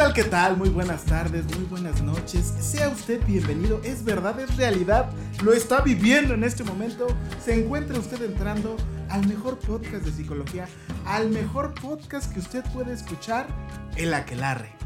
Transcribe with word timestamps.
Tal, 0.00 0.14
qué 0.14 0.24
tal? 0.24 0.56
Muy 0.56 0.70
buenas 0.70 1.04
tardes, 1.04 1.44
muy 1.54 1.66
buenas 1.66 2.00
noches. 2.00 2.54
Sea 2.58 2.88
usted 2.88 3.22
bienvenido. 3.26 3.82
Es 3.84 4.02
verdad, 4.02 4.40
es 4.40 4.56
realidad. 4.56 5.10
Lo 5.44 5.52
está 5.52 5.82
viviendo 5.82 6.32
en 6.32 6.42
este 6.42 6.64
momento. 6.64 7.06
Se 7.44 7.62
encuentra 7.62 7.98
usted 7.98 8.22
entrando 8.22 8.78
al 9.10 9.26
mejor 9.26 9.58
podcast 9.58 10.06
de 10.06 10.12
psicología, 10.12 10.66
al 11.04 11.28
mejor 11.28 11.74
podcast 11.74 12.32
que 12.32 12.40
usted 12.40 12.64
puede 12.72 12.94
escuchar, 12.94 13.46
El 13.94 14.14
Aquelarre. 14.14 14.79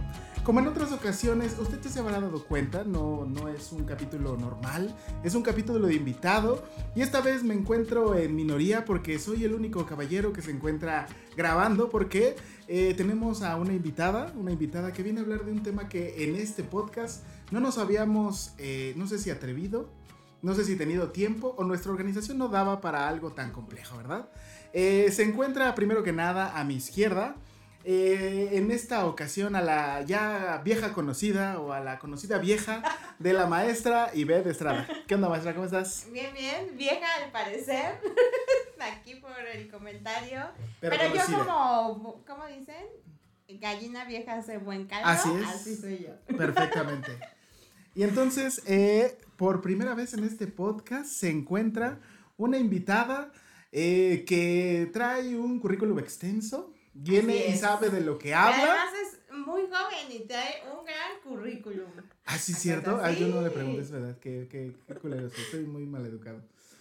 Como 0.45 0.61
en 0.61 0.67
otras 0.67 0.93
ocasiones, 0.93 1.57
usted 1.59 1.81
ya 1.81 1.89
se 1.89 2.01
habrá 2.01 2.21
dado 2.21 2.45
cuenta, 2.45 2.85
no, 2.85 3.25
no 3.25 3.49
es 3.49 3.73
un 3.73 3.85
capítulo 3.85 4.37
normal, 4.37 4.95
es 5.25 5.35
un 5.35 5.43
capítulo 5.43 5.87
de 5.87 5.95
invitado. 5.95 6.63
Y 6.95 7.01
esta 7.01 7.23
vez 7.23 7.43
me 7.43 7.55
encuentro 7.55 8.15
en 8.15 8.37
minoría 8.37 8.85
porque 8.85 9.19
soy 9.19 9.45
el 9.45 9.55
único 9.55 9.87
caballero 9.87 10.35
que 10.35 10.43
se 10.43 10.51
encuentra 10.51 11.07
grabando 11.35 11.89
porque 11.89 12.37
eh, 12.69 12.93
tenemos 12.95 13.41
a 13.41 13.57
una 13.57 13.73
invitada, 13.73 14.35
una 14.37 14.53
invitada 14.53 14.93
que 14.93 15.03
viene 15.03 15.21
a 15.21 15.23
hablar 15.23 15.47
de 15.47 15.53
un 15.53 15.63
tema 15.63 15.89
que 15.89 16.25
en 16.25 16.37
este 16.37 16.63
podcast 16.63 17.25
no 17.51 17.61
nos 17.61 17.79
habíamos, 17.79 18.53
eh, 18.59 18.93
no 18.99 19.07
sé 19.07 19.19
si 19.19 19.31
atrevido, 19.31 19.89
no 20.43 20.55
sé 20.55 20.65
si 20.65 20.77
tenido 20.77 21.09
tiempo 21.09 21.55
o 21.57 21.65
nuestra 21.65 21.91
organización 21.91 22.37
no 22.37 22.49
daba 22.49 22.83
para 22.83 23.09
algo 23.09 23.33
tan 23.33 23.51
complejo, 23.51 23.97
¿verdad? 23.97 24.29
Eh, 24.75 25.11
se 25.11 25.23
encuentra 25.23 25.75
primero 25.75 26.03
que 26.03 26.13
nada 26.13 26.61
a 26.61 26.65
mi 26.65 26.75
izquierda. 26.75 27.35
Eh, 27.87 28.51
en 28.53 28.71
esta 28.71 29.07
ocasión 29.07 29.57
a 29.57 29.61
la 29.61 30.01
ya 30.03 30.63
vieja 30.65 30.95
conocida 30.95 31.61
o 31.61 31.73
a 31.73 31.81
la 31.81 31.99
conocida 31.99 32.39
vieja 32.39 32.83
de 33.19 33.35
la 33.35 33.47
maestra 33.47 34.11
Ivette 34.15 34.47
Estrada. 34.47 34.89
¿Qué 35.07 35.15
onda 35.15 35.29
maestra? 35.29 35.53
¿Cómo 35.53 35.67
estás? 35.67 36.07
Bien, 36.11 36.33
bien, 36.33 36.77
vieja 36.79 37.07
al 37.23 37.31
parecer, 37.31 38.01
aquí 38.81 39.17
por 39.17 39.39
el 39.39 39.69
comentario. 39.71 40.41
Pero 40.81 40.97
Pero, 40.97 41.15
yo 41.15 41.39
como, 41.39 42.25
¿cómo 42.27 42.47
dicen? 42.47 42.87
Gallina 43.49 44.05
vieja 44.05 44.37
hace 44.37 44.59
buen 44.59 44.87
caldo. 44.87 45.07
Así 45.07 45.29
es. 45.35 45.47
Así 45.47 45.77
soy 45.77 46.07
yo. 46.07 46.37
Perfectamente. 46.37 47.19
Y 47.95 48.03
entonces, 48.03 48.63
eh, 48.67 49.19
por 49.37 49.61
primera 49.61 49.95
vez 49.95 50.15
en 50.15 50.25
este 50.25 50.47
podcast 50.47 51.07
se 51.07 51.31
encuentra 51.31 52.01
una 52.37 52.59
invitada 52.59 53.31
eh, 53.73 54.25
que 54.27 54.91
trae 54.93 55.37
un 55.37 55.61
currículum 55.61 55.99
extenso, 55.99 56.74
viene 56.95 57.49
y 57.49 57.57
sabe 57.57 57.91
de 57.91 58.01
lo 58.01 58.19
que 58.19 58.29
Y 58.29 58.33
habla. 58.33 58.57
además 58.57 58.95
es 59.03 59.37
muy 59.37 59.63
joven 59.63 60.11
y 60.11 60.21
trae 60.27 60.63
un 60.73 60.85
gran 60.85 61.21
currículum. 61.23 61.91
Ah, 62.25 62.39
sí, 62.39 62.53
¿Es 62.53 62.59
cierto. 62.59 63.01
Ay, 63.03 63.17
yo 63.21 63.29
no 63.29 63.43
le 63.43 63.51
pregunté, 63.51 63.83
es 63.83 63.91
verdad. 63.91 64.17
Qué, 64.21 64.49
qué, 64.51 64.73
qué 64.87 64.95
culero 64.95 65.29
soy. 65.29 65.45
Soy 65.51 65.65
muy 65.67 65.85
mal 65.85 66.07
educado. 66.07 66.41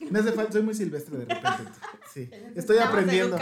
Me 0.10 0.20
hace 0.20 0.32
falta, 0.34 0.52
soy 0.54 0.64
muy 0.64 0.74
silvestre 0.76 1.18
de 1.18 1.26
repente. 1.26 1.72
Sí, 2.14 2.30
estoy 2.56 2.78
aprendiendo. 2.78 3.38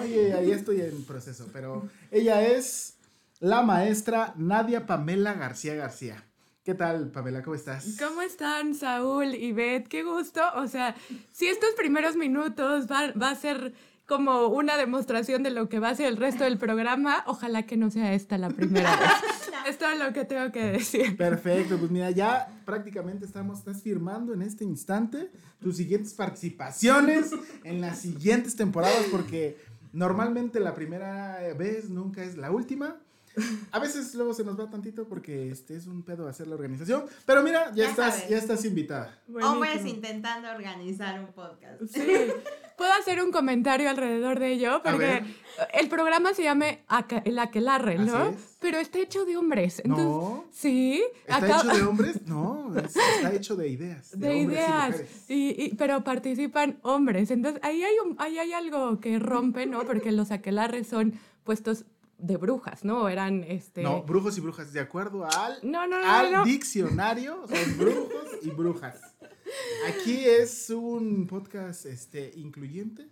Oye, 0.00 0.32
ahí 0.34 0.50
estoy 0.52 0.80
en 0.80 1.04
proceso, 1.04 1.48
pero 1.52 1.88
ella 2.10 2.46
es 2.46 2.96
la 3.40 3.62
maestra 3.62 4.32
Nadia 4.36 4.86
Pamela 4.86 5.34
García 5.34 5.74
García. 5.74 6.22
¿Qué 6.64 6.74
tal, 6.74 7.10
Pamela? 7.12 7.42
¿Cómo 7.42 7.54
estás? 7.54 7.96
¿Cómo 7.98 8.22
están, 8.22 8.74
Saúl 8.74 9.34
y 9.36 9.52
Beth? 9.52 9.86
Qué 9.86 10.02
gusto. 10.02 10.40
O 10.56 10.66
sea, 10.66 10.96
si 11.32 11.46
estos 11.46 11.70
primeros 11.74 12.16
minutos 12.16 12.90
va, 12.90 13.12
va 13.12 13.30
a 13.30 13.36
ser 13.36 13.72
como 14.06 14.46
una 14.46 14.76
demostración 14.76 15.42
de 15.42 15.50
lo 15.50 15.68
que 15.68 15.80
va 15.80 15.90
a 15.90 15.94
ser 15.94 16.06
el 16.06 16.16
resto 16.16 16.44
del 16.44 16.58
programa, 16.58 17.24
ojalá 17.26 17.64
que 17.64 17.76
no 17.76 17.90
sea 17.90 18.14
esta 18.14 18.38
la 18.38 18.50
primera 18.50 18.96
vez. 18.96 19.10
Es 19.66 19.78
todo 19.78 19.92
lo 19.96 20.12
que 20.12 20.24
tengo 20.24 20.52
que 20.52 20.62
decir. 20.64 21.16
Perfecto, 21.16 21.76
pues 21.76 21.90
mira, 21.90 22.12
ya 22.12 22.48
prácticamente 22.64 23.24
estamos, 23.24 23.58
estás 23.58 23.82
firmando 23.82 24.32
en 24.32 24.42
este 24.42 24.62
instante 24.62 25.28
tus 25.58 25.76
siguientes 25.76 26.14
participaciones 26.14 27.32
en 27.64 27.80
las 27.80 27.98
siguientes 27.98 28.54
temporadas, 28.54 29.06
porque 29.10 29.56
normalmente 29.92 30.60
la 30.60 30.72
primera 30.72 31.40
vez 31.58 31.90
nunca 31.90 32.22
es 32.22 32.36
la 32.36 32.52
última. 32.52 33.00
A 33.72 33.78
veces 33.78 34.14
luego 34.14 34.32
se 34.32 34.44
nos 34.44 34.58
va 34.58 34.70
tantito 34.70 35.06
porque 35.06 35.50
este 35.50 35.76
es 35.76 35.86
un 35.86 36.02
pedo 36.02 36.26
hacer 36.28 36.46
la 36.46 36.54
organización, 36.54 37.04
pero 37.26 37.42
mira, 37.42 37.66
ya, 37.70 37.84
Ya 37.84 37.90
estás, 37.90 38.14
sabes. 38.14 38.28
ya 38.30 38.38
estás 38.38 38.64
invitada. 38.64 39.18
Hombres 39.42 39.84
intentando 39.84 40.48
organizar 40.50 41.20
un 41.20 41.26
podcast. 41.32 41.82
Sí. 41.92 42.06
¿Puedo 42.78 42.92
hacer 42.92 43.22
un 43.22 43.32
comentario 43.32 43.88
alrededor 43.88 44.38
de 44.38 44.52
ello? 44.52 44.80
Porque 44.82 45.22
el 45.72 45.88
programa 45.88 46.34
se 46.34 46.42
llama 46.44 46.66
Aca- 46.88 47.22
El 47.24 47.38
Aquelarre, 47.38 47.98
¿no? 47.98 48.16
Así 48.16 48.34
es. 48.36 48.56
Pero 48.60 48.78
está 48.78 48.98
hecho 48.98 49.24
de 49.24 49.36
hombres. 49.36 49.80
Entonces, 49.84 50.04
No. 50.06 50.44
Sí. 50.52 51.02
¿Está 51.26 51.36
acá- 51.36 51.58
hecho 51.60 51.68
de 51.76 51.82
hombres? 51.88 52.22
No, 52.26 52.72
es- 52.78 52.96
está 52.96 53.32
hecho 53.32 53.56
de 53.56 53.68
ideas. 53.68 54.10
de 54.18 54.26
hombres 54.28 54.36
y 54.36 54.44
ideas, 54.52 54.86
mujeres. 54.90 55.24
y, 55.28 55.64
y- 55.64 55.74
pero 55.76 56.04
participan 56.04 56.78
hombres. 56.82 57.30
Entonces, 57.30 57.62
ahí 57.64 57.82
hay, 57.82 57.94
un- 58.04 58.16
ahí 58.18 58.38
hay 58.38 58.52
algo 58.52 59.00
que 59.00 59.18
rompe, 59.18 59.66
¿no? 59.66 59.84
Porque 59.84 60.12
los 60.12 60.30
aquelarres 60.30 60.86
son 60.88 61.14
puestos 61.44 61.84
de 62.18 62.36
brujas, 62.36 62.84
¿no? 62.84 63.08
Eran, 63.08 63.44
este... 63.44 63.82
No, 63.82 64.02
brujos 64.02 64.36
y 64.38 64.40
brujas, 64.40 64.72
de 64.72 64.80
acuerdo 64.80 65.24
al, 65.26 65.58
No, 65.62 65.86
no, 65.86 66.00
no, 66.00 66.10
al 66.10 66.32
no. 66.32 66.44
diccionario, 66.44 67.46
son 67.48 67.78
brujos 67.78 68.26
y 68.42 68.50
brujas. 68.50 69.00
Aquí 69.88 70.24
es 70.24 70.70
un 70.70 71.26
podcast 71.26 71.86
este, 71.86 72.32
incluyente. 72.36 73.06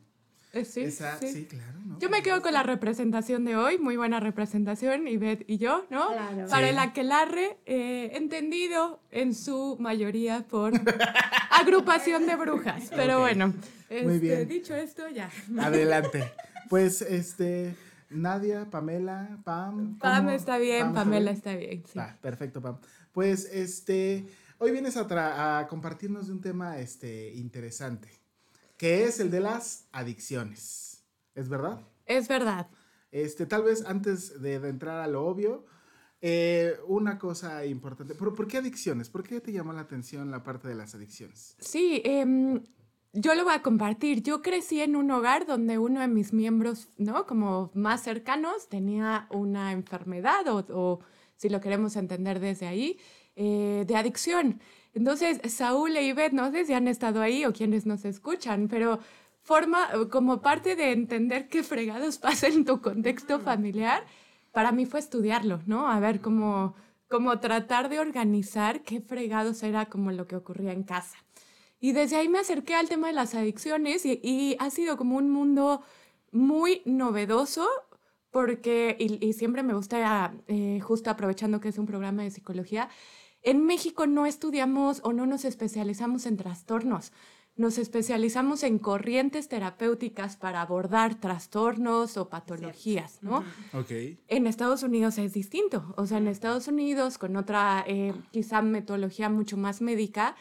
Eh, 0.52 0.64
sí, 0.64 0.82
Esa- 0.82 1.18
sí. 1.18 1.28
sí, 1.32 1.44
claro. 1.46 1.78
¿no? 1.84 1.98
Yo 1.98 2.08
me 2.08 2.22
quedo 2.22 2.40
con 2.40 2.52
la 2.52 2.62
representación 2.62 3.44
de 3.44 3.56
hoy, 3.56 3.76
muy 3.76 3.96
buena 3.96 4.20
representación, 4.20 5.08
Ivette 5.08 5.44
y 5.48 5.58
yo, 5.58 5.84
¿no? 5.90 6.08
Claro. 6.12 6.46
Para 6.48 6.66
Sí. 6.68 6.72
el 6.72 6.78
aquelarre, 6.78 7.58
eh, 7.66 8.10
entendido 8.14 9.00
en 9.10 9.34
su 9.34 9.76
mayoría 9.80 10.46
por 10.48 10.72
agrupación 11.50 12.26
de 12.26 12.36
brujas. 12.36 12.84
Pero 12.94 13.14
Ok. 13.16 13.20
bueno, 13.22 13.48
Muy 13.48 13.56
este, 14.14 14.18
bien. 14.20 14.48
dicho 14.48 14.74
esto, 14.74 15.08
ya. 15.08 15.30
Adelante. 15.60 16.32
Pues, 16.70 17.02
este, 17.02 17.74
Nadia, 18.10 18.70
Pamela, 18.70 19.40
Pam. 19.44 19.98
Pam 19.98 20.24
¿cómo? 20.24 20.30
está 20.30 20.58
bien, 20.58 20.86
Pam, 20.86 20.94
Pamela 20.94 21.30
bien? 21.32 21.36
está 21.36 21.54
bien. 21.56 21.82
sí. 21.86 21.98
Perfecto, 22.20 22.60
Pam. 22.60 22.78
Pues, 23.12 23.46
este, 23.52 24.26
hoy 24.58 24.70
vienes 24.72 24.96
a, 24.96 25.58
a 25.58 25.66
compartirnos 25.68 26.26
de 26.26 26.32
un 26.32 26.40
tema, 26.40 26.78
este, 26.78 27.32
interesante, 27.34 28.08
que 28.76 29.04
es 29.04 29.20
el 29.20 29.30
de 29.30 29.40
las 29.40 29.88
adicciones. 29.92 31.04
¿Es 31.34 31.48
verdad? 31.48 31.80
Es 32.06 32.28
verdad. 32.28 32.68
Este, 33.10 33.46
tal 33.46 33.62
vez 33.62 33.84
antes 33.86 34.40
de, 34.42 34.58
de 34.60 34.68
entrar 34.68 35.00
a 35.00 35.06
lo 35.06 35.26
obvio, 35.26 35.66
Eh, 36.26 36.78
una 36.86 37.18
cosa 37.18 37.66
importante, 37.66 38.14
¿por, 38.14 38.34
por 38.34 38.46
qué 38.46 38.56
adicciones? 38.56 39.10
¿Por 39.10 39.22
qué 39.22 39.42
te 39.42 39.52
llamó 39.52 39.74
la 39.74 39.82
atención 39.82 40.30
la 40.30 40.42
parte 40.42 40.68
de 40.68 40.74
las 40.74 40.94
adicciones? 40.94 41.54
Sí, 41.58 42.00
em, 42.02 42.62
yo 43.14 43.34
lo 43.34 43.44
voy 43.44 43.54
a 43.54 43.62
compartir. 43.62 44.22
Yo 44.22 44.42
crecí 44.42 44.80
en 44.80 44.96
un 44.96 45.10
hogar 45.10 45.46
donde 45.46 45.78
uno 45.78 46.00
de 46.00 46.08
mis 46.08 46.32
miembros, 46.32 46.88
¿no? 46.98 47.26
Como 47.26 47.70
más 47.74 48.02
cercanos, 48.02 48.68
tenía 48.68 49.28
una 49.30 49.72
enfermedad 49.72 50.46
o, 50.48 50.64
o 50.70 51.00
si 51.36 51.48
lo 51.48 51.60
queremos 51.60 51.96
entender 51.96 52.40
desde 52.40 52.66
ahí, 52.66 52.98
eh, 53.36 53.84
de 53.86 53.96
adicción. 53.96 54.60
Entonces, 54.94 55.40
Saúl 55.52 55.96
e 55.96 56.02
Ivette, 56.02 56.34
no 56.34 56.50
sé 56.50 56.64
si 56.64 56.72
han 56.72 56.88
estado 56.88 57.20
ahí 57.22 57.44
o 57.44 57.52
quienes 57.52 57.86
nos 57.86 58.04
escuchan, 58.04 58.68
pero 58.68 58.98
forma 59.42 59.88
como 60.10 60.40
parte 60.40 60.76
de 60.76 60.92
entender 60.92 61.48
qué 61.48 61.62
fregados 61.62 62.18
pasa 62.26 62.48
en 62.48 62.64
tu 62.64 62.80
contexto 62.80 63.40
familiar, 63.40 64.04
para 64.52 64.72
mí 64.72 64.86
fue 64.86 65.00
estudiarlo, 65.00 65.60
¿no? 65.66 65.88
A 65.88 66.00
ver 66.00 66.20
cómo, 66.20 66.74
cómo 67.08 67.38
tratar 67.40 67.88
de 67.88 68.00
organizar 68.00 68.82
qué 68.82 69.00
fregados 69.00 69.62
era 69.62 69.86
como 69.86 70.12
lo 70.12 70.26
que 70.26 70.36
ocurría 70.36 70.72
en 70.72 70.84
casa. 70.84 71.18
Y 71.84 71.92
desde 71.92 72.16
ahí 72.16 72.30
me 72.30 72.38
acerqué 72.38 72.74
al 72.74 72.88
tema 72.88 73.08
de 73.08 73.12
las 73.12 73.34
adicciones 73.34 74.06
y, 74.06 74.18
y 74.22 74.56
ha 74.58 74.70
sido 74.70 74.96
como 74.96 75.18
un 75.18 75.30
mundo 75.30 75.82
muy 76.32 76.80
novedoso 76.86 77.68
porque, 78.30 78.96
y, 78.98 79.22
y 79.22 79.34
siempre 79.34 79.62
me 79.62 79.74
gusta, 79.74 80.32
eh, 80.48 80.80
justo 80.80 81.10
aprovechando 81.10 81.60
que 81.60 81.68
es 81.68 81.76
un 81.76 81.84
programa 81.84 82.22
de 82.22 82.30
psicología, 82.30 82.88
en 83.42 83.66
México 83.66 84.06
no 84.06 84.24
estudiamos 84.24 85.02
o 85.04 85.12
no 85.12 85.26
nos 85.26 85.44
especializamos 85.44 86.24
en 86.24 86.38
trastornos. 86.38 87.12
Nos 87.54 87.76
especializamos 87.76 88.62
en 88.62 88.78
corrientes 88.78 89.48
terapéuticas 89.48 90.38
para 90.38 90.62
abordar 90.62 91.20
trastornos 91.20 92.16
o 92.16 92.30
patologías, 92.30 93.18
¿no? 93.20 93.44
Ok. 93.74 93.90
En 94.28 94.46
Estados 94.46 94.82
Unidos 94.82 95.18
es 95.18 95.34
distinto. 95.34 95.92
O 95.98 96.06
sea, 96.06 96.16
en 96.16 96.28
Estados 96.28 96.66
Unidos, 96.66 97.18
con 97.18 97.36
otra 97.36 97.84
eh, 97.86 98.14
quizá 98.30 98.62
metodología 98.62 99.28
mucho 99.28 99.58
más 99.58 99.82
médica, 99.82 100.34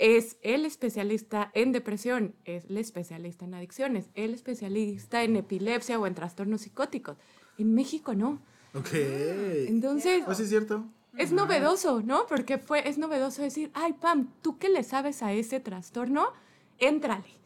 es 0.00 0.38
el 0.40 0.64
especialista 0.64 1.50
en 1.52 1.72
depresión, 1.72 2.34
es 2.46 2.64
el 2.70 2.78
especialista 2.78 3.44
en 3.44 3.52
adicciones, 3.52 4.08
el 4.14 4.32
especialista 4.32 5.22
en 5.22 5.36
epilepsia 5.36 6.00
o 6.00 6.06
en 6.06 6.14
trastornos 6.14 6.62
psicóticos. 6.62 7.18
En 7.58 7.74
México 7.74 8.14
no. 8.14 8.40
Ok. 8.74 8.88
Entonces, 9.68 10.22
Pues 10.24 10.38
sí, 10.38 10.44
es 10.44 10.48
cierto. 10.48 10.86
es 11.18 11.32
novedoso, 11.32 12.00
¿no? 12.02 12.26
Porque 12.26 12.56
fue, 12.56 12.88
es 12.88 12.96
novedoso 12.96 13.42
decir, 13.42 13.70
ay, 13.74 13.92
Pam, 13.92 14.32
tú 14.40 14.56
que 14.58 14.70
le 14.70 14.82
sabes 14.84 15.22
a 15.22 15.34
ese 15.34 15.60
trastorno, 15.60 16.32
éntrale. 16.78 17.36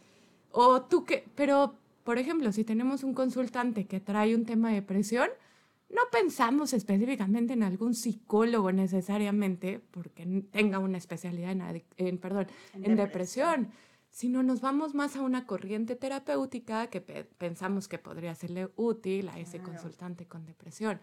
O 0.52 0.82
tú 0.82 1.04
que, 1.04 1.24
pero, 1.34 1.74
por 2.04 2.18
ejemplo, 2.18 2.52
si 2.52 2.62
tenemos 2.62 3.02
un 3.02 3.14
consultante 3.14 3.86
que 3.86 3.98
trae 3.98 4.32
un 4.36 4.44
tema 4.44 4.68
de 4.68 4.76
depresión, 4.76 5.28
no 5.94 6.02
pensamos 6.11 6.73
específicamente 6.73 7.52
en 7.52 7.62
algún 7.62 7.94
psicólogo 7.94 8.73
necesariamente, 8.73 9.79
porque 9.79 10.26
tenga 10.50 10.79
una 10.79 10.99
especialidad 10.99 11.52
en, 11.96 12.19
perdón, 12.19 12.49
en, 12.75 12.96
depresión, 12.96 13.69
sino 14.11 14.43
nos 14.43 14.61
vamos 14.61 14.94
más 14.94 15.17
a 15.17 15.23
una 15.23 15.46
corriente 15.46 15.96
terapéutica 15.96 16.88
que 16.88 17.00
pe- 17.00 17.25
pensamos 17.25 17.87
que 17.88 17.99
podría 17.99 18.35
serle 18.35 18.70
útil 18.76 19.29
a 19.29 19.38
ese 19.38 19.58
consultante 19.61 20.26
con 20.26 20.44
depresión. 20.46 21.00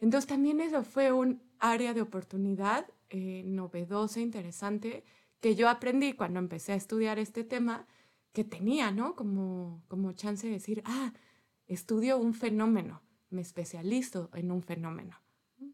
Entonces 0.00 0.26
también 0.28 0.60
eso 0.60 0.82
fue 0.82 1.12
un 1.12 1.40
área 1.58 1.94
de 1.94 2.02
oportunidad 2.02 2.86
eh, 3.10 3.42
novedosa, 3.44 4.20
interesante, 4.20 5.04
que 5.40 5.54
yo 5.54 5.68
aprendí 5.68 6.14
cuando 6.14 6.38
empecé 6.40 6.72
a 6.72 6.76
estudiar 6.76 7.18
este 7.18 7.44
tema, 7.44 7.86
que 8.32 8.42
tenía, 8.42 8.90
¿no? 8.90 9.14
Como, 9.14 9.82
como 9.86 10.12
chance 10.12 10.46
de 10.48 10.54
decir, 10.54 10.82
ah, 10.84 11.12
estudio 11.68 12.18
un 12.18 12.34
fenómeno, 12.34 13.00
me 13.30 13.42
especializo 13.42 14.30
en 14.34 14.50
un 14.50 14.62
fenómeno 14.62 15.20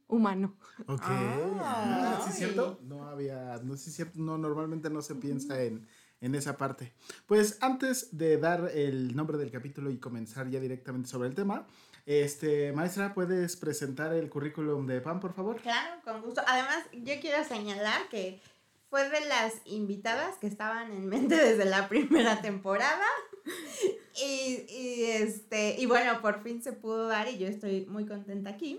humano. 0.08 0.56
Ok. 0.87 1.02
Ah, 1.06 2.20
¿Sí 2.25 2.31
es 2.31 2.37
cierto? 2.37 2.81
No 2.82 3.08
había, 3.08 3.61
no 3.62 3.76
sí 3.76 3.91
es 3.91 3.97
cierto, 3.97 4.19
no, 4.20 4.38
normalmente 4.38 4.91
no 4.91 5.02
se 5.02 5.14
piensa 5.14 5.62
en, 5.62 5.87
en 6.20 6.35
esa 6.35 6.56
parte. 6.56 6.93
Pues 7.26 7.58
antes 7.61 8.17
de 8.17 8.38
dar 8.38 8.70
el 8.75 9.14
nombre 9.17 9.38
del 9.38 9.50
capítulo 9.50 9.91
y 9.91 9.99
comenzar 9.99 10.49
ya 10.49 10.61
directamente 10.61 11.08
sobre 11.08 11.29
el 11.29 11.35
tema, 11.35 11.67
este, 12.06 12.73
maestra, 12.73 13.14
¿puedes 13.14 13.56
presentar 13.56 14.12
el 14.12 14.29
currículum 14.29 14.87
de 14.87 15.00
PAN, 15.00 15.20
por 15.20 15.32
favor? 15.32 15.61
Claro, 15.61 16.00
con 16.02 16.23
gusto. 16.23 16.43
Además, 16.47 16.85
yo 16.93 17.14
quiero 17.20 17.44
señalar 17.44 18.08
que 18.08 18.41
fue 18.88 19.08
de 19.08 19.25
las 19.26 19.55
invitadas 19.64 20.37
que 20.38 20.49
estaban 20.49 20.91
en 20.93 21.06
mente 21.06 21.37
desde 21.37 21.64
la 21.64 21.88
primera 21.88 22.43
temporada. 22.43 23.06
Y, 24.22 24.66
y, 24.69 25.04
este, 25.04 25.76
y 25.78 25.87
bueno, 25.87 26.20
por 26.20 26.42
fin 26.42 26.62
se 26.62 26.72
pudo 26.72 27.06
dar 27.06 27.28
y 27.28 27.38
yo 27.38 27.46
estoy 27.46 27.87
muy 27.87 28.04
contenta 28.04 28.50
aquí 28.50 28.78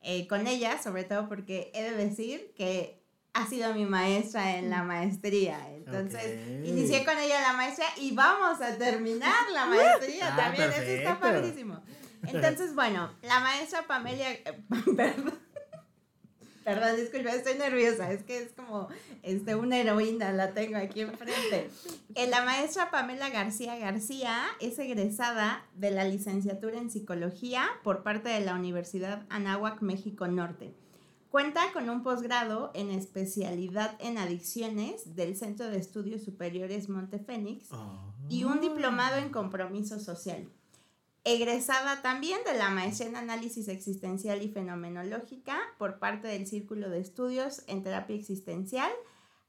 eh, 0.00 0.28
con 0.28 0.46
ella, 0.46 0.80
sobre 0.80 1.02
todo 1.02 1.28
porque 1.28 1.72
he 1.74 1.82
de 1.82 1.96
decir 1.96 2.52
que 2.56 3.02
ha 3.32 3.48
sido 3.48 3.74
mi 3.74 3.84
maestra 3.84 4.58
en 4.58 4.70
la 4.70 4.84
maestría. 4.84 5.58
Entonces, 5.74 6.38
inicié 6.64 7.04
con 7.04 7.18
ella 7.18 7.40
la 7.40 7.54
maestría 7.54 7.88
y 8.00 8.12
vamos 8.12 8.60
a 8.60 8.76
terminar 8.78 9.34
la 9.52 9.66
maestría 9.66 10.32
Ah, 10.32 10.36
también. 10.36 10.70
Eso 10.70 10.82
está 10.82 11.18
padrísimo. 11.18 11.82
Entonces, 12.22 12.74
bueno, 12.74 13.12
la 13.22 13.40
maestra 13.40 13.86
Pamelia, 13.86 14.32
eh, 14.32 14.44
perdón, 14.96 15.38
perdón, 16.66 16.96
disculpa, 16.96 17.30
estoy 17.30 17.54
nerviosa, 17.54 18.10
es 18.10 18.24
que 18.24 18.42
es 18.42 18.50
como 18.50 18.88
este, 19.22 19.54
una 19.54 19.78
heroína, 19.78 20.32
la 20.32 20.52
tengo 20.52 20.76
aquí 20.76 21.02
enfrente. 21.02 21.70
Eh, 22.16 22.26
la 22.26 22.44
maestra 22.44 22.90
Pamela 22.90 23.30
García 23.30 23.76
García 23.76 24.42
es 24.58 24.76
egresada 24.80 25.64
de 25.76 25.92
la 25.92 26.02
licenciatura 26.02 26.78
en 26.78 26.90
psicología 26.90 27.64
por 27.84 28.02
parte 28.02 28.30
de 28.30 28.40
la 28.40 28.56
Universidad 28.56 29.26
Anáhuac, 29.28 29.80
México 29.80 30.26
Norte. 30.26 30.74
Cuenta 31.30 31.60
con 31.72 31.88
un 31.88 32.02
posgrado 32.02 32.72
en 32.74 32.90
especialidad 32.90 33.96
en 34.00 34.18
adicciones 34.18 35.14
del 35.14 35.36
Centro 35.36 35.68
de 35.68 35.78
Estudios 35.78 36.24
Superiores 36.24 36.88
Montefénix 36.88 37.68
y 38.28 38.42
un 38.42 38.60
diplomado 38.60 39.18
en 39.18 39.28
compromiso 39.28 40.00
social. 40.00 40.48
Egresada 41.28 42.02
también 42.02 42.38
de 42.46 42.56
la 42.56 42.70
maestría 42.70 43.08
en 43.08 43.16
análisis 43.16 43.66
existencial 43.66 44.42
y 44.42 44.48
fenomenológica 44.48 45.58
por 45.76 45.98
parte 45.98 46.28
del 46.28 46.46
Círculo 46.46 46.88
de 46.88 47.00
Estudios 47.00 47.64
en 47.66 47.82
Terapia 47.82 48.14
Existencial, 48.14 48.92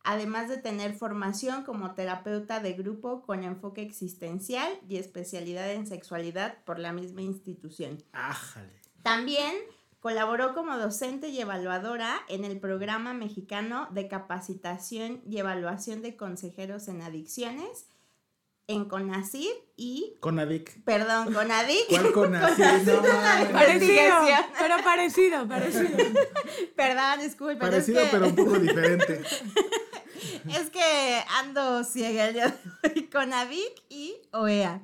además 0.03 0.49
de 0.49 0.57
tener 0.57 0.95
formación 0.95 1.63
como 1.63 1.93
terapeuta 1.93 2.61
de 2.61 2.73
grupo 2.73 3.21
con 3.21 3.43
enfoque 3.43 3.83
existencial 3.83 4.67
y 4.89 4.97
especialidad 4.97 5.71
en 5.71 5.85
sexualidad 5.85 6.63
por 6.63 6.79
la 6.79 6.93
misma 6.93 7.21
institución. 7.21 8.03
Ájale. 8.11 8.73
También 9.03 9.53
colaboró 9.99 10.55
como 10.55 10.79
docente 10.79 11.29
y 11.29 11.39
evaluadora 11.41 12.21
en 12.27 12.43
el 12.43 12.59
programa 12.59 13.13
mexicano 13.13 13.87
de 13.91 14.07
capacitación 14.07 15.21
y 15.29 15.37
evaluación 15.37 16.01
de 16.01 16.17
consejeros 16.17 16.87
en 16.87 17.03
adicciones 17.03 17.85
en 18.67 18.85
CONACYT 18.85 19.49
y, 19.77 20.15
Conadic. 20.19 20.83
perdón, 20.83 21.33
CONADIC. 21.33 21.87
¿Cuál 21.89 22.11
Conacid? 22.13 22.63
No. 22.85 23.01
Parecido, 23.53 24.15
pero 24.59 24.75
parecido, 24.83 25.47
parecido. 25.47 25.97
Perdón, 26.75 27.19
disculpen. 27.21 27.59
Parecido, 27.59 28.01
es 28.01 28.05
que, 28.05 28.11
pero 28.11 28.27
un 28.27 28.35
poco 28.35 28.59
diferente. 28.59 29.21
Es 30.49 30.69
que 30.71 31.21
ando 31.39 31.83
ciega 31.83 32.27
el 32.27 32.33
día 32.33 32.47
de 32.47 32.89
hoy. 32.95 33.03
CONADIC 33.07 33.83
y 33.89 34.15
OEA. 34.31 34.81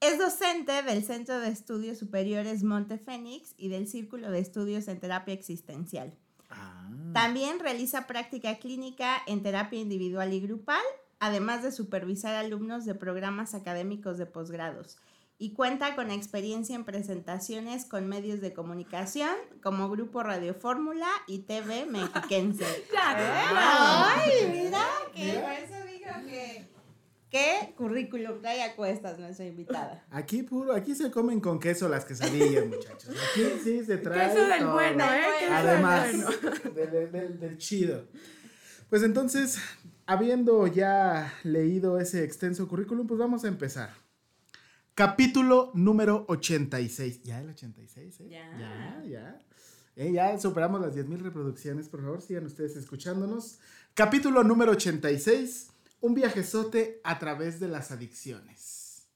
Es 0.00 0.18
docente 0.18 0.82
del 0.82 1.04
Centro 1.04 1.40
de 1.40 1.48
Estudios 1.48 1.98
Superiores 1.98 2.62
Monte 2.62 2.98
Fénix 2.98 3.54
y 3.56 3.68
del 3.68 3.88
Círculo 3.88 4.30
de 4.30 4.38
Estudios 4.40 4.88
en 4.88 5.00
Terapia 5.00 5.32
Existencial. 5.34 6.14
Ah. 6.50 6.88
También 7.14 7.58
realiza 7.58 8.06
práctica 8.06 8.58
clínica 8.58 9.22
en 9.26 9.42
terapia 9.42 9.80
individual 9.80 10.32
y 10.32 10.40
grupal, 10.40 10.82
además 11.20 11.62
de 11.62 11.70
supervisar 11.70 12.34
alumnos 12.34 12.84
de 12.84 12.94
programas 12.96 13.54
académicos 13.54 14.18
de 14.18 14.26
posgrados. 14.26 14.98
Y 15.38 15.54
cuenta 15.54 15.94
con 15.94 16.10
experiencia 16.10 16.74
en 16.76 16.84
presentaciones 16.84 17.86
con 17.86 18.06
medios 18.08 18.42
de 18.42 18.52
comunicación 18.52 19.30
como 19.62 19.88
Grupo 19.88 20.22
Radio 20.22 20.52
Fórmula 20.54 21.08
y 21.26 21.38
TV 21.40 21.86
Mexiquense. 21.86 22.66
¡Ay, 22.98 24.50
mira! 24.52 24.84
Que 25.14 25.32
por 25.38 25.52
eso 25.52 25.86
digo 25.86 26.28
que... 26.28 26.68
¿Qué 27.30 27.72
currículum 27.76 28.40
trae 28.40 28.60
a 28.64 28.74
cuestas 28.74 29.20
nuestra 29.20 29.46
invitada? 29.46 30.04
Aquí 30.10 30.42
puro, 30.42 30.74
aquí 30.74 30.96
se 30.96 31.12
comen 31.12 31.38
con 31.40 31.60
queso 31.60 31.88
las 31.88 32.04
quesadillas, 32.04 32.66
muchachos. 32.66 33.10
Aquí 33.10 33.44
sí 33.62 33.84
se 33.84 33.98
trae. 33.98 34.30
Queso 34.34 34.48
del 34.48 34.58
todo. 34.58 34.72
bueno, 34.72 35.04
¿eh? 35.04 35.44
Del 35.44 35.52
Además, 35.52 36.12
del, 36.74 37.12
del- 37.12 37.38
del 37.38 37.56
chido. 37.58 38.04
Pues 38.88 39.04
entonces, 39.04 39.60
habiendo 40.10 40.66
ya 40.66 41.32
leído 41.44 42.00
ese 42.00 42.24
extenso 42.24 42.66
currículum, 42.66 43.06
pues 43.06 43.20
vamos 43.20 43.44
a 43.44 43.48
empezar. 43.48 43.94
Capítulo 44.96 45.70
número 45.72 46.24
86. 46.26 47.22
Ya 47.22 47.40
el 47.40 47.50
86, 47.50 48.20
¿eh? 48.22 48.28
Ya. 48.28 48.58
Ya, 48.58 49.02
ya. 49.08 49.40
Eh, 49.94 50.10
ya 50.10 50.36
superamos 50.36 50.80
las 50.80 50.96
10.000 50.96 51.20
reproducciones, 51.20 51.88
por 51.88 52.02
favor, 52.02 52.22
sigan 52.22 52.44
ustedes 52.44 52.74
escuchándonos. 52.74 53.60
Capítulo 53.94 54.42
número 54.42 54.72
86. 54.72 55.68
Un 56.00 56.14
viajezote 56.14 57.00
a 57.04 57.20
través 57.20 57.60
de 57.60 57.68
las 57.68 57.92
adicciones. 57.92 59.06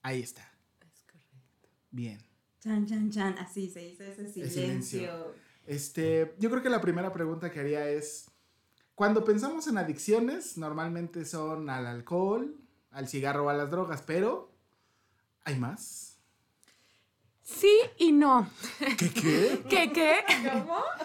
Ahí 0.00 0.22
está. 0.22 0.50
Es 0.80 1.02
correcto. 1.02 1.68
Bien. 1.90 2.18
Chan, 2.60 2.86
chan, 2.86 3.10
chan. 3.10 3.38
Así 3.38 3.68
se 3.68 3.86
hizo 3.86 4.02
ese 4.02 4.32
silencio. 4.32 4.62
silencio. 4.62 5.34
Este, 5.66 6.34
yo 6.38 6.48
creo 6.48 6.62
que 6.62 6.70
la 6.70 6.80
primera 6.80 7.12
pregunta 7.12 7.50
que 7.50 7.60
haría 7.60 7.86
es, 7.90 8.30
cuando 8.96 9.24
pensamos 9.24 9.66
en 9.68 9.76
adicciones, 9.76 10.56
normalmente 10.56 11.26
son 11.26 11.68
al 11.68 11.86
alcohol, 11.86 12.56
al 12.90 13.06
cigarro 13.08 13.44
o 13.44 13.48
a 13.50 13.54
las 13.54 13.70
drogas, 13.70 14.02
pero 14.02 14.50
¿hay 15.44 15.56
más? 15.58 16.18
Sí 17.42 17.78
y 17.98 18.12
no. 18.12 18.48
¿Qué 18.96 19.10
qué? 19.10 19.62
¿Qué 19.68 19.92
qué? 19.92 20.14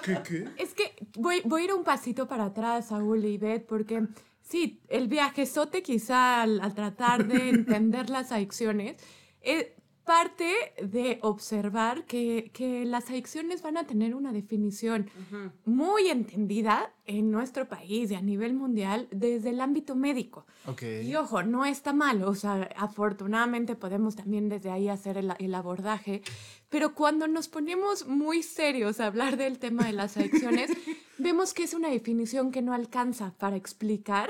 ¿Qué 0.01 0.23
qué? 0.23 0.47
Es 0.57 0.73
que 0.73 0.95
voy, 1.19 1.41
voy 1.43 1.63
a 1.63 1.65
ir 1.65 1.73
un 1.73 1.83
pasito 1.83 2.29
para 2.29 2.45
atrás, 2.45 2.87
Saúl 2.87 3.25
y 3.25 3.37
Beth, 3.37 3.67
porque 3.67 4.07
sí, 4.41 4.79
el 4.87 5.09
viajezote 5.09 5.83
quizá 5.83 6.41
al, 6.43 6.61
al 6.61 6.73
tratar 6.73 7.27
de 7.27 7.49
entender 7.49 8.09
las 8.09 8.31
adicciones, 8.31 8.95
eh, 9.41 9.75
parte 10.11 10.73
de 10.83 11.19
observar 11.21 12.03
que, 12.03 12.51
que 12.53 12.83
las 12.83 13.09
adicciones 13.09 13.61
van 13.61 13.77
a 13.77 13.85
tener 13.85 14.13
una 14.13 14.33
definición 14.33 15.09
muy 15.63 16.09
entendida 16.09 16.93
en 17.05 17.31
nuestro 17.31 17.69
país 17.69 18.11
y 18.11 18.15
a 18.15 18.21
nivel 18.21 18.53
mundial 18.53 19.07
desde 19.11 19.51
el 19.51 19.61
ámbito 19.61 19.95
médico. 19.95 20.45
Ok. 20.65 20.83
Y 21.03 21.15
ojo, 21.15 21.43
no 21.43 21.63
está 21.63 21.93
mal, 21.93 22.23
o 22.23 22.35
sea, 22.35 22.69
afortunadamente 22.75 23.77
podemos 23.77 24.17
también 24.17 24.49
desde 24.49 24.69
ahí 24.69 24.89
hacer 24.89 25.17
el, 25.17 25.33
el 25.39 25.55
abordaje, 25.55 26.23
pero 26.67 26.93
cuando 26.93 27.29
nos 27.29 27.47
ponemos 27.47 28.05
muy 28.05 28.43
serios 28.43 28.99
a 28.99 29.07
hablar 29.07 29.37
del 29.37 29.59
tema 29.59 29.85
de 29.85 29.93
las 29.93 30.17
adicciones, 30.17 30.71
vemos 31.19 31.53
que 31.53 31.63
es 31.63 31.73
una 31.73 31.87
definición 31.87 32.51
que 32.51 32.61
no 32.61 32.73
alcanza 32.73 33.33
para 33.37 33.55
explicar 33.55 34.29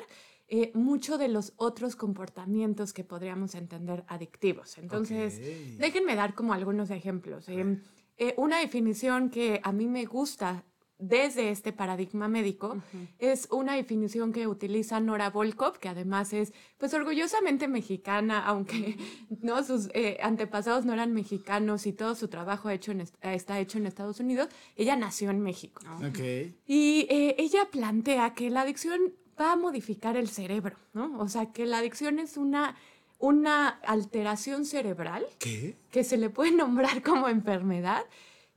eh, 0.54 0.72
mucho 0.76 1.18
de 1.18 1.30
los 1.30 1.54
otros 1.56 1.96
comportamientos 1.96 2.92
que 2.94 3.04
podríamos 3.04 3.56
entender 3.56 4.04
adictivos. 4.08 4.78
Entonces, 4.78 5.40
déjenme 5.80 6.16
dar 6.16 6.36
como 6.36 6.52
algunos 6.54 6.90
ejemplos. 6.92 7.48
Eh, 7.50 7.80
eh, 8.18 8.34
una 8.38 8.60
definición 8.60 9.30
que 9.30 9.62
a 9.64 9.72
mí 9.72 9.88
me 9.88 10.06
gusta 10.06 10.64
desde 11.04 11.50
este 11.50 11.74
paradigma 11.74 12.28
médico 12.28 12.80
es 13.18 13.48
una 13.50 13.74
definición 13.76 14.32
que 14.32 14.46
utiliza 14.46 15.00
Nora 15.00 15.32
Volkov, 15.32 15.80
que 15.80 15.90
además 15.90 16.32
es 16.32 16.54
pues 16.78 16.94
orgullosamente 16.94 17.68
mexicana, 17.68 18.46
aunque 18.46 18.98
no 19.42 19.64
sus 19.64 19.90
eh, 19.96 20.20
antepasados 20.22 20.86
no 20.86 20.94
eran 20.94 21.12
mexicanos 21.12 21.88
y 21.88 21.94
todo 21.94 22.14
su 22.14 22.28
trabajo 22.28 22.70
hecho 22.70 22.92
en 22.92 23.02
est- 23.02 23.16
está 23.24 23.60
hecho 23.60 23.80
en 23.80 23.88
Estados 23.88 24.20
Unidos. 24.20 24.50
Ella 24.76 24.96
nació 24.96 25.32
en 25.32 25.40
México. 25.40 25.82
Ok. 26.08 26.20
Y 26.68 27.08
eh, 27.10 27.36
ella 27.40 27.68
plantea 27.72 28.36
que 28.36 28.52
la 28.52 28.62
adicción 28.62 29.00
va 29.40 29.54
a 29.54 29.56
modificar 29.56 30.18
el 30.18 30.30
cerebro, 30.30 30.76
¿no? 30.94 31.20
O 31.20 31.28
sea, 31.28 31.52
que 31.52 31.66
la 31.66 31.80
adicción 31.80 32.20
es 32.20 32.38
una, 32.38 32.76
una 33.20 33.68
alteración 33.70 34.66
cerebral 34.66 35.26
¿Qué? 35.40 35.78
que 35.92 36.04
se 36.04 36.18
le 36.18 36.30
puede 36.30 36.52
nombrar 36.64 37.02
como 37.04 37.28
enfermedad 37.28 38.04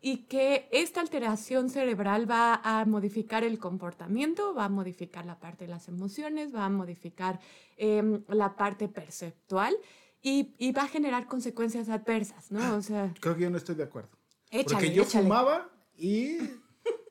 y 0.00 0.18
que 0.28 0.68
esta 0.70 1.00
alteración 1.00 1.70
cerebral 1.70 2.30
va 2.30 2.60
a 2.62 2.84
modificar 2.84 3.42
el 3.42 3.58
comportamiento, 3.58 4.52
va 4.54 4.66
a 4.66 4.68
modificar 4.68 5.24
la 5.24 5.38
parte 5.40 5.64
de 5.64 5.70
las 5.70 5.88
emociones, 5.88 6.54
va 6.54 6.66
a 6.66 6.68
modificar 6.68 7.40
em, 7.78 8.22
la 8.28 8.54
parte 8.54 8.88
perceptual 8.88 9.74
y, 10.20 10.54
y 10.58 10.72
va 10.72 10.82
a 10.82 10.88
generar 10.88 11.26
consecuencias 11.26 11.88
adversas, 11.88 12.50
¿no? 12.50 12.76
O 12.76 12.82
sea, 12.82 13.14
Creo 13.20 13.34
que 13.34 13.42
yo 13.44 13.50
no 13.50 13.56
estoy 13.56 13.76
de 13.76 13.84
acuerdo. 13.84 14.10
échale, 14.50 14.74
Porque 14.74 14.92
yo 14.92 15.02
échale. 15.04 15.24
fumaba 15.24 15.70
y 15.96 16.36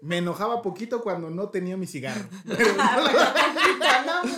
me 0.03 0.17
enojaba 0.17 0.61
poquito 0.61 1.01
cuando 1.01 1.29
no 1.29 1.49
tenía 1.49 1.77
mi 1.77 1.87
cigarro. 1.87 2.25
no 2.45 2.55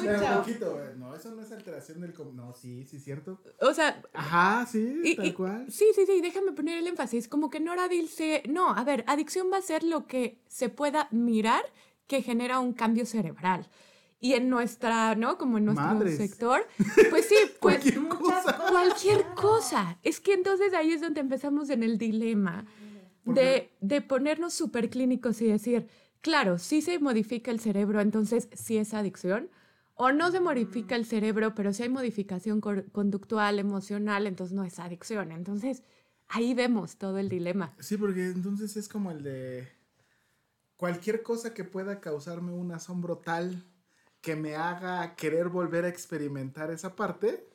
Pero 0.02 0.20
mucho. 0.20 0.38
poquito, 0.40 0.72
güey. 0.74 0.86
No, 0.98 1.16
eso 1.16 1.32
no 1.32 1.42
es 1.42 1.52
alteración 1.52 2.02
del... 2.02 2.14
No, 2.34 2.54
sí, 2.54 2.84
sí, 2.86 3.00
cierto. 3.00 3.40
O 3.62 3.74
sea, 3.74 4.02
Ajá, 4.14 4.66
sí, 4.66 5.02
Y- 5.04 5.16
tal 5.16 5.26
y- 5.26 5.34
cual. 5.34 5.66
Sí, 5.72 5.86
sí, 5.96 6.06
sí, 6.06 6.22
déjame 6.22 6.52
poner 6.52 6.78
el 6.78 6.88
énfasis. 6.88 7.28
Como 7.28 7.50
que 7.50 7.60
Nora 7.60 7.88
dice, 7.88 8.44
no, 8.48 8.70
a 8.70 8.84
ver, 8.84 9.04
adicción 9.08 9.48
va 9.52 9.58
a 9.58 9.62
ser 9.62 9.84
lo 9.84 10.08
que 10.08 10.40
se 10.48 10.70
pueda 10.70 11.08
mirar 11.12 11.64
que 12.08 12.22
genera 12.22 12.60
un 12.60 12.74
cambio 12.74 13.06
cerebral. 13.06 13.68
Y 14.20 14.34
en 14.34 14.50
nuestra, 14.50 15.16
¿no? 15.16 15.38
Como 15.38 15.58
en 15.58 15.66
nuestro 15.66 15.86
Madres. 15.88 16.18
sector, 16.18 16.66
pues 17.10 17.28
sí, 17.28 17.36
pues 17.60 17.80
Cualquier 17.80 18.00
muchas 18.00 18.44
cosa. 18.44 18.58
cualquier 18.70 19.24
cosa. 19.36 19.98
Es 20.04 20.20
que 20.20 20.34
entonces 20.34 20.74
ahí 20.74 20.92
es 20.94 21.02
donde 21.02 21.20
empezamos 21.22 21.70
en 21.70 21.84
el 21.84 21.98
dilema 21.98 22.66
de, 23.26 23.72
de 23.82 24.02
ponernos 24.02 24.54
súper 24.54 24.90
clínicos 24.90 25.42
y 25.42 25.48
decir, 25.48 25.88
claro, 26.22 26.58
sí 26.58 26.82
se 26.82 27.00
modifica 27.00 27.52
el 27.52 27.60
cerebro, 27.60 28.02
entonces 28.02 28.50
sí 28.54 28.78
es 28.78 28.94
adicción. 28.94 29.50
O 29.98 30.12
no 30.12 30.30
se 30.30 30.42
modifica 30.42 30.96
el 30.96 31.06
cerebro, 31.06 31.56
pero 31.56 31.72
sí 31.72 31.84
hay 31.84 31.90
modificación 31.90 32.60
conductual, 32.60 33.60
emocional, 33.60 34.28
entonces 34.28 34.54
no 34.54 34.66
es 34.66 34.78
adicción. 34.80 35.32
Entonces 35.32 35.84
ahí 36.28 36.54
vemos 36.54 36.98
todo 36.98 37.18
el 37.18 37.30
dilema. 37.30 37.74
Sí, 37.80 37.96
porque 37.96 38.26
entonces 38.26 38.76
es 38.76 38.90
como 38.90 39.12
el 39.12 39.24
de 39.24 39.70
cualquier 40.78 41.24
cosa 41.24 41.54
que 41.54 41.64
pueda 41.64 42.02
causarme 42.02 42.52
un 42.52 42.72
asombro 42.72 43.18
tal 43.20 43.64
que 44.22 44.36
me 44.36 44.56
haga 44.56 45.16
querer 45.16 45.50
volver 45.50 45.86
a 45.86 45.90
experimentar 45.90 46.72
esa 46.72 46.96
parte, 46.96 47.48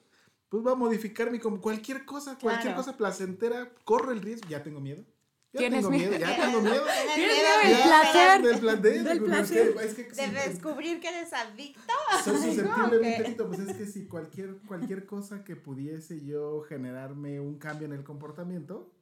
pues 0.49 0.65
va 0.65 0.73
a 0.73 0.77
modificar 0.77 1.31
mi 1.31 1.39
como 1.39 1.61
cualquier 1.61 2.05
cosa, 2.07 2.39
cualquier 2.39 2.73
Claro. 2.73 2.77
cosa 2.77 2.97
placentera, 2.97 3.73
corro 3.85 4.13
el 4.13 4.21
riesgo, 4.23 4.49
ya 4.49 4.63
tengo 4.63 4.81
miedo. 4.81 5.05
Ya 5.53 5.59
¿Tienes 5.61 5.81
tengo 5.81 5.91
miedo, 5.91 6.11
miedo? 6.11 6.21
ya 6.27 6.37
tengo 6.47 6.61
miedo. 6.61 6.85
Tienes 7.15 7.37
miedo 7.37 7.49
del 7.65 7.77
de- 7.77 7.83
placer. 7.83 8.43
Del 8.43 8.59
placer. 8.61 9.03
Del 9.05 9.23
placer. 9.25 9.75
es 9.83 9.95
que- 9.95 10.03
es 10.03 10.17
que 10.17 10.27
De 10.29 10.49
descubrir 10.49 11.01
que 11.01 11.09
eres 11.09 11.33
adicto. 11.33 11.81
soy 12.25 12.33
¿no? 12.35 12.39
susceptiblemente 12.43 13.17
Que- 13.17 13.25
adicto, 13.27 13.49
pues 13.49 13.59
es 13.61 13.77
que 13.77 13.87
si 13.87 14.07
cualquier, 14.07 14.59
cualquier 14.69 15.07
cosa 15.07 15.43
que 15.43 15.57
pudiese 15.57 16.25
yo 16.25 16.63
generarme 16.69 17.41
un 17.41 17.59
cambio 17.59 17.87
en 17.87 17.95
el 17.95 18.05
comportamiento, 18.05 18.93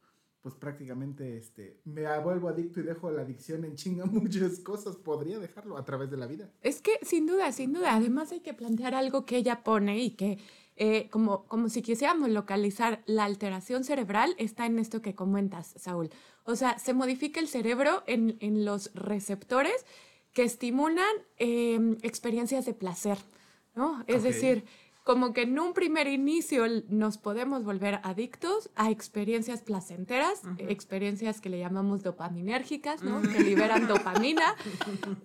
pues 0.40 0.54
prácticamente 0.54 1.36
este, 1.36 1.80
me 1.84 2.02
vuelvo 2.20 2.48
adicto 2.48 2.80
y 2.80 2.84
dejo 2.84 3.10
la 3.10 3.22
adicción 3.22 3.64
en 3.66 3.74
chinga 3.74 4.04
muchas 4.06 4.58
cosas, 4.60 4.96
podría 4.96 5.38
dejarlo 5.38 5.76
a 5.76 5.84
través 5.84 6.10
de 6.10 6.16
la 6.16 6.26
vida. 6.26 6.48
Es 6.62 6.80
que 6.80 6.92
sin 7.02 7.26
duda, 7.26 7.52
sin 7.52 7.74
duda, 7.74 7.94
además 7.94 8.32
hay 8.32 8.40
que 8.40 8.54
plantear 8.54 8.94
algo 8.94 9.26
que 9.26 9.36
ella 9.36 9.62
pone 9.64 9.98
y 9.98 10.12
que 10.12 10.38
eh, 10.78 11.08
como, 11.10 11.44
como 11.46 11.68
si 11.68 11.82
quisiéramos 11.82 12.30
localizar 12.30 13.02
la 13.06 13.24
alteración 13.24 13.84
cerebral, 13.84 14.34
está 14.38 14.64
en 14.66 14.78
esto 14.78 15.02
que 15.02 15.14
comentas, 15.14 15.74
Saúl. 15.76 16.10
O 16.44 16.56
sea, 16.56 16.78
se 16.78 16.94
modifica 16.94 17.40
el 17.40 17.48
cerebro 17.48 18.02
en, 18.06 18.36
en 18.40 18.64
los 18.64 18.90
receptores 18.94 19.84
que 20.32 20.44
estimulan 20.44 21.14
eh, 21.38 21.96
experiencias 22.02 22.64
de 22.64 22.74
placer, 22.74 23.18
¿no? 23.74 24.02
Es 24.06 24.18
Ok. 24.18 24.22
decir, 24.22 24.64
como 25.04 25.32
que 25.32 25.42
en 25.42 25.58
un 25.58 25.72
primer 25.72 26.06
inicio 26.06 26.64
nos 26.90 27.16
podemos 27.16 27.64
volver 27.64 27.98
adictos 28.02 28.68
a 28.76 28.90
experiencias 28.90 29.62
placenteras, 29.62 30.42
experiencias 30.58 31.40
que 31.40 31.48
le 31.48 31.58
llamamos 31.58 32.02
dopaminérgicas, 32.02 33.02
¿no? 33.02 33.22
Que 33.22 33.40
liberan 33.40 33.86
dopamina. 33.88 34.54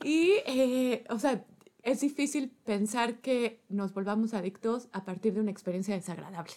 Y, 0.03 0.35
eh, 0.47 1.03
o 1.09 1.19
sea, 1.19 1.43
es 1.83 2.01
difícil 2.01 2.49
pensar 2.65 3.19
que 3.19 3.61
nos 3.69 3.93
volvamos 3.93 4.33
adictos 4.33 4.87
a 4.93 5.03
partir 5.05 5.33
de 5.33 5.41
una 5.41 5.51
experiencia 5.51 5.93
desagradable, 5.95 6.53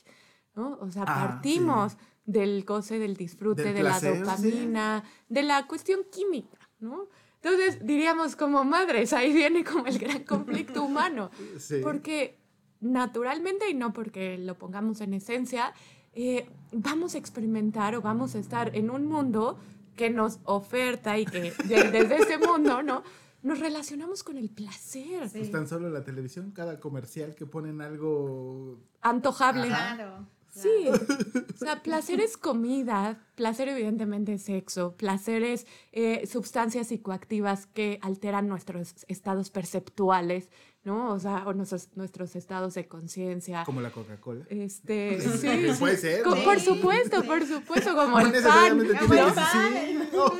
¿no? 0.55 0.79
O 0.81 0.91
sea, 0.91 1.03
Ah, 1.07 1.29
partimos 1.29 1.97
del 2.25 2.65
goce, 2.65 2.99
del 2.99 3.17
disfrute, 3.17 3.63
Del 3.65 3.75
de 3.75 3.81
placer, 3.83 4.13
la 4.21 4.25
dopamina, 4.37 5.05
de 5.29 5.43
la 5.43 5.67
cuestión 5.67 6.01
química, 6.11 6.59
¿no? 6.81 7.09
Entonces, 7.43 7.85
diríamos 7.85 8.35
como 8.35 8.65
madres, 8.65 9.13
ahí 9.13 9.33
viene 9.33 9.63
como 9.63 9.87
el 9.87 9.99
gran 9.99 10.25
conflicto 10.25 10.83
humano. 10.83 11.31
Sí. 11.59 11.81
Porque 11.83 12.39
naturalmente, 12.81 13.69
y 13.71 13.75
no 13.75 13.93
porque 13.93 14.39
lo 14.39 14.57
pongamos 14.59 15.01
en 15.01 15.15
esencia, 15.15 15.73
eh, 16.15 16.49
vamos 16.73 17.15
a 17.15 17.19
experimentar 17.19 17.95
o 17.95 18.01
vamos 18.03 18.35
a 18.35 18.39
estar 18.39 18.75
en 18.75 18.91
un 18.91 19.07
mundo 19.07 19.59
que 19.97 20.11
nos 20.11 20.41
oferta 20.45 21.19
y 21.19 21.25
que 21.27 21.53
de- 21.65 21.91
desde 21.91 22.17
ese 22.17 22.39
mundo, 22.39 22.83
¿no? 22.83 23.03
Nos 23.43 23.61
relacionamos 23.61 24.25
con 24.25 24.39
el 24.39 24.51
placer. 24.51 25.29
Pues 25.33 25.51
tan 25.51 25.69
solo 25.69 25.87
en 25.87 25.95
la 25.95 26.05
televisión, 26.05 26.51
cada 26.51 26.81
comercial 26.81 27.35
que 27.35 27.47
ponen 27.47 27.81
algo... 27.81 28.81
Antojable. 29.03 29.67
Claro. 29.69 30.27
Sí, 30.57 30.89
o 30.89 31.59
sea, 31.59 31.83
placer 31.83 32.19
es 32.21 32.39
comida, 32.39 33.21
placer 33.35 33.69
evidentemente 33.69 34.33
es 34.35 34.43
sexo, 34.43 34.97
placer 34.97 35.43
es 35.43 35.67
eh, 35.93 36.27
sustancias 36.27 36.89
psicoactivas 36.89 37.67
que 37.67 37.99
alteran 38.01 38.49
nuestros 38.49 39.05
estados 39.07 39.51
perceptuales, 39.51 40.49
¿no? 40.87 41.11
O 41.13 41.19
sea, 41.19 41.43
o 41.47 41.53
nuestros, 41.53 41.89
nuestros 41.97 42.37
estados 42.37 42.75
de 42.75 42.87
conciencia. 42.87 43.65
Como 43.65 43.81
la 43.81 43.91
Coca-Cola. 43.91 44.45
Este, 44.49 45.21
Sí, 45.27 45.29
sí, 45.39 45.49
sí. 45.73 45.77
puede 45.81 45.97
ser, 45.97 46.23
Co- 46.23 46.37
¿no? 46.37 46.45
Por 46.45 46.61
supuesto, 46.61 47.23
por 47.25 47.45
supuesto, 47.45 47.95
como 47.97 48.21
No 48.21 48.27
el 48.27 48.43
pan. 48.43 48.79
Como 48.79 48.83
que 48.85 49.33
pan. 49.35 50.09
Oh. 50.15 50.33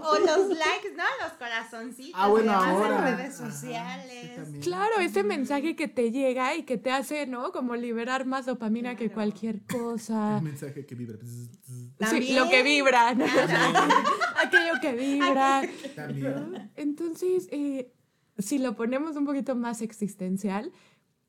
O 0.00 0.18
los 0.18 0.48
likes, 0.50 0.92
¿no? 0.94 1.04
Los 1.22 1.32
corazoncitos. 1.38 2.12
Ah, 2.14 2.28
bueno, 2.28 2.52
ahora. 2.52 3.08
En 3.10 3.16
redes 3.18 3.40
Ajá, 3.40 3.50
sociales. 3.50 4.20
sí, 4.22 4.30
también. 4.36 4.62
Claro, 4.62 5.00
ese 5.00 5.24
mensaje 5.24 5.74
que 5.74 5.88
te 5.88 6.10
llega 6.10 6.54
y 6.54 6.62
que 6.64 6.76
te 6.76 6.90
hace, 6.92 7.26
¿no? 7.26 7.50
Como 7.50 7.74
liberar 7.74 8.26
más 8.26 8.44
dopamina 8.46 8.94
que 8.96 9.10
cualquier 9.10 9.62
cosa. 9.66 10.36
Un 10.38 10.44
mensaje 10.44 10.84
que 10.84 10.94
vibra. 10.94 11.16
Bzz. 11.16 11.48
Sí, 11.66 11.90
También. 11.98 12.36
lo 12.36 12.48
que 12.50 12.62
vibra. 12.62 13.14
¿no? 13.14 13.24
Aquello 14.44 14.74
que 14.80 14.92
vibra. 14.92 15.62
También. 15.96 16.70
Entonces, 16.76 17.48
eh, 17.50 17.90
si 18.38 18.58
lo 18.58 18.76
ponemos 18.76 19.16
un 19.16 19.24
poquito 19.26 19.54
más 19.56 19.82
existencial, 19.82 20.72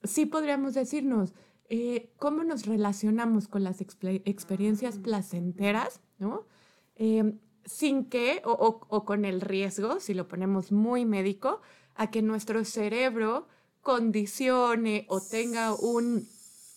sí 0.03 0.25
podríamos 0.25 0.73
decirnos 0.73 1.33
eh, 1.69 2.11
cómo 2.17 2.43
nos 2.43 2.65
relacionamos 2.65 3.47
con 3.47 3.63
las 3.63 3.81
experiencias 3.81 4.97
placenteras, 4.97 6.01
¿no? 6.17 6.47
Eh, 6.95 7.33
sin 7.65 8.05
que, 8.05 8.41
o, 8.45 8.51
o- 8.51 8.87
o 8.89 9.05
con 9.05 9.25
el 9.25 9.41
riesgo, 9.41 9.99
si 9.99 10.13
lo 10.13 10.27
ponemos 10.27 10.71
muy 10.71 11.05
médico, 11.05 11.61
a 11.95 12.09
que 12.09 12.21
nuestro 12.21 12.63
cerebro 12.65 13.47
condicione 13.81 15.05
o 15.09 15.21
tenga 15.21 15.73
un, 15.75 16.27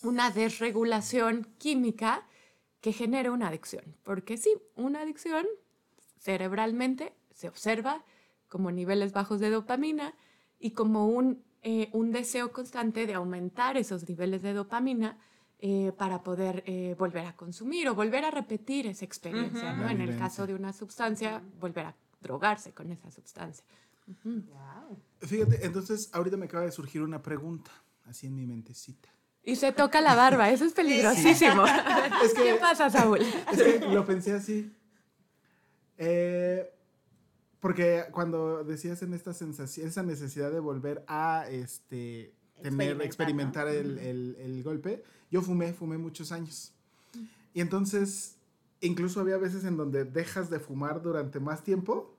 una 0.03 0.31
desregulación 0.31 1.49
química 1.59 2.27
que 2.81 2.93
genere 2.93 3.31
una 3.31 3.49
adicción. 3.49 3.85
Porque 4.03 4.37
sí, 4.37 4.51
una 4.77 5.01
adicción 5.03 5.47
cerebralmente 6.19 7.15
se 7.33 7.49
observa 7.49 8.05
como 8.49 8.71
niveles 8.71 9.13
bajos 9.13 9.41
de 9.41 9.51
dopamina 9.51 10.15
y 10.63 10.71
como 10.71 11.07
un, 11.09 11.43
eh, 11.63 11.89
un 11.93 12.13
deseo 12.13 12.53
constante 12.53 13.07
de 13.07 13.15
aumentar 13.15 13.77
esos 13.77 14.09
niveles 14.09 14.43
de 14.43 14.53
dopamina 14.55 15.19
eh, 15.59 15.93
para 15.97 16.23
poder 16.23 16.63
eh, 16.67 16.95
volver 16.99 17.27
a 17.27 17.37
consumir 17.37 17.89
o 17.89 17.95
volver 17.95 18.25
a 18.25 18.31
repetir 18.31 18.87
esa 18.87 19.05
experiencia, 19.05 19.71
Ujú. 19.73 19.77
¿no? 19.81 19.85
La 19.87 19.93
En 19.93 20.01
el 20.01 20.17
caso 20.19 20.47
de 20.47 20.55
una 20.55 20.73
sustancia, 20.73 21.43
volver 21.61 21.87
a 21.87 21.95
drogarse 22.21 22.73
con 22.73 22.91
esa 22.91 23.11
sustancia. 23.11 23.65
Wow. 24.25 24.99
Fíjate, 25.21 25.65
entonces 25.65 26.11
ahorita 26.13 26.37
me 26.37 26.47
acaba 26.47 26.65
de 26.65 26.73
surgir 26.73 27.03
una 27.03 27.23
pregunta, 27.23 27.71
así 28.07 28.27
en 28.27 28.35
mi 28.35 28.47
mentecita. 28.47 29.09
Y 29.45 29.57
se 29.57 29.73
toca 29.73 30.01
la 30.01 30.15
barba, 30.15 30.51
eso 30.51 30.65
es 30.65 30.73
peligrosísimo. 30.73 31.65
Es 32.25 32.35
que- 32.35 32.43
¿Qué 32.45 32.55
pasa, 32.55 32.91
Saúl? 32.91 33.21
Es 33.53 33.63
que 33.63 33.81
lo 33.89 34.05
pensé 34.05 34.33
así. 34.35 34.73
Eh, 35.99 36.72
porque 37.63 38.07
cuando 38.11 38.65
decías 38.65 39.03
en 39.03 39.15
esta 39.15 39.33
sensación, 39.33 39.87
esa 39.87 40.03
necesidad 40.03 40.51
de 40.51 40.59
volver 40.59 41.05
a 41.07 41.47
este, 41.49 42.35
tener, 42.61 43.01
Experimentar, 43.01 43.07
experimentar 43.07 43.67
¿no? 43.67 43.73
el, 43.73 43.99
el- 44.01 44.37
el 44.41 44.63
golpe, 44.65 45.05
yo 45.31 45.43
fumé, 45.43 45.73
fumé 45.73 45.97
muchos 45.97 46.33
años. 46.33 46.73
Y 47.55 47.61
entonces, 47.61 48.35
incluso 48.81 49.21
había 49.21 49.37
veces 49.37 49.65
en 49.65 49.77
donde 49.77 50.05
dejas 50.05 50.51
de 50.51 50.59
fumar 50.59 51.03
durante 51.03 51.39
más 51.39 51.63
tiempo 51.63 52.13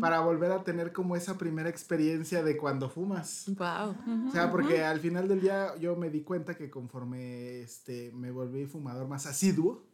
para 0.00 0.20
volver 0.20 0.52
a 0.52 0.64
tener 0.64 0.92
como 0.92 1.16
esa 1.16 1.36
primera 1.36 1.68
experiencia 1.68 2.42
de 2.42 2.56
cuando 2.56 2.88
fumas. 2.88 3.44
Wow. 3.48 4.28
O 4.28 4.30
sea, 4.32 4.50
porque 4.50 4.82
al 4.82 5.00
final 5.00 5.28
del 5.28 5.40
día 5.40 5.76
yo 5.78 5.96
me 5.96 6.10
di 6.10 6.22
cuenta 6.22 6.56
que 6.56 6.70
conforme 6.70 7.60
este, 7.60 8.12
me 8.12 8.30
volví 8.30 8.66
fumador 8.66 9.08
más 9.08 9.26
asiduo 9.26 9.86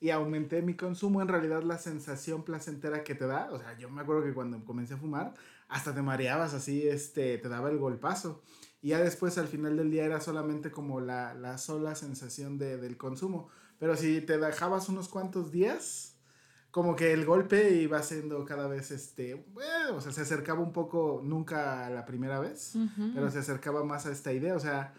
y 0.00 0.10
aumenté 0.10 0.62
mi 0.62 0.74
consumo, 0.74 1.22
en 1.22 1.28
realidad 1.28 1.62
la 1.62 1.78
sensación 1.78 2.44
placentera 2.44 3.02
que 3.02 3.14
te 3.14 3.26
da, 3.26 3.50
o 3.50 3.58
sea, 3.58 3.76
yo 3.78 3.90
me 3.90 4.02
acuerdo 4.02 4.22
que 4.24 4.34
cuando 4.34 4.64
comencé 4.64 4.94
a 4.94 4.98
fumar, 4.98 5.34
hasta 5.68 5.94
te 5.94 6.02
mareabas 6.02 6.54
así, 6.54 6.86
este, 6.86 7.38
te 7.38 7.48
daba 7.48 7.70
el 7.70 7.78
golpazo. 7.78 8.42
Y 8.82 8.88
ya 8.88 9.00
después 9.00 9.38
al 9.38 9.48
final 9.48 9.76
del 9.76 9.90
día 9.90 10.04
era 10.04 10.20
solamente 10.20 10.70
como 10.70 11.00
la, 11.00 11.32
la 11.34 11.56
sola 11.56 11.94
sensación 11.94 12.58
de, 12.58 12.76
del 12.76 12.98
consumo. 12.98 13.48
Pero 13.78 13.96
si 13.96 14.20
te 14.20 14.38
dejabas 14.38 14.88
unos 14.88 15.08
cuantos 15.08 15.50
días, 15.50 16.13
como 16.74 16.96
que 16.96 17.12
el 17.12 17.24
golpe 17.24 17.72
iba 17.72 18.02
siendo 18.02 18.44
cada 18.44 18.66
vez, 18.66 18.90
este, 18.90 19.46
bueno, 19.52 19.94
o 19.94 20.00
sea, 20.00 20.10
se 20.10 20.22
acercaba 20.22 20.58
un 20.58 20.72
poco, 20.72 21.20
nunca 21.22 21.86
a 21.86 21.90
la 21.90 22.04
primera 22.04 22.40
vez, 22.40 22.74
pero 23.14 23.30
se 23.30 23.38
acercaba 23.38 23.84
más 23.84 24.06
a 24.06 24.10
esta 24.10 24.32
idea. 24.32 24.56
O 24.56 24.58
sea, 24.58 24.92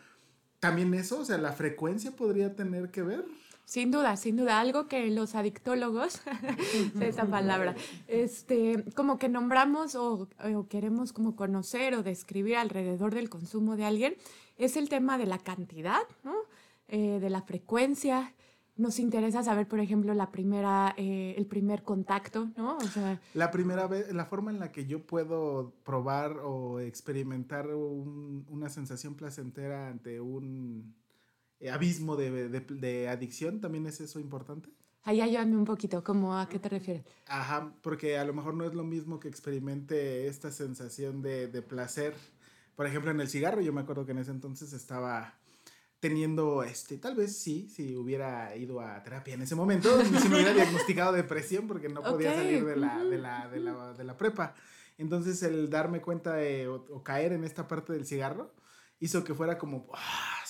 también 0.61 0.93
eso, 0.93 1.19
o 1.19 1.25
sea, 1.25 1.37
la 1.37 1.51
frecuencia 1.51 2.11
podría 2.11 2.55
tener 2.55 2.91
que 2.91 3.01
ver. 3.01 3.25
Sin 3.65 3.91
duda, 3.91 4.15
sin 4.15 4.37
duda, 4.37 4.61
algo 4.61 4.87
que 4.87 5.11
los 5.11 5.35
adictólogos, 5.35 6.21
esa 7.01 7.25
palabra, 7.25 7.75
este, 8.07 8.85
como 8.95 9.19
que 9.19 9.27
nombramos 9.27 9.95
o, 9.95 10.29
o 10.55 10.67
queremos 10.69 11.11
como 11.11 11.35
conocer 11.35 11.93
o 11.95 12.03
describir 12.03 12.55
alrededor 12.55 13.13
del 13.13 13.29
consumo 13.29 13.75
de 13.75 13.83
alguien, 13.83 14.15
es 14.57 14.77
el 14.77 14.87
tema 14.87 15.17
de 15.17 15.25
la 15.25 15.39
cantidad, 15.39 16.03
¿no? 16.23 16.35
Eh, 16.87 17.19
de 17.19 17.29
la 17.29 17.41
frecuencia. 17.41 18.33
Nos 18.77 18.99
interesa 18.99 19.41
saber, 19.41 19.67
por 19.69 19.79
ejemplo, 19.79 20.13
la 20.13 20.31
primera, 20.31 20.93
eh, 20.97 21.33
el 21.37 21.45
primer 21.45 21.83
contacto, 21.83 22.49
¿no? 22.57 22.75
O 22.77 22.81
sea, 22.87 23.21
La 23.33 23.49
primera 23.49 23.87
vez, 23.87 24.13
la 24.13 24.25
forma 24.25 24.51
en 24.51 24.59
la 24.59 24.71
que 24.73 24.85
yo 24.85 25.05
puedo 25.05 25.73
probar 25.85 26.39
o 26.43 26.81
experimentar 26.81 27.67
un- 27.73 28.45
una 28.49 28.67
sensación 28.69 29.15
placentera 29.15 29.87
ante 29.87 30.19
un 30.19 30.93
abismo 31.71 32.17
de, 32.17 32.49
de- 32.49 32.59
de 32.59 33.07
adicción, 33.07 33.61
¿también 33.61 33.85
es 33.87 34.01
eso 34.01 34.19
importante? 34.19 34.69
ahí 35.07 35.21
ayúdame 35.21 35.55
un 35.55 35.65
poquito, 35.65 36.03
¿cómo 36.03 36.35
a 36.35 36.49
qué 36.49 36.57
te 36.57 36.67
refieres? 36.67 37.05
Ajá, 37.27 37.71
porque 37.83 38.17
a 38.17 38.25
lo 38.25 38.33
mejor 38.33 38.55
no 38.55 38.65
es 38.65 38.73
lo 38.73 38.83
mismo 38.83 39.19
que 39.19 39.27
experimente 39.27 40.25
esta 40.27 40.51
sensación 40.51 41.21
de, 41.21 41.47
de 41.47 41.61
placer. 41.61 42.15
Por 42.75 42.87
ejemplo, 42.87 43.11
en 43.11 43.21
el 43.21 43.27
cigarro, 43.29 43.61
yo 43.61 43.71
me 43.71 43.81
acuerdo 43.81 44.05
que 44.07 44.13
en 44.13 44.17
ese 44.17 44.31
entonces 44.31 44.73
estaba 44.73 45.35
teniendo, 46.07 46.61
este, 46.61 46.99
tal 46.99 47.15
vez 47.15 47.35
sí, 47.35 47.67
si 47.67 47.95
hubiera 47.95 48.55
ido 48.55 48.79
a 48.79 49.01
terapia 49.01 49.33
en 49.33 49.41
ese 49.41 49.55
momento, 49.55 49.89
si 50.21 50.29
me 50.29 50.35
hubiera 50.35 50.53
diagnosticado 50.53 51.13
depresión 51.13 51.67
porque 51.67 51.89
no 51.89 52.03
podía 52.03 52.29
Ok, 52.29 52.35
salir 52.35 52.63
de 52.63 52.75
la, 52.75 53.03
de, 53.03 53.17
la, 53.17 53.47
de, 53.49 53.59
la, 53.59 53.93
de 53.93 54.03
la 54.03 54.15
prepa. 54.15 54.53
Entonces 54.99 55.41
el 55.41 55.67
darme 55.67 56.01
cuenta 56.01 56.35
de, 56.35 56.67
o, 56.67 56.85
o 56.91 57.03
caer 57.03 57.33
en 57.33 57.43
esta 57.43 57.67
parte 57.67 57.91
del 57.91 58.05
cigarro 58.05 58.53
hizo 58.99 59.23
que 59.23 59.33
fuera 59.33 59.57
como 59.57 59.87
¡ah! 59.93 60.43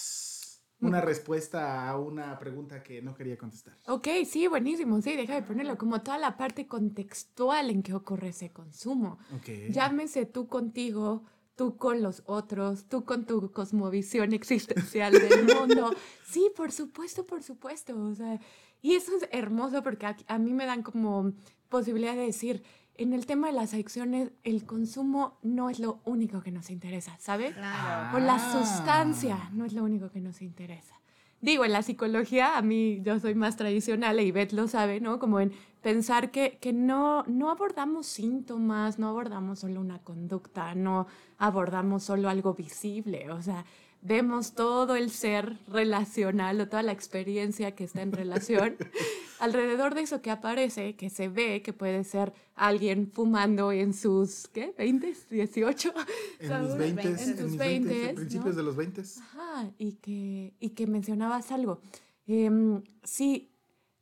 una 0.82 1.00
respuesta 1.02 1.90
a 1.90 1.98
una 1.98 2.38
pregunta 2.38 2.84
que 2.84 3.02
no 3.02 3.16
quería 3.16 3.38
contestar. 3.38 3.78
Ok, 3.88 4.08
sí, 4.26 4.48
buenísimo, 4.48 5.02
sí, 5.02 5.16
deja 5.16 5.36
de 5.36 5.42
ponerlo 5.42 5.78
como 5.78 6.02
toda 6.02 6.18
la 6.18 6.36
parte 6.38 6.68
contextual 6.68 7.70
en 7.70 7.82
que 7.82 7.94
ocurre 7.94 8.30
ese 8.30 8.52
consumo. 8.52 9.18
Ok. 9.32 9.48
Llámese 9.70 10.26
tú 10.26 10.48
contigo, 10.48 11.24
tú 11.56 11.78
con 11.78 12.02
los 12.02 12.24
otros, 12.26 12.86
tú 12.90 13.06
con 13.06 13.26
tu 13.26 13.52
cosmovisión 13.52 14.34
existencial 14.34 15.14
del 15.14 15.46
mundo. 15.46 15.94
Sí, 16.28 16.52
por 16.56 16.72
supuesto, 16.72 17.26
por 17.26 17.44
supuesto. 17.44 17.98
O 17.98 18.14
sea, 18.14 18.40
y 18.82 18.96
eso 18.96 19.16
es 19.16 19.30
hermoso 19.32 19.82
porque 19.84 20.06
a, 20.06 20.18
a 20.28 20.38
mí 20.38 20.52
me 20.54 20.66
dan 20.66 20.84
como 20.84 21.32
posibilidad 21.70 22.14
de 22.16 22.26
decir, 22.26 22.64
en 22.98 23.14
el 23.14 23.26
tema 23.26 23.48
de 23.48 23.54
las 23.54 23.74
adicciones, 23.74 24.32
el 24.44 24.66
consumo 24.66 25.38
no 25.44 25.70
es 25.70 25.80
lo 25.80 26.02
único 26.04 26.42
que 26.42 26.52
nos 26.52 26.70
interesa, 26.70 27.16
¿sabes? 27.20 27.54
Claro. 27.54 28.18
O 28.18 28.20
la 28.20 28.36
Ah. 28.36 28.52
sustancia 28.52 29.50
no 29.54 29.66
es 29.66 29.74
lo 29.74 29.84
único 29.84 30.10
que 30.12 30.20
nos 30.20 30.42
interesa. 30.42 30.96
Digo, 31.42 31.64
en 31.66 31.74
la 31.74 31.84
psicología, 31.84 32.58
a 32.58 32.62
mí 32.62 33.02
yo 33.04 33.20
soy 33.20 33.36
más 33.36 33.56
tradicional, 33.56 34.20
y 34.20 34.32
Beth 34.32 34.52
lo 34.54 34.68
sabe, 34.68 35.00
¿no? 35.00 35.20
Como 35.20 35.40
en 35.40 35.52
pensar 35.82 36.32
que, 36.32 36.58
que 36.60 36.74
no, 36.74 37.24
no 37.28 37.52
abordamos 37.52 38.08
síntomas, 38.08 38.98
no 38.98 39.10
abordamos 39.10 39.60
solo 39.60 39.80
una 39.80 40.00
conducta, 40.00 40.74
no 40.74 41.06
abordamos 41.38 42.04
solo 42.04 42.30
algo 42.30 42.56
visible, 42.56 43.30
o 43.30 43.42
sea, 43.42 43.66
vemos 44.02 44.54
todo 44.54 44.96
el 44.96 45.10
ser 45.10 45.58
relacional 45.68 46.62
o 46.62 46.68
toda 46.68 46.84
la 46.84 46.92
experiencia 46.92 47.76
que 47.76 47.86
está 47.86 48.02
en 48.02 48.12
relación 48.12 48.76
alrededor 49.40 49.96
de 49.96 50.02
eso 50.02 50.22
que 50.22 50.32
aparece, 50.32 50.96
que 50.96 51.10
se 51.10 51.28
ve, 51.28 51.62
que 51.62 51.74
puede 51.74 52.04
ser 52.04 52.34
alguien 52.56 53.12
fumando 53.12 53.72
en 53.72 53.94
sus, 53.94 54.48
¿qué? 54.48 54.76
¿20? 54.78 55.16
¿18? 55.30 55.94
En 56.40 56.48
¿sabes? 56.48 56.70
mis 56.70 56.96
20, 56.96 57.24
en 57.24 57.46
mis 57.46 57.58
20, 57.58 57.94
20s, 57.94 58.10
en 58.10 58.16
principios 58.16 58.56
¿no? 58.56 58.62
de 58.62 58.64
los 58.64 58.76
20. 58.76 59.02
Ajá, 59.02 59.72
y 59.78 59.94
que, 59.94 60.54
y 60.60 60.70
que 60.70 60.88
mencionabas 60.88 61.52
algo. 61.52 61.80
Em, 62.28 62.84
sí, 63.04 63.52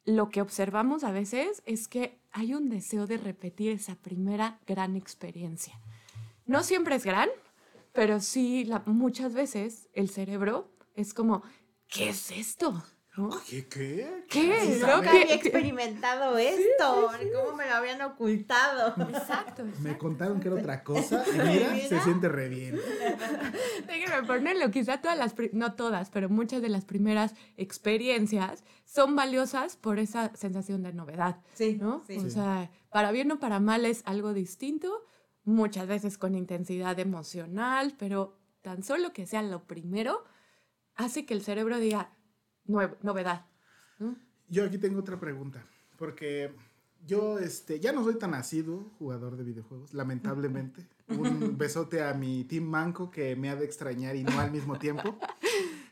lo 0.06 0.30
que 0.30 0.42
observamos 0.42 1.04
a 1.04 1.12
veces 1.12 1.64
es 1.66 1.88
que 1.88 2.20
hay 2.32 2.54
un 2.54 2.70
deseo 2.70 3.08
de 3.08 3.18
repetir 3.18 3.72
esa 3.72 3.96
primera 3.96 4.60
gran 4.68 4.96
experiencia. 4.96 5.80
No 6.46 6.64
siempre 6.64 6.96
es 6.96 7.06
gran, 7.06 7.30
pero 7.94 8.20
sí 8.20 8.66
la- 8.66 8.84
muchas 8.86 9.34
veces 9.34 9.90
el 9.94 10.10
cerebro 10.10 10.72
es 10.96 11.14
como, 11.14 11.42
¿qué 11.88 12.10
es 12.10 12.32
esto? 12.32 12.84
¿No? 13.16 13.30
¿Qué? 13.48 13.68
¿Qué? 13.68 14.24
¿Qué? 14.28 14.60
Sí, 14.62 14.80
¿No? 14.80 14.88
sabe. 14.88 14.96
Nunca 14.98 15.12
¿Qué- 15.12 15.18
había 15.22 15.28
qué- 15.28 15.34
experimentado 15.36 16.36
esto. 16.40 17.12
¿Cómo 17.46 17.56
me 17.56 17.68
lo 17.70 17.76
habían 17.76 18.02
ocultado? 18.02 18.88
Exacto, 19.08 19.64
Me 19.66 19.70
exacto. 19.72 19.98
contaron 20.00 20.40
que 20.40 20.48
era 20.48 20.58
otra 20.58 20.84
cosa 20.84 21.24
y 21.30 21.38
mira, 21.48 21.74
Mira. 21.74 21.88
se 21.90 22.02
siente 22.02 22.28
re 22.28 22.50
bien. 22.50 22.80
Déjenme 23.86 24.26
ponerlo, 24.28 24.72
quizá 24.72 25.00
todas 25.00 25.16
las, 25.18 25.36
no 25.52 25.74
todas, 25.76 26.10
pero 26.10 26.28
muchas 26.28 26.64
de 26.64 26.70
las 26.70 26.86
primeras 26.86 27.36
experiencias 27.56 28.64
son 28.86 29.16
valiosas 29.16 29.76
por 29.78 30.00
esa 30.00 30.32
sensación 30.36 30.82
de 30.82 30.94
novedad, 30.94 31.38
Sí, 31.54 31.78
¿no? 31.80 32.04
sí. 32.08 32.18
O 32.18 32.22
Sí. 32.22 32.32
sea, 32.32 32.72
para 32.92 33.12
bien 33.12 33.32
o 33.32 33.40
para 33.40 33.60
mal 33.60 33.86
es 33.86 34.02
algo 34.06 34.34
distinto, 34.34 35.04
muchas 35.44 35.88
veces 35.88 36.18
con 36.18 36.36
intensidad 36.36 36.98
emocional, 37.00 37.96
pero 37.98 38.38
tan 38.62 38.84
solo 38.84 39.12
que 39.14 39.26
sea 39.26 39.42
lo 39.44 39.66
primero 39.68 40.24
hace 40.96 41.26
que 41.26 41.34
el 41.34 41.42
cerebro 41.42 41.80
diga 41.80 42.12
"Nuevo- 42.66 42.98
novedad. 43.02 43.46
¿no? 44.00 44.16
Yo 44.48 44.66
aquí 44.66 44.78
tengo 44.78 45.00
otra 45.00 45.20
pregunta, 45.20 45.66
porque 45.98 46.54
yo 47.06 47.40
este, 47.40 47.80
ya 47.80 47.92
no 47.92 48.04
soy 48.04 48.18
tan 48.18 48.34
asiduo 48.34 48.92
jugador 49.00 49.36
de 49.36 49.44
videojuegos, 49.44 49.94
lamentablemente. 49.94 50.88
Un 51.08 51.58
besote 51.58 52.02
a 52.02 52.14
mi 52.14 52.46
team 52.46 52.64
manco 52.64 53.12
que 53.12 53.36
me 53.36 53.50
ha 53.50 53.56
de 53.56 53.66
extrañar 53.66 54.16
y 54.16 54.24
no 54.24 54.40
al 54.40 54.52
mismo 54.52 54.78
tiempo. 54.80 55.18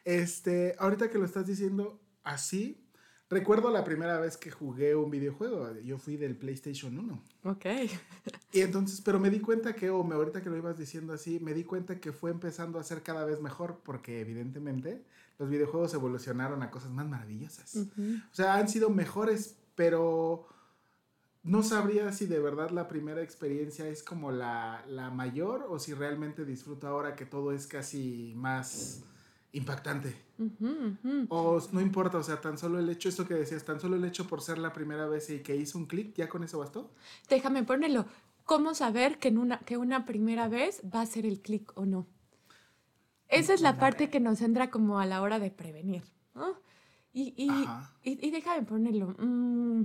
Este, 0.03 0.75
ahorita 0.79 1.11
que 1.11 1.19
lo 1.19 1.25
estás 1.25 1.45
diciendo 1.45 2.01
así, 2.23 2.80
recuerdo 3.31 3.71
la 3.71 3.83
primera 3.83 4.19
vez 4.19 4.37
que 4.37 4.51
jugué 4.51 4.93
un 4.95 5.09
videojuego. 5.09 5.79
Yo 5.79 5.97
fui 5.97 6.17
del 6.17 6.35
PlayStation 6.35 6.99
1. 6.99 7.23
Ok. 7.45 7.65
Y 8.51 8.59
entonces, 8.59 9.01
pero 9.01 9.19
me 9.19 9.29
di 9.29 9.39
cuenta 9.39 9.73
que, 9.73 9.89
o 9.89 10.03
me, 10.03 10.15
ahorita 10.15 10.43
que 10.43 10.49
lo 10.49 10.57
ibas 10.57 10.77
diciendo 10.77 11.13
así, 11.13 11.39
me 11.39 11.53
di 11.53 11.63
cuenta 11.63 11.99
que 11.99 12.11
fue 12.11 12.29
empezando 12.29 12.77
a 12.77 12.83
ser 12.83 13.01
cada 13.01 13.25
vez 13.25 13.41
mejor, 13.41 13.79
porque 13.83 14.19
evidentemente 14.19 15.01
los 15.39 15.49
videojuegos 15.49 15.93
evolucionaron 15.93 16.61
a 16.61 16.69
cosas 16.69 16.91
más 16.91 17.07
maravillosas. 17.07 17.75
O 17.75 18.35
sea, 18.35 18.55
han 18.55 18.67
sido 18.67 18.89
mejores, 18.89 19.55
pero 19.75 20.47
no 21.41 21.63
sabría 21.63 22.11
si 22.11 22.27
de 22.27 22.39
verdad 22.39 22.69
la 22.69 22.87
primera 22.87 23.23
experiencia 23.23 23.87
es 23.87 24.03
como 24.03 24.31
la, 24.31 24.83
la 24.87 25.09
mayor 25.09 25.65
o 25.69 25.79
si 25.79 25.93
realmente 25.93 26.45
disfruto 26.45 26.87
ahora 26.87 27.15
que 27.15 27.25
todo 27.25 27.53
es 27.53 27.65
casi 27.65 28.33
más 28.35 29.03
impactante. 29.53 30.15
Ujú, 30.37 30.97
ujú. 31.03 31.25
O 31.29 31.61
no 31.71 31.81
importa, 31.81 32.17
o 32.17 32.23
sea, 32.23 32.39
tan 32.41 32.57
solo 32.57 32.79
el 32.79 32.89
hecho, 32.89 33.09
esto 33.09 33.27
que 33.27 33.33
decías, 33.35 33.63
tan 33.63 33.79
solo 33.79 33.95
el 33.95 34.05
hecho 34.05 34.27
por 34.27 34.41
ser 34.41 34.57
la 34.57 34.73
primera 34.73 35.07
vez 35.07 35.29
y 35.29 35.39
que 35.39 35.55
hizo 35.55 35.77
un 35.77 35.85
clic, 35.85 36.13
¿ya 36.15 36.27
con 36.29 36.43
eso 36.43 36.59
bastó? 36.59 36.91
Déjame 37.29 37.63
ponerlo. 37.63 38.05
¿Cómo 38.45 38.73
saber 38.73 39.17
que, 39.19 39.27
en 39.29 39.37
una, 39.37 39.59
que 39.59 39.77
una 39.77 40.05
primera 40.05 40.47
vez 40.47 40.81
va 40.93 41.01
a 41.01 41.05
ser 41.05 41.25
el 41.25 41.41
clic 41.41 41.71
o 41.75 41.85
no? 41.85 42.07
Esa 43.29 43.53
es 43.53 43.61
la 43.61 43.77
parte 43.77 44.09
que 44.09 44.19
nos 44.19 44.41
entra 44.41 44.69
como 44.69 44.99
a 44.99 45.05
la 45.05 45.21
hora 45.21 45.39
de 45.39 45.51
prevenir. 45.51 46.03
¿no? 46.35 46.55
Y, 47.13 47.33
y, 47.37 47.67
y, 48.03 48.27
y 48.27 48.31
déjame 48.31 48.63
ponerlo. 48.63 49.15
mm, 49.17 49.83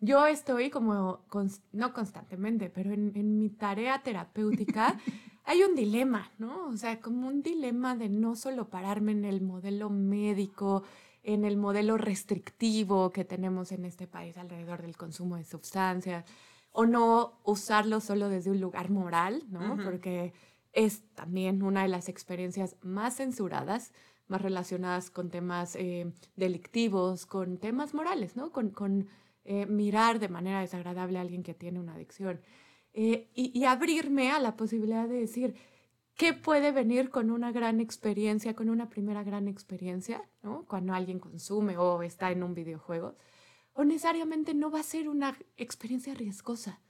yo 0.00 0.26
estoy 0.26 0.70
como, 0.70 1.24
no 1.72 1.92
constantemente, 1.92 2.70
pero 2.70 2.92
en, 2.92 3.12
en 3.14 3.38
mi 3.38 3.50
tarea 3.50 4.02
terapéutica 4.02 4.98
hay 5.44 5.62
un 5.62 5.74
dilema, 5.74 6.30
¿no? 6.38 6.68
O 6.68 6.76
sea, 6.76 7.00
como 7.00 7.28
un 7.28 7.42
dilema 7.42 7.96
de 7.96 8.08
no 8.08 8.36
solo 8.36 8.68
pararme 8.68 9.12
en 9.12 9.24
el 9.24 9.40
modelo 9.40 9.90
médico, 9.90 10.82
en 11.22 11.44
el 11.44 11.56
modelo 11.56 11.96
restrictivo 11.96 13.10
que 13.10 13.24
tenemos 13.24 13.72
en 13.72 13.84
este 13.84 14.06
país 14.06 14.36
alrededor 14.38 14.82
del 14.82 14.96
consumo 14.96 15.36
de 15.36 15.44
sustancias, 15.44 16.24
o 16.72 16.86
no 16.86 17.40
usarlo 17.44 18.00
solo 18.00 18.28
desde 18.28 18.50
un 18.50 18.60
lugar 18.60 18.90
moral, 18.90 19.42
¿no? 19.50 19.74
Ujú. 19.74 19.84
Porque 19.84 20.32
es 20.72 21.02
también 21.14 21.62
una 21.62 21.82
de 21.82 21.88
las 21.88 22.08
experiencias 22.08 22.76
más 22.82 23.16
censuradas, 23.16 23.92
más 24.28 24.40
relacionadas 24.40 25.10
con 25.10 25.30
temas 25.30 25.74
eh, 25.74 26.12
delictivos, 26.36 27.26
con 27.26 27.58
temas 27.58 27.92
morales, 27.92 28.36
¿no? 28.36 28.52
Con, 28.52 28.70
con 28.70 29.08
eh, 29.44 29.66
mirar 29.66 30.20
de 30.20 30.28
manera 30.28 30.60
desagradable 30.60 31.18
a 31.18 31.22
alguien 31.22 31.42
que 31.42 31.54
tiene 31.54 31.80
una 31.80 31.94
adicción. 31.94 32.40
Eh, 32.92 33.30
y, 33.34 33.58
y 33.58 33.64
abrirme 33.64 34.30
a 34.32 34.40
la 34.40 34.56
posibilidad 34.56 35.08
de 35.08 35.20
decir, 35.20 35.54
¿qué 36.16 36.32
puede 36.32 36.72
venir 36.72 37.10
con 37.10 37.30
una 37.30 37.52
gran 37.52 37.80
experiencia, 37.80 38.54
con 38.54 38.68
una 38.68 38.88
primera 38.88 39.22
gran 39.22 39.48
experiencia, 39.48 40.22
¿no? 40.42 40.64
Cuando 40.66 40.92
alguien 40.92 41.18
consume 41.18 41.76
o 41.78 42.02
está 42.02 42.30
en 42.30 42.42
un 42.42 42.54
videojuego. 42.54 43.16
O 43.72 43.84
necesariamente 43.84 44.52
no 44.54 44.70
va 44.70 44.80
a 44.80 44.82
ser 44.82 45.08
una 45.08 45.36
experiencia 45.56 46.14
riesgosa. 46.14 46.80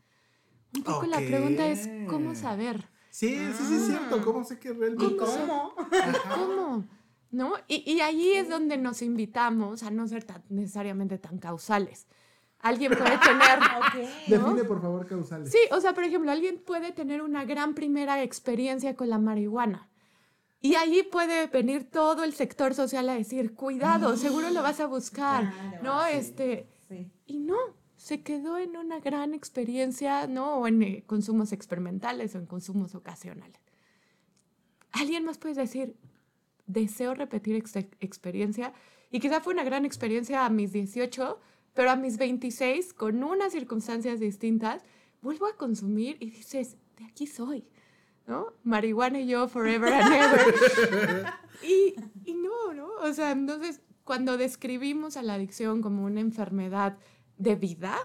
Un 0.74 0.82
poco 0.82 1.06
la 1.06 1.18
pregunta 1.18 1.66
es, 1.68 1.88
¿cómo 2.08 2.34
saber? 2.34 2.88
Sí, 3.10 3.36
sí, 3.36 3.64
sí, 3.68 3.74
es 3.74 3.86
cierto. 3.86 4.16
Ah. 4.20 4.24
¿Cómo 4.24 4.44
sé 4.44 4.58
que 4.58 4.72
realmente... 4.72 5.04
¿Y 5.04 5.16
cómo? 5.16 5.74
¿Cómo? 6.34 6.84
¿No? 7.32 7.52
Y, 7.68 7.88
y 7.92 8.00
ahí 8.00 8.32
es 8.32 8.48
donde 8.48 8.76
nos 8.76 9.02
invitamos 9.02 9.82
a 9.82 9.90
no 9.90 10.06
ser 10.08 10.24
tan- 10.24 10.44
necesariamente 10.48 11.18
tan 11.18 11.38
causales. 11.38 12.06
Alguien 12.62 12.92
puede 12.92 13.18
tener... 13.18 13.58
Ok. 13.80 14.28
Define, 14.28 14.64
por 14.64 14.80
favor, 14.80 15.06
causales. 15.06 15.50
Sí, 15.50 15.58
o 15.72 15.80
sea, 15.80 15.94
por 15.94 16.04
ejemplo, 16.04 16.30
alguien 16.30 16.58
puede 16.64 16.92
tener 16.92 17.22
una 17.22 17.44
gran 17.44 17.74
primera 17.74 18.22
experiencia 18.22 18.94
con 18.94 19.08
la 19.08 19.18
marihuana. 19.18 19.88
Y 20.60 20.74
ahí 20.74 21.02
puede 21.02 21.46
venir 21.46 21.90
todo 21.90 22.22
el 22.22 22.34
sector 22.34 22.74
social 22.74 23.08
a 23.08 23.14
decir, 23.14 23.54
cuidado, 23.54 24.16
seguro 24.18 24.50
lo 24.50 24.62
vas 24.62 24.78
a 24.80 24.86
buscar, 24.86 25.50
Claro, 25.52 25.82
¿no? 25.82 26.02
sí. 26.04 26.10
Este, 26.12 26.68
Sí. 26.88 27.10
y 27.26 27.38
no, 27.38 27.56
se 27.96 28.22
quedó 28.22 28.58
en 28.58 28.76
una 28.76 29.00
gran 29.00 29.32
experiencia, 29.32 30.26
¿no? 30.26 30.56
O 30.56 30.66
en 30.66 30.82
eh, 30.82 31.04
consumos 31.06 31.52
experimentales 31.52 32.34
o 32.34 32.38
en 32.38 32.46
consumos 32.46 32.94
ocasionales. 32.94 33.60
Alguien 34.92 35.24
más 35.24 35.38
puede 35.38 35.54
decir, 35.54 35.96
deseo 36.66 37.14
repetir 37.14 37.56
esta 37.56 37.80
experiencia. 38.00 38.72
Y 39.10 39.20
quizá 39.20 39.40
fue 39.40 39.54
una 39.54 39.64
gran 39.64 39.84
experiencia 39.84 40.44
a 40.44 40.50
mis 40.50 40.72
18, 40.72 41.40
pero 41.74 41.90
a 41.90 41.96
mis 41.96 42.16
26, 42.18 42.92
con 42.94 43.22
unas 43.22 43.52
circunstancias 43.52 44.20
distintas, 44.20 44.83
vuelvo 45.22 45.46
a 45.46 45.56
consumir 45.56 46.16
y 46.20 46.30
dices, 46.30 46.76
de 46.96 47.04
aquí 47.04 47.26
soy, 47.26 47.64
¿no? 48.26 48.46
Marihuana 48.64 49.20
y 49.20 49.26
yo 49.28 49.48
forever 49.48 49.92
and 49.92 50.12
ever. 50.12 51.26
y, 51.62 51.94
y 52.24 52.35
no, 52.35 52.72
¿no? 52.74 52.88
O 53.02 53.12
sea, 53.12 53.30
entonces, 53.33 53.80
cuando 54.04 54.37
describimos 54.37 55.16
a 55.16 55.22
la 55.22 55.35
adicción 55.35 55.83
como 55.83 56.04
una 56.04 56.20
enfermedad 56.20 56.98
de 57.38 57.54
vida, 57.54 57.96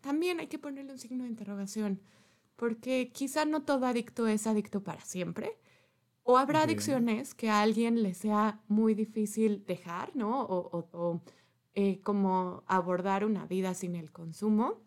también 0.00 0.40
hay 0.40 0.46
que 0.46 0.58
ponerle 0.58 0.92
un 0.92 0.98
signo 0.98 1.24
de 1.24 1.30
interrogación, 1.30 2.00
porque 2.56 3.10
quizá 3.12 3.44
no 3.44 3.62
todo 3.62 3.86
adicto 3.86 4.26
es 4.28 4.46
adicto 4.46 4.82
para 4.82 5.00
siempre. 5.02 5.58
O 6.22 6.36
habrá 6.38 6.62
adicciones 6.62 7.34
que 7.34 7.48
a 7.50 7.62
alguien 7.62 8.02
le 8.02 8.14
sea 8.14 8.60
muy 8.68 8.94
difícil 8.94 9.64
dejar, 9.66 10.14
¿no? 10.14 10.42
O, 10.42 10.58
o- 10.78 10.88
o, 10.92 11.22
eh, 11.74 12.00
como 12.02 12.62
abordar 12.66 13.24
una 13.24 13.46
vida 13.46 13.74
sin 13.74 13.94
el 13.96 14.10
consumo. 14.10 14.80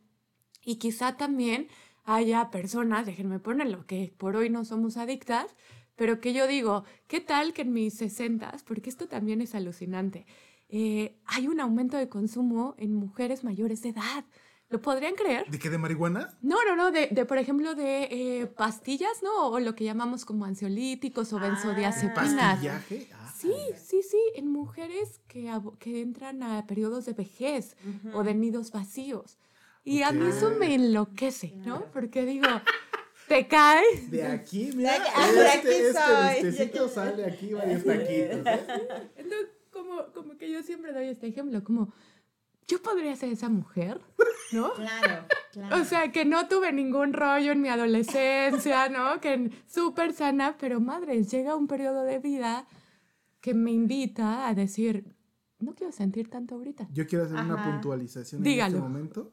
Y 0.63 0.76
quizá 0.78 1.17
también 1.17 1.67
haya 2.06 2.50
personas, 2.52 3.06
déjenme 3.06 3.39
ponerlo, 3.39 3.86
que 3.86 4.13
por 4.17 4.36
hoy 4.36 4.50
no 4.50 4.65
somos 4.65 4.98
adictas, 4.98 5.56
pero 5.96 6.19
que 6.19 6.34
yo 6.34 6.48
digo, 6.48 6.84
¿qué 7.08 7.22
tal 7.22 7.54
que 7.54 7.62
en 7.62 7.74
mis 7.74 7.93
60, 7.96 8.56
porque 8.65 8.89
esto 8.89 9.08
también 9.08 9.41
es 9.41 9.56
alucinante, 9.56 10.26
eh, 10.69 11.19
hay 11.26 11.48
un 11.48 11.60
aumento 11.60 11.98
de 11.98 12.10
consumo 12.10 12.76
en 12.78 12.93
mujeres 12.96 13.43
mayores 13.43 13.82
de 13.82 13.89
edad? 13.89 14.26
¿Lo 14.69 14.82
podrían 14.82 15.13
creer? 15.13 15.46
¿De 15.52 15.60
qué? 15.60 15.69
¿De 15.69 15.78
marihuana? 15.78 16.36
No, 16.41 16.58
no, 16.65 16.76
no, 16.76 16.89
de, 16.91 17.08
de, 17.12 17.26
por 17.26 17.38
ejemplo, 17.38 17.76
de 17.76 18.08
eh, 18.10 18.48
pastillas, 18.48 19.22
¿no? 19.22 19.50
O 19.50 19.60
lo 19.60 19.76
que 19.76 19.84
llamamos 19.84 20.26
como 20.26 20.46
ansiolíticos 20.46 21.32
o 21.32 21.38
Ah, 21.38 21.41
benzodiazepinas. 21.41 22.34
¿Pastillaje? 22.34 23.08
Ah, 23.13 23.23
Sí, 23.44 23.54
sí, 23.78 24.02
sí, 24.04 24.20
en 24.36 24.48
mujeres 24.52 25.22
que, 25.28 25.52
que 25.80 26.02
entran 26.02 26.42
a 26.44 26.66
periodos 26.66 27.06
de 27.06 27.14
vejez 27.14 27.76
o 28.14 28.24
de 28.24 28.34
nidos 28.34 28.72
vacíos. 28.72 29.38
Y 29.84 30.02
a 30.02 30.12
mí 30.12 30.26
eso 30.28 30.52
me 30.52 30.74
enloquece, 30.74 31.54
¿no? 31.58 31.86
Porque 31.92 32.26
digo, 32.26 32.48
te 33.28 33.48
caes. 33.48 34.10
De 34.10 34.24
aquí, 34.26 34.72
mira, 34.76 34.94
De 34.94 34.98
aquí- 35.00 35.36
de 35.36 35.48
aquí 35.50 35.68
este, 35.68 35.94
soy. 35.94 36.32
este 36.38 36.48
vistecito 36.48 36.88
sale 36.90 37.26
aquí 37.26 37.54
varios 37.54 37.84
taquitos. 37.84 38.46
¿eh? 38.46 39.10
Entonces, 39.18 39.48
como, 39.72 40.06
como 40.14 40.38
que 40.38 40.50
yo 40.52 40.64
siempre 40.64 40.94
doy 40.94 41.08
este 41.10 41.28
ejemplo, 41.28 41.64
como, 41.64 41.94
yo 42.68 42.82
podría 42.82 43.14
ser 43.18 43.30
esa 43.34 43.50
mujer, 43.50 44.00
¿no? 44.54 44.72
Claro, 44.74 45.26
claro. 45.52 45.82
O 45.82 45.84
sea, 45.84 46.12
que 46.14 46.24
no 46.24 46.48
tuve 46.48 46.72
ningún 46.72 47.12
rollo 47.12 47.52
en 47.52 47.62
mi 47.62 47.68
adolescencia, 47.70 48.88
¿no? 48.88 49.20
Que 49.20 49.52
súper 49.68 50.14
sana, 50.14 50.56
pero 50.60 50.80
madre, 50.80 51.24
llega 51.24 51.56
un 51.58 51.68
periodo 51.68 52.04
de 52.04 52.20
vida 52.20 52.66
que 53.44 53.54
me 53.54 53.72
invita 53.74 54.48
a 54.48 54.54
decir, 54.56 55.04
no 55.60 55.76
quiero 55.76 55.92
sentir 55.92 56.30
tanto 56.30 56.56
ahorita. 56.56 56.88
Yo 56.94 57.06
quiero 57.06 57.26
hacer 57.26 57.36
una 57.38 57.56
Ajá. 57.56 57.72
puntualización 57.74 58.42
Dígalo. 58.42 58.78
en 58.78 58.84
este 58.84 58.90
momento, 58.90 59.32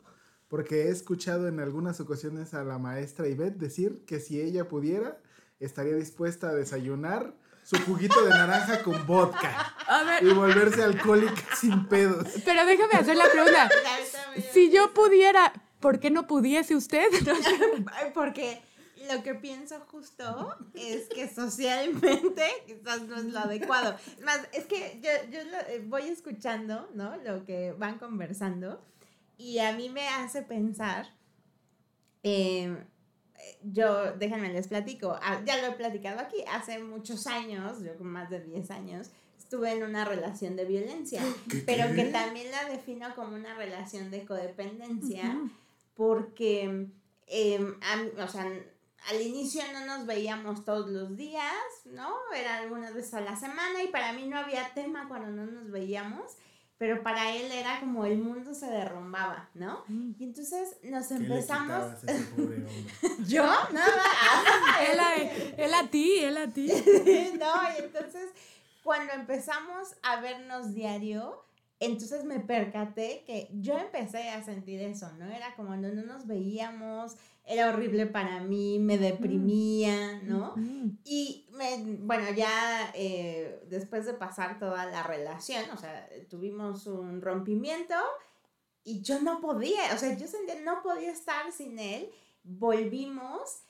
porque 0.49 0.87
he 0.87 0.89
escuchado 0.89 1.47
en 1.47 1.61
algunas 1.61 2.01
ocasiones 2.01 2.53
a 2.53 2.65
la 2.65 2.77
maestra 2.79 3.29
Ivette 3.29 3.57
decir 3.57 4.05
que 4.07 4.19
si 4.19 4.41
ella 4.41 4.67
pudiera, 4.67 5.19
estaría 5.61 5.95
dispuesta 5.95 6.49
a 6.49 6.55
desayunar 6.55 7.37
su 7.63 7.77
juguito 7.83 8.21
de 8.25 8.31
naranja 8.31 8.83
con 8.83 9.07
vodka 9.07 9.77
A 9.87 10.03
ver, 10.03 10.25
y 10.25 10.33
volverse 10.33 10.83
alcohólica 10.83 11.43
sin 11.55 11.87
pedos. 11.87 12.27
pero 12.45 12.67
déjame 12.67 12.95
hacer 12.95 13.17
la 13.17 13.31
pregunta. 13.31 13.71
Si 14.53 14.71
yo 14.73 14.93
pudiera, 14.93 15.53
¿por 15.79 16.01
qué 16.01 16.11
no 16.11 16.27
pudiese 16.27 16.75
usted? 16.75 17.07
Porque 18.15 18.61
lo 19.09 19.23
que 19.23 19.35
pienso 19.35 19.79
justo 19.91 20.57
es 20.75 21.09
que 21.09 21.29
socialmente 21.29 22.43
quizás 22.67 23.03
no 23.03 23.17
es 23.17 23.25
lo 23.25 23.39
adecuado. 23.41 23.97
Más, 24.25 24.41
es 24.53 24.67
que 24.67 25.01
yo, 25.03 25.11
yo 25.31 25.45
lo- 25.45 25.59
eh, 25.69 25.83
voy 25.87 26.03
escuchando, 26.09 26.89
¿no? 26.95 27.17
Lo 27.19 27.45
que 27.45 27.73
van 27.73 27.99
conversando 27.99 28.81
y 29.39 29.59
a 29.59 29.73
mí 29.77 29.89
me 29.89 30.07
hace 30.09 30.43
pensar, 30.43 31.07
eh, 32.23 32.77
yo, 33.63 34.13
déjenme 34.13 34.53
les 34.53 34.69
platico, 34.69 35.19
ah, 35.23 35.41
ya 35.47 35.57
lo 35.61 35.69
he 35.69 35.73
platicado 35.73 36.21
aquí, 36.21 36.37
hace 36.53 36.79
muchos 36.83 37.27
años, 37.27 37.83
yo 37.83 37.97
con 37.97 38.09
más 38.09 38.29
de 38.31 38.41
10 38.41 38.71
años, 38.71 39.11
estuve 39.39 39.73
en 39.73 39.83
una 39.83 40.05
relación 40.05 40.57
de 40.57 40.65
violencia, 40.67 41.23
pero 41.67 41.95
que 41.95 42.05
también 42.07 42.51
la 42.51 42.69
defino 42.69 43.15
como 43.15 43.35
una 43.35 43.55
relación 43.55 44.11
de 44.11 44.25
codependencia 44.27 45.41
porque, 45.97 46.87
eh, 47.27 47.75
a- 47.83 48.25
o 48.25 48.29
sea, 48.29 48.47
al 49.09 49.21
inicio 49.21 49.63
no 49.73 49.87
nos 49.87 50.07
veíamos 50.07 50.65
todos 50.65 50.89
los 50.91 51.17
días, 51.17 51.45
¿no? 51.87 52.15
Era 52.35 52.59
algunas 52.59 52.95
veces 52.95 53.15
a 53.15 53.21
la 53.21 53.37
semana 53.37 53.83
y 53.83 53.89
para 53.89 54.13
mí 54.13 54.27
no 54.27 54.39
había 54.39 54.73
tema 54.75 55.09
cuando 55.09 55.31
no 55.31 55.51
nos 55.51 55.71
veíamos, 55.71 56.37
pero 56.79 57.03
para 57.03 57.35
él 57.35 57.51
era 57.53 57.81
como 57.81 58.05
el 58.05 58.19
mundo 58.19 58.55
se 58.55 58.67
derrumbaba, 58.67 59.51
¿no? 59.55 59.85
Y 59.89 60.25
entonces 60.25 60.77
nos 60.83 61.09
¿Qué 61.09 61.19
le 61.19 61.27
empezamos... 61.27 61.73
a 61.73 62.13
ese 62.13 62.25
pobre 62.27 62.57
hombre? 62.57 62.69
¿Yo? 63.27 63.45
Nada. 63.73 64.03
él, 64.91 65.01
a, 65.01 65.15
él 65.63 65.75
a 65.75 65.89
ti, 65.89 66.19
él 66.21 66.37
a 66.37 66.49
ti. 66.49 66.69
no, 67.39 67.55
y 67.77 67.83
entonces 67.83 68.31
cuando 68.83 69.13
empezamos 69.13 69.95
a 70.03 70.21
vernos 70.21 70.75
diario, 70.75 71.45
entonces 71.81 72.25
me 72.25 72.41
percaté 72.41 73.25
que 73.27 73.49
yo 73.53 73.79
empecé 73.79 74.31
a 74.31 74.43
sentir 74.43 74.81
eso, 74.83 75.11
¿no? 75.19 75.31
Era 75.31 75.55
como 75.57 75.77
no, 75.77 75.89
no 75.89 76.03
nos 76.03 76.27
veíamos, 76.27 77.17
era 77.51 77.69
horrible 77.69 78.07
para 78.07 78.41
mí, 78.41 78.79
me 78.79 78.97
deprimía, 78.97 80.21
¿no? 80.23 80.55
Mm. 80.57 80.99
Y 81.05 81.49
me, 81.51 81.99
bueno, 82.01 82.31
ya 82.31 82.93
eh, 82.95 83.61
después 83.69 84.07
de 84.07 84.15
pasar 84.15 84.61
toda 84.61 84.87
la 84.87 85.03
relación, 85.03 85.65
o 85.73 85.77
sea, 85.77 86.09
tuvimos 86.29 86.87
un 86.87 87.21
rompimiento 87.21 87.95
y 88.85 89.03
yo 89.03 89.21
no 89.21 89.41
podía, 89.41 89.93
o 89.93 89.99
sea, 89.99 90.17
yo 90.17 90.29
sentía 90.29 90.61
no 90.61 90.81
podía 90.83 91.11
estar 91.11 91.51
sin 91.51 91.79
él, 91.79 92.09
volvimos 92.45 93.65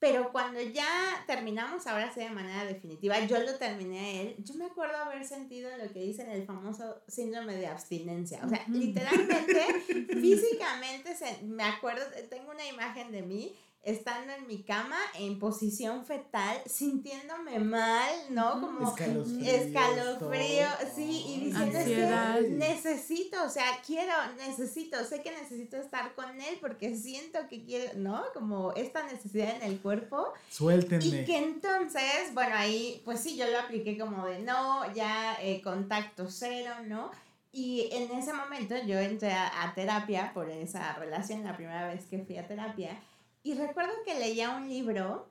pero 0.00 0.30
cuando 0.30 0.60
ya 0.60 0.88
terminamos, 1.26 1.86
ahora 1.86 2.12
sí 2.12 2.20
de 2.20 2.30
manera 2.30 2.64
definitiva, 2.64 3.18
yo 3.26 3.40
lo 3.40 3.56
terminé 3.56 3.98
a 3.98 4.22
él, 4.22 4.36
yo 4.38 4.54
me 4.54 4.66
acuerdo 4.66 4.96
haber 4.96 5.24
sentido 5.24 5.70
lo 5.76 5.92
que 5.92 6.00
dicen 6.00 6.30
el 6.30 6.46
famoso 6.46 7.02
síndrome 7.08 7.56
de 7.56 7.66
abstinencia. 7.66 8.40
O 8.44 8.48
sea, 8.48 8.64
literalmente, 8.68 9.64
físicamente, 10.20 11.16
se, 11.16 11.42
me 11.42 11.64
acuerdo, 11.64 12.04
tengo 12.30 12.52
una 12.52 12.66
imagen 12.66 13.10
de 13.10 13.22
mí 13.22 13.56
estando 13.82 14.32
en 14.32 14.46
mi 14.46 14.62
cama 14.62 14.98
en 15.14 15.38
posición 15.38 16.04
fetal, 16.04 16.60
sintiéndome 16.66 17.58
mal, 17.58 18.12
¿no? 18.30 18.60
Como 18.60 18.94
escalofrío, 18.96 20.66
sí, 20.94 21.24
y 21.26 21.44
diciendo 21.46 21.78
que 21.84 22.48
necesito, 22.50 23.42
o 23.44 23.48
sea, 23.48 23.64
quiero, 23.86 24.12
necesito, 24.36 25.02
sé 25.04 25.22
que 25.22 25.30
necesito 25.30 25.76
estar 25.76 26.14
con 26.14 26.40
él 26.40 26.58
porque 26.60 26.96
siento 26.96 27.38
que 27.48 27.64
quiero, 27.64 27.98
¿no? 27.98 28.24
Como 28.34 28.72
esta 28.74 29.04
necesidad 29.04 29.56
en 29.56 29.62
el 29.62 29.80
cuerpo. 29.80 30.32
Suéltenme. 30.50 31.04
Y 31.04 31.24
que 31.24 31.38
entonces, 31.38 32.34
bueno, 32.34 32.56
ahí, 32.56 33.00
pues 33.04 33.20
sí, 33.20 33.36
yo 33.36 33.46
lo 33.46 33.58
apliqué 33.58 33.96
como 33.96 34.26
de 34.26 34.40
no, 34.40 34.92
ya 34.92 35.38
eh, 35.40 35.62
contacto 35.62 36.28
cero, 36.28 36.72
¿no? 36.86 37.10
Y 37.52 37.88
en 37.92 38.12
ese 38.12 38.34
momento 38.34 38.74
yo 38.86 38.98
entré 38.98 39.32
a 39.32 39.72
terapia 39.74 40.32
por 40.34 40.50
esa 40.50 40.92
relación, 40.94 41.44
la 41.44 41.56
primera 41.56 41.88
vez 41.88 42.04
que 42.04 42.18
fui 42.18 42.36
a 42.36 42.46
terapia. 42.46 43.00
Y 43.42 43.54
recuerdo 43.54 43.92
que 44.04 44.18
leía 44.18 44.50
un 44.56 44.68
libro, 44.68 45.28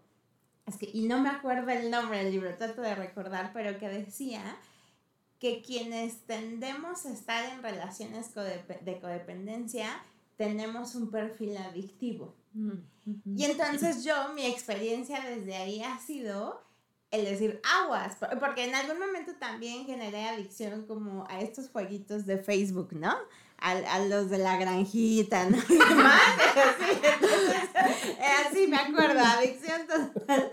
es 0.65 0.77
que, 0.77 0.89
y 0.91 1.07
no 1.07 1.19
me 1.19 1.29
acuerdo 1.29 1.69
el 1.71 1.91
nombre 1.91 2.23
del 2.23 2.31
libro, 2.31 2.55
trato 2.55 2.81
de 2.81 2.95
recordar, 2.95 3.51
pero 3.53 3.77
que 3.77 3.87
decía 3.89 4.57
que 5.39 5.61
quienes 5.61 6.21
tendemos 6.25 7.05
a 7.05 7.13
estar 7.13 7.45
en 7.53 7.61
relaciones 7.61 8.33
de 8.33 8.99
codependencia 8.99 10.03
tenemos 10.35 10.95
un 10.95 11.11
perfil 11.11 11.57
adictivo. 11.57 12.35
Mm, 12.53 12.77
y 13.35 13.45
entonces 13.45 14.03
yo, 14.03 14.33
mi 14.33 14.45
experiencia 14.45 15.21
desde 15.21 15.55
ahí 15.55 15.81
ha 15.83 15.99
sido 15.99 16.61
el 17.11 17.25
decir 17.25 17.61
aguas, 17.81 18.17
porque 18.39 18.65
en 18.65 18.75
algún 18.75 18.99
momento 18.99 19.33
también 19.39 19.85
generé 19.85 20.25
adicción 20.25 20.85
como 20.85 21.25
a 21.29 21.39
estos 21.39 21.69
jueguitos 21.69 22.25
de 22.25 22.37
Facebook, 22.37 22.93
¿no? 22.93 23.15
A, 23.57 23.71
a, 23.71 23.99
los 24.05 24.29
de 24.29 24.37
la 24.37 24.57
granjita, 24.57 25.49
¿no? 25.49 25.57
Y 25.67 25.79
así, 26.59 26.99
entonces, 27.03 27.69
así 28.45 28.67
me 28.67 28.77
acuerdo, 28.77 29.19
adicción 29.19 29.87
total. 29.87 30.51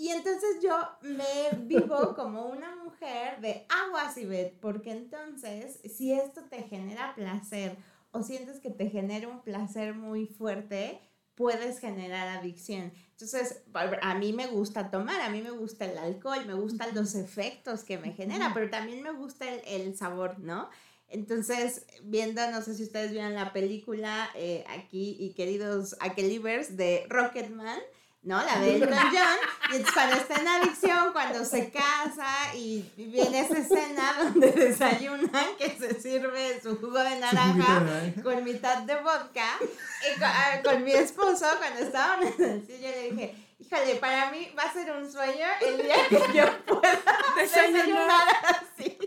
Y 0.00 0.08
entonces 0.08 0.62
yo 0.62 0.74
me 1.02 1.58
vivo 1.58 2.14
como 2.14 2.46
una 2.46 2.74
mujer 2.76 3.38
de 3.40 3.66
aguas 3.68 4.16
y 4.16 4.24
bet, 4.24 4.58
porque 4.58 4.92
entonces 4.92 5.78
si 5.94 6.12
esto 6.12 6.42
te 6.44 6.62
genera 6.62 7.14
placer 7.14 7.76
o 8.10 8.22
sientes 8.22 8.60
que 8.60 8.70
te 8.70 8.88
genera 8.88 9.28
un 9.28 9.42
placer 9.42 9.94
muy 9.94 10.26
fuerte, 10.26 11.00
puedes 11.34 11.78
generar 11.80 12.28
adicción. 12.28 12.92
Entonces, 13.10 13.62
a 14.02 14.14
mí 14.14 14.32
me 14.32 14.46
gusta 14.46 14.90
tomar, 14.90 15.20
a 15.20 15.28
mí 15.28 15.42
me 15.42 15.50
gusta 15.50 15.84
el 15.84 15.98
alcohol, 15.98 16.46
me 16.46 16.54
gustan 16.54 16.94
los 16.94 17.14
efectos 17.14 17.84
que 17.84 17.98
me 17.98 18.12
genera, 18.12 18.52
pero 18.54 18.70
también 18.70 19.02
me 19.02 19.10
gusta 19.10 19.48
el, 19.52 19.60
el 19.66 19.96
sabor, 19.96 20.38
¿no? 20.38 20.70
Entonces, 21.10 21.84
viendo, 22.02 22.48
no 22.50 22.62
sé 22.62 22.74
si 22.74 22.84
ustedes 22.84 23.10
vieron 23.10 23.34
la 23.34 23.52
película 23.52 24.30
eh, 24.34 24.64
aquí 24.68 25.16
y 25.18 25.34
queridos 25.34 25.96
Aquelivers 26.00 26.76
de 26.76 27.04
Rocketman, 27.08 27.80
¿no? 28.22 28.42
La 28.44 28.60
de 28.60 28.76
Elton 28.76 28.90
John. 29.12 29.72
Y 29.72 29.76
entonces 29.76 29.94
cuando 29.94 30.16
está 30.16 30.40
en 30.40 30.48
adicción, 30.48 31.12
cuando 31.12 31.44
se 31.44 31.70
casa 31.70 32.54
y 32.54 32.84
viene 32.96 33.40
esa 33.40 33.58
escena 33.58 34.14
donde 34.22 34.52
desayunan 34.52 35.56
que 35.58 35.76
se 35.78 36.00
sirve 36.00 36.60
su 36.62 36.76
jugo 36.78 36.98
de 36.98 37.18
naranja 37.18 37.82
con 38.22 38.44
mitad 38.44 38.78
de 38.82 38.94
vodka. 38.96 39.58
Y 39.60 40.22
ah, 40.22 40.60
con, 40.62 40.84
mi 40.84 40.92
esposo, 40.92 41.46
cuando 41.58 41.80
estábamos 41.80 42.38
en 42.38 42.50
el 42.50 42.60
sitio, 42.66 42.88
le 42.88 43.10
dije, 43.10 43.34
híjole, 43.58 43.96
para 43.96 44.30
mí 44.30 44.50
va 44.56 44.64
a 44.64 44.72
ser 44.72 44.90
un 44.92 45.10
sueño 45.10 45.46
el 45.60 45.82
día 45.82 45.96
que 46.08 46.20
yo 46.34 46.64
pueda 46.66 47.02
desayunar 47.36 48.28
así. 48.44 48.98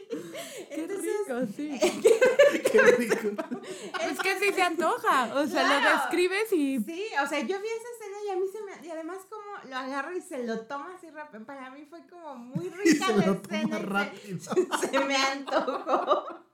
Entonces, 0.69 1.11
qué 1.27 1.33
rico, 1.33 1.53
sí. 1.55 2.61
qué 2.71 2.81
rico. 2.81 3.12
Es 4.09 4.19
que 4.19 4.39
sí 4.39 4.53
se 4.53 4.61
antoja, 4.61 5.35
o 5.35 5.47
sea, 5.47 5.63
lo 5.63 5.89
describes 5.89 6.51
y... 6.53 6.79
Sí, 6.79 7.05
o 7.23 7.27
sea, 7.27 7.39
yo 7.39 7.59
vi 7.61 7.67
esa 7.67 7.87
escena 7.97 8.17
y 8.25 8.29
a 8.29 8.35
mí 8.35 8.45
se 8.51 8.61
me... 8.61 8.87
Y 8.87 8.91
además 8.91 9.19
como 9.29 9.69
lo 9.69 9.75
agarro 9.75 10.15
y 10.15 10.21
se 10.21 10.43
lo 10.43 10.61
toma 10.61 10.93
así 10.95 11.09
rápido, 11.09 11.45
para 11.45 11.69
mí 11.71 11.85
fue 11.89 12.05
como 12.07 12.35
muy 12.35 12.69
rica 12.85 13.11
la 13.11 13.25
escena. 13.25 13.79
Rápido. 13.79 14.39
Se, 14.39 14.87
se 14.87 14.99
me 14.99 15.15
antojó. 15.15 16.45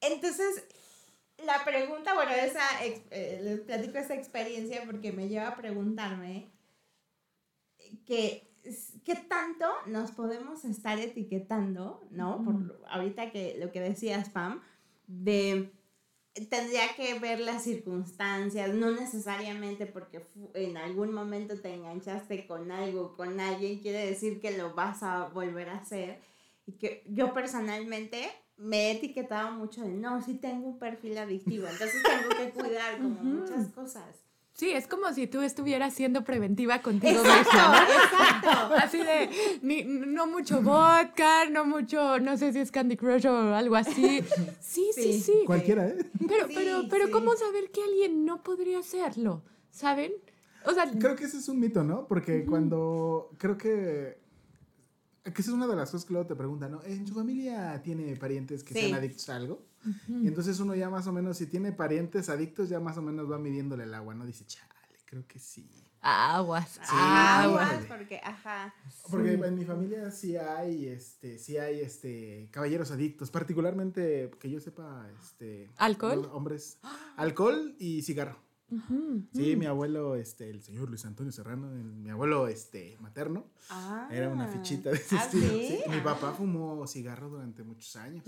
Entonces, 0.00 0.64
la 1.44 1.64
pregunta, 1.64 2.14
bueno, 2.14 2.32
esa, 2.32 2.62
eh, 2.84 3.40
les 3.42 3.60
platico 3.60 3.98
esa 3.98 4.14
experiencia 4.14 4.82
porque 4.84 5.12
me 5.12 5.28
lleva 5.28 5.48
a 5.48 5.56
preguntarme 5.56 6.52
que 8.06 8.50
qué 9.04 9.14
tanto 9.14 9.66
nos 9.86 10.12
podemos 10.12 10.64
estar 10.64 10.98
etiquetando, 10.98 12.02
¿no? 12.10 12.42
Por 12.42 12.80
ahorita 12.88 13.30
que 13.30 13.56
lo 13.58 13.70
que 13.70 13.80
decías, 13.80 14.30
Pam, 14.30 14.62
de 15.06 15.70
tendría 16.50 16.94
que 16.96 17.18
ver 17.18 17.38
las 17.38 17.62
circunstancias, 17.62 18.74
no 18.74 18.90
necesariamente 18.90 19.86
porque 19.86 20.26
en 20.54 20.76
algún 20.76 21.14
momento 21.14 21.60
te 21.60 21.72
enganchaste 21.72 22.46
con 22.46 22.72
algo, 22.72 23.14
con 23.16 23.38
alguien, 23.38 23.78
quiere 23.78 24.06
decir 24.06 24.40
que 24.40 24.56
lo 24.56 24.74
vas 24.74 25.02
a 25.02 25.28
volver 25.28 25.68
a 25.68 25.78
hacer. 25.78 26.18
Y 26.66 26.72
que 26.72 27.04
yo 27.06 27.32
personalmente 27.34 28.30
me 28.56 28.90
he 28.90 28.96
etiquetado 28.96 29.52
mucho 29.52 29.82
de, 29.82 29.90
no, 29.90 30.22
sí 30.22 30.34
tengo 30.34 30.66
un 30.66 30.78
perfil 30.78 31.18
adictivo, 31.18 31.68
entonces 31.68 32.02
tengo 32.02 32.28
que 32.36 32.50
cuidar 32.50 32.96
como 32.96 33.22
muchas 33.22 33.68
cosas. 33.68 34.23
Sí, 34.54 34.70
es 34.70 34.86
como 34.86 35.12
si 35.12 35.26
tú 35.26 35.42
estuvieras 35.42 35.94
siendo 35.94 36.22
preventiva 36.22 36.80
contigo 36.80 37.20
misma. 37.24 37.34
Exacto. 37.34 38.74
Así 38.84 38.98
de, 38.98 39.28
ni, 39.62 39.82
no 39.82 40.28
mucho 40.28 40.62
vodka, 40.62 41.50
no 41.50 41.64
mucho, 41.64 42.20
no 42.20 42.36
sé 42.38 42.52
si 42.52 42.60
es 42.60 42.70
Candy 42.70 42.96
Crush 42.96 43.26
o 43.26 43.54
algo 43.54 43.74
así. 43.74 44.20
Sí, 44.60 44.90
sí, 44.94 45.20
sí. 45.20 45.42
Cualquiera, 45.46 45.88
¿eh? 45.88 45.96
Pero, 46.26 46.46
pero, 46.52 46.82
pero, 46.88 47.10
¿cómo 47.10 47.36
saber 47.36 47.70
que 47.70 47.82
alguien 47.82 48.24
no 48.24 48.42
podría 48.42 48.78
hacerlo? 48.78 49.42
¿Saben? 49.70 50.12
O 50.66 50.72
sea, 50.72 50.90
creo 50.98 51.14
que 51.14 51.24
ese 51.24 51.38
es 51.38 51.48
un 51.48 51.60
mito, 51.60 51.84
¿no? 51.84 52.08
Porque 52.08 52.44
cuando, 52.44 53.30
creo 53.38 53.56
que, 53.56 54.18
que 55.22 55.42
esa 55.42 55.50
es 55.50 55.54
una 55.54 55.66
de 55.66 55.76
las 55.76 55.90
cosas 55.90 56.06
que 56.06 56.12
luego 56.12 56.26
te 56.26 56.34
preguntan, 56.34 56.72
¿no? 56.72 56.82
¿En 56.84 57.06
su 57.06 57.14
familia 57.14 57.80
tiene 57.82 58.16
parientes 58.16 58.64
que 58.64 58.74
sean 58.74 58.94
adictos 58.94 59.28
a 59.28 59.36
algo? 59.36 59.62
Y 60.08 60.28
entonces 60.28 60.58
uno 60.60 60.74
ya 60.74 60.90
más 60.90 61.06
o 61.06 61.12
menos, 61.12 61.36
si 61.36 61.46
tiene 61.46 61.72
parientes 61.72 62.28
adictos, 62.28 62.68
ya 62.68 62.80
más 62.80 62.96
o 62.98 63.02
menos 63.02 63.30
va 63.30 63.38
midiéndole 63.38 63.84
el 63.84 63.94
agua, 63.94 64.14
¿no? 64.14 64.24
Dice, 64.26 64.44
chale, 64.46 64.68
creo 65.04 65.26
que 65.26 65.38
sí. 65.38 65.68
Aguas. 66.06 66.78
aguas, 66.90 67.86
porque, 67.88 68.20
ajá. 68.22 68.74
Porque 69.10 69.32
en 69.32 69.54
mi 69.54 69.64
familia 69.64 70.10
sí 70.10 70.36
hay, 70.36 70.86
este, 70.86 71.38
sí 71.38 71.56
hay, 71.56 71.80
este, 71.80 72.48
caballeros 72.50 72.90
adictos, 72.90 73.30
particularmente, 73.30 74.30
que 74.38 74.50
yo 74.50 74.60
sepa, 74.60 75.08
este. 75.22 75.70
¿Alcohol? 75.76 76.28
Hombres. 76.30 76.78
Alcohol 77.16 77.74
y 77.78 78.02
cigarro. 78.02 78.38
Sí, 79.32 79.56
mi 79.56 79.66
abuelo, 79.66 80.16
este, 80.16 80.48
el 80.50 80.62
señor 80.62 80.88
Luis 80.88 81.04
Antonio 81.04 81.30
Serrano, 81.32 81.68
mi 81.68 82.10
abuelo 82.10 82.48
este, 82.48 82.96
materno, 83.00 83.46
ah. 83.70 84.08
era 84.10 84.28
una 84.28 84.48
fichita 84.48 84.90
de 84.90 84.96
ese 84.96 85.16
¿Ah, 85.16 85.24
estilo. 85.24 85.52
Mi 85.90 86.00
papá 86.00 86.32
fumó 86.32 86.86
cigarro 86.86 87.28
durante 87.28 87.62
muchos 87.62 87.94
años. 87.96 88.24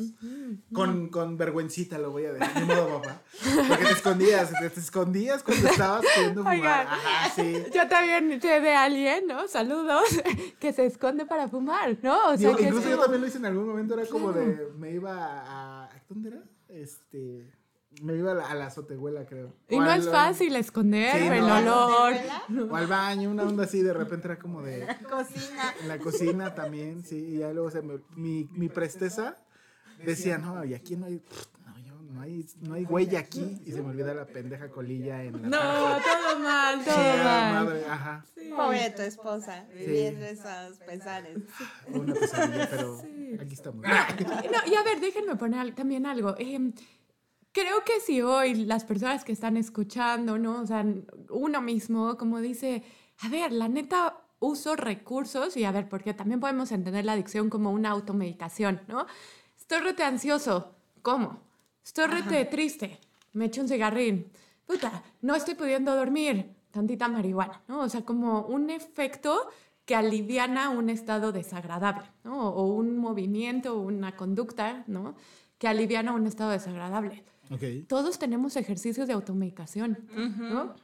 con, 0.73 1.09
con 1.09 1.37
vergüencita 1.37 1.99
lo 1.99 2.11
voy 2.11 2.27
a 2.27 2.35
decir, 2.35 2.63
mi 2.63 2.67
modo 2.67 3.01
papá. 3.03 3.23
Porque 3.69 3.85
te 3.85 3.93
escondías, 3.93 4.51
te, 4.51 4.81
escondías 4.81 5.43
cuando 5.43 5.69
estabas 5.69 6.05
queriendo 6.15 6.43
fumar. 6.43 6.87
Ajá, 6.87 7.31
sí. 7.35 7.65
Yo 7.75 7.89
también 7.89 8.41
sé 8.41 8.61
de 8.61 8.75
alguien, 8.75 9.27
¿no? 9.27 9.49
Saludos, 9.49 10.05
que 10.61 10.73
se 10.73 10.87
esconde 10.87 11.27
para 11.27 11.49
fumar, 11.49 11.99
¿no? 12.03 12.31
O 12.31 12.37
sea, 12.37 12.53
incluso 12.53 12.89
yo 12.89 12.99
también 12.99 13.23
lo 13.23 13.27
hice 13.27 13.39
en 13.39 13.47
algún 13.47 13.67
momento, 13.67 13.95
era 13.95 14.07
como 14.09 14.33
de, 14.33 14.69
me 14.77 14.93
iba 14.93 15.85
a, 15.85 15.91
¿dónde 16.09 16.29
era? 16.29 16.43
Este 16.69 17.56
me 18.03 18.15
iba 18.17 18.33
a 18.33 18.35
la, 18.35 18.47
a 18.47 18.55
la 18.55 18.67
azotehuela, 18.67 19.25
creo. 19.27 19.53
Y 19.69 19.79
no 19.79 19.91
es 19.93 20.09
fácil 20.09 20.55
esconder 20.57 21.33
el 21.33 21.45
olor. 21.45 22.15
O 22.71 22.77
al 22.77 22.87
baño, 22.87 23.31
una 23.31 23.45
onda 23.45 23.65
así, 23.65 23.83
de 23.83 23.93
repente 23.93 24.29
era 24.29 24.39
como 24.39 24.63
de... 24.63 24.83
En 24.83 24.87
la 24.87 24.99
cocina. 24.99 25.75
En 25.83 25.89
la 25.89 25.99
cocina 25.99 26.55
también, 26.55 27.05
sí. 27.05 27.17
Y 27.17 27.39
ya 27.39 27.53
luego, 27.53 27.69
o 27.69 27.71
sea, 27.71 27.83
mi, 28.15 28.49
mi 28.53 28.69
presteza 28.69 29.37
decía, 30.05 30.39
no, 30.39 30.65
y 30.65 30.75
aquí 30.75 30.97
no 30.97 31.07
hay... 31.07 31.23
No, 31.65 31.79
yo, 31.79 31.95
no 32.13 32.21
hay, 32.21 32.47
no 32.61 32.75
hay 32.75 32.85
huella 32.85 33.21
aquí. 33.21 33.61
Y 33.65 33.73
se 33.73 33.83
me 33.83 33.91
olvida 33.91 34.15
la 34.15 34.27
pendeja 34.27 34.69
colilla 34.69 35.23
en 35.25 35.43
la... 35.43 35.49
No, 35.49 35.59
todo 36.03 36.39
mal, 36.41 36.85
todo 36.85 36.97
mal. 36.97 37.65
Madre, 37.65 37.85
ajá. 37.89 38.25
Pobre 38.57 38.91
tu 38.91 39.03
esposa, 39.03 39.67
viviendo 39.75 40.25
esos 40.25 40.79
pesares. 40.87 41.39
Una 41.89 42.15
pesadilla, 42.15 42.69
pero 42.71 42.99
aquí 43.41 43.55
estamos. 43.55 43.83
No, 43.85 44.71
y 44.73 44.75
a 44.75 44.83
ver, 44.83 45.01
déjenme 45.01 45.37
poner 45.37 45.75
también 45.75 46.07
algo. 46.07 46.35
Eh, 46.39 46.73
creo 47.57 47.83
que 47.87 48.01
si 48.01 48.21
hoy 48.21 48.55
las 48.67 48.85
personas 48.85 49.25
que 49.25 49.33
están 49.33 49.57
escuchando, 49.57 50.37
¿no? 50.37 50.61
O 50.61 50.67
sea, 50.67 50.85
uno 51.31 51.63
mismo, 51.63 52.19
como 52.19 52.41
dice, 52.41 52.83
a 53.23 53.31
ver, 53.31 53.51
la 53.51 53.67
neta 53.67 54.19
uso 54.41 54.77
recursos 54.77 55.57
y 55.57 55.65
a 55.65 55.73
ver, 55.73 55.89
porque 55.89 56.13
también 56.13 56.39
podemos 56.39 56.71
entender 56.71 57.07
la 57.07 57.13
adicción 57.13 57.49
como 57.49 57.71
una 57.71 57.93
automedicación, 57.93 58.83
¿no? 58.89 59.07
Estoy 59.59 59.79
rete 59.79 60.05
ansioso, 60.05 60.75
¿cómo? 61.01 61.41
Estoy 61.83 62.09
rete 62.09 62.45
triste, 62.45 63.01
me 63.33 63.47
echo 63.47 63.63
un 63.63 63.69
cigarrín. 63.69 64.31
Puta, 64.67 65.03
no 65.23 65.35
estoy 65.35 65.55
pudiendo 65.55 65.97
dormir. 65.97 66.55
Tantita 66.71 67.09
marihuana, 67.09 67.63
¿no? 67.69 67.81
O 67.81 67.89
sea, 67.89 68.03
como 68.03 68.43
un 68.43 68.69
efecto 68.69 69.49
que 69.87 69.95
aliviana 69.97 70.69
un 70.69 70.91
estado 70.91 71.33
desagradable, 71.33 72.05
¿no? 72.23 72.51
O 72.51 72.67
un 72.67 72.99
movimiento, 72.99 73.79
una 73.79 74.15
conducta, 74.15 74.85
¿no? 74.89 75.15
Que 75.57 75.69
aliviana 75.69 76.13
un 76.13 76.27
estado 76.27 76.51
desagradable. 76.51 77.25
Ok. 77.51 77.87
Todos 77.89 78.19
tenemos 78.19 78.57
ejercicios 78.57 79.07
de 79.07 79.13
automedicación, 79.15 79.99
¿no? 80.39 80.75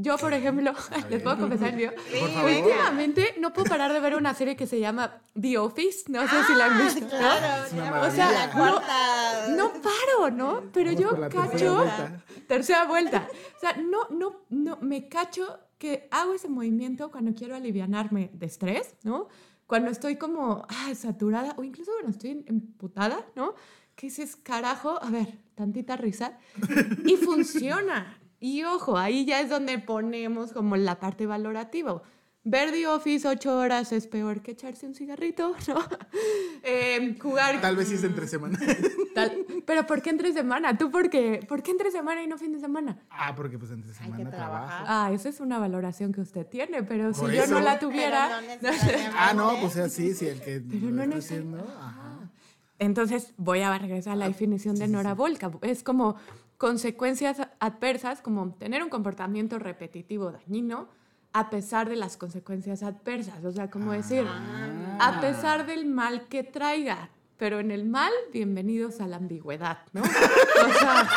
Yo, 0.00 0.16
por 0.16 0.32
ejemplo, 0.32 0.72
les 1.10 1.20
puedo 1.22 1.38
confesar 1.38 1.76
yo, 1.76 1.90
favor. 2.34 2.50
últimamente 2.52 3.34
no 3.40 3.52
puedo 3.52 3.68
parar 3.68 3.92
de 3.92 3.98
ver 3.98 4.14
una 4.14 4.32
serie 4.32 4.54
que 4.54 4.66
se 4.68 4.78
llama 4.78 5.20
The 5.40 5.58
Office, 5.58 6.04
no 6.08 6.22
sé 6.28 6.44
si 6.46 6.54
la 6.54 6.66
han 6.66 6.78
visto. 6.84 7.00
¿no? 7.00 7.08
Claro, 7.08 7.64
Es 7.66 7.72
una 7.72 7.84
ya 7.84 7.90
maravilla. 7.90 8.00
vamos 8.00 8.18
a 8.18 8.46
la 8.46 8.52
cuarta. 8.52 9.48
No 9.56 9.72
paro, 9.72 10.30
¿no? 10.30 10.62
Pero 10.72 10.92
Vamos 10.94 11.02
yo 11.02 11.16
la 11.16 11.28
tercera 11.28 11.50
cacho. 11.50 11.74
vuelta. 11.74 12.24
Tercera 12.46 12.84
vuelta. 12.84 13.28
O 13.56 13.60
sea, 13.60 13.72
no, 13.76 13.98
no, 14.16 14.42
no, 14.50 14.78
me 14.82 15.08
cacho 15.08 15.58
que 15.78 16.06
hago 16.12 16.34
ese 16.34 16.48
movimiento 16.48 17.10
cuando 17.10 17.34
quiero 17.34 17.56
alivianarme 17.56 18.30
de 18.34 18.46
estrés, 18.46 18.94
¿no? 19.02 19.26
Cuando 19.66 19.90
estoy 19.90 20.14
como 20.16 20.64
ah, 20.68 20.94
saturada 20.94 21.54
o 21.56 21.64
incluso 21.64 21.90
cuando 21.92 22.10
estoy 22.12 22.44
emputada, 22.46 23.26
¿no? 23.34 23.54
Que 23.96 24.06
dices, 24.06 24.36
carajo, 24.36 25.02
a 25.02 25.10
ver, 25.10 25.38
tantita 25.58 25.96
risa. 25.96 26.38
Y 27.04 27.16
funciona. 27.16 28.16
Y 28.40 28.62
ojo, 28.64 28.96
ahí 28.96 29.24
ya 29.24 29.40
es 29.40 29.50
donde 29.50 29.78
ponemos 29.78 30.52
como 30.52 30.76
la 30.76 31.00
parte 31.00 31.26
valorativa. 31.26 32.00
Ver 32.44 32.70
The 32.70 32.86
Office 32.86 33.26
ocho 33.28 33.58
horas 33.58 33.92
es 33.92 34.06
peor 34.06 34.40
que 34.40 34.52
echarse 34.52 34.86
un 34.86 34.94
cigarrito, 34.94 35.54
¿no? 35.68 35.84
Eh, 36.62 37.16
jugar 37.20 37.60
Tal 37.60 37.76
vez 37.76 37.88
sí 37.88 37.94
es 37.96 38.04
entre 38.04 38.26
semana. 38.28 38.58
Tal- 39.14 39.44
Pero 39.66 39.86
¿por 39.86 40.00
qué 40.00 40.10
entre 40.10 40.32
semana? 40.32 40.78
¿Tú 40.78 40.90
por 40.90 41.10
qué? 41.10 41.44
¿Por 41.46 41.62
qué 41.62 41.72
entre 41.72 41.90
semana 41.90 42.22
y 42.22 42.26
no 42.26 42.38
fin 42.38 42.52
de 42.52 42.60
semana? 42.60 43.00
Ah, 43.10 43.34
porque 43.34 43.58
pues 43.58 43.70
entre 43.72 43.92
semana 43.92 44.30
trabajar. 44.30 44.84
trabajo. 44.84 44.84
Ah, 44.88 45.10
esa 45.12 45.28
es 45.28 45.40
una 45.40 45.58
valoración 45.58 46.12
que 46.12 46.20
usted 46.22 46.46
tiene, 46.46 46.82
pero 46.84 47.12
si 47.12 47.20
Por 47.22 47.32
yo 47.32 47.38
no 47.48 47.58
eso. 47.58 47.60
la 47.60 47.78
tuviera... 47.80 48.40
Pero 48.60 48.72
no. 48.72 48.78
Ah, 49.18 49.34
no, 49.34 49.50
pues 49.60 49.64
o 49.64 49.70
sea, 49.70 49.88
sí, 49.90 50.14
sí, 50.14 50.26
el 50.28 50.40
que 50.40 50.60
Pero 50.60 50.86
lo 50.86 50.90
no 50.92 51.02
está 51.02 51.16
neces- 51.16 51.24
haciendo. 51.24 51.58
Ajá. 51.58 52.07
Entonces 52.78 53.34
voy 53.36 53.60
a 53.60 53.76
regresar 53.76 54.14
a 54.14 54.16
la 54.16 54.28
definición 54.28 54.76
de 54.76 54.88
Nora 54.88 55.14
Volka. 55.14 55.50
Es 55.62 55.82
como 55.82 56.16
consecuencias 56.58 57.38
adversas, 57.60 58.20
como 58.20 58.54
tener 58.54 58.82
un 58.82 58.88
comportamiento 58.88 59.58
repetitivo 59.58 60.32
dañino 60.32 60.88
a 61.32 61.50
pesar 61.50 61.88
de 61.88 61.96
las 61.96 62.16
consecuencias 62.16 62.82
adversas. 62.82 63.44
O 63.44 63.52
sea, 63.52 63.70
como 63.70 63.92
decir, 63.92 64.26
a 64.98 65.20
pesar 65.20 65.66
del 65.66 65.86
mal 65.86 66.26
que 66.28 66.42
traiga. 66.44 67.10
Pero 67.36 67.60
en 67.60 67.70
el 67.70 67.84
mal, 67.84 68.12
bienvenidos 68.32 69.00
a 69.00 69.06
la 69.06 69.16
ambigüedad, 69.16 69.78
¿no? 69.92 70.02
O 70.68 70.72
sea, 70.72 71.08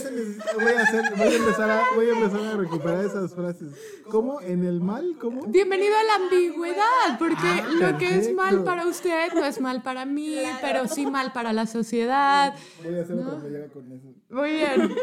Voy, 0.00 0.72
a 0.72 0.82
hacer, 0.82 1.04
voy, 1.16 1.26
a 1.28 1.36
empezar 1.36 1.70
a, 1.70 1.82
voy 1.94 2.06
a 2.10 2.12
empezar 2.12 2.40
a 2.40 2.56
recuperar 2.56 3.04
esas 3.04 3.34
frases. 3.34 3.72
¿Cómo? 4.10 4.40
¿En 4.42 4.64
el 4.64 4.80
mal? 4.80 5.16
¿Cómo? 5.18 5.46
Bienvenido 5.46 5.94
a 5.96 6.02
la 6.18 6.24
ambigüedad, 6.24 7.18
porque 7.18 7.36
Ah, 7.46 7.66
lo 7.92 7.98
que 7.98 8.16
es 8.18 8.34
mal 8.34 8.62
para 8.64 8.86
usted 8.86 9.32
no 9.34 9.44
es 9.44 9.58
mal 9.60 9.82
para 9.82 10.04
mí, 10.04 10.36
pero 10.60 10.86
sí 10.86 11.06
mal 11.06 11.32
para 11.32 11.52
la 11.54 11.66
sociedad. 11.66 12.54
Voy 12.84 12.98
a 12.98 13.02
hacer 13.02 13.16
otra 13.18 13.38
playera 13.40 13.68
con 13.68 13.90
eso. 13.92 14.14
Muy 14.28 14.50
bien. 14.52 14.94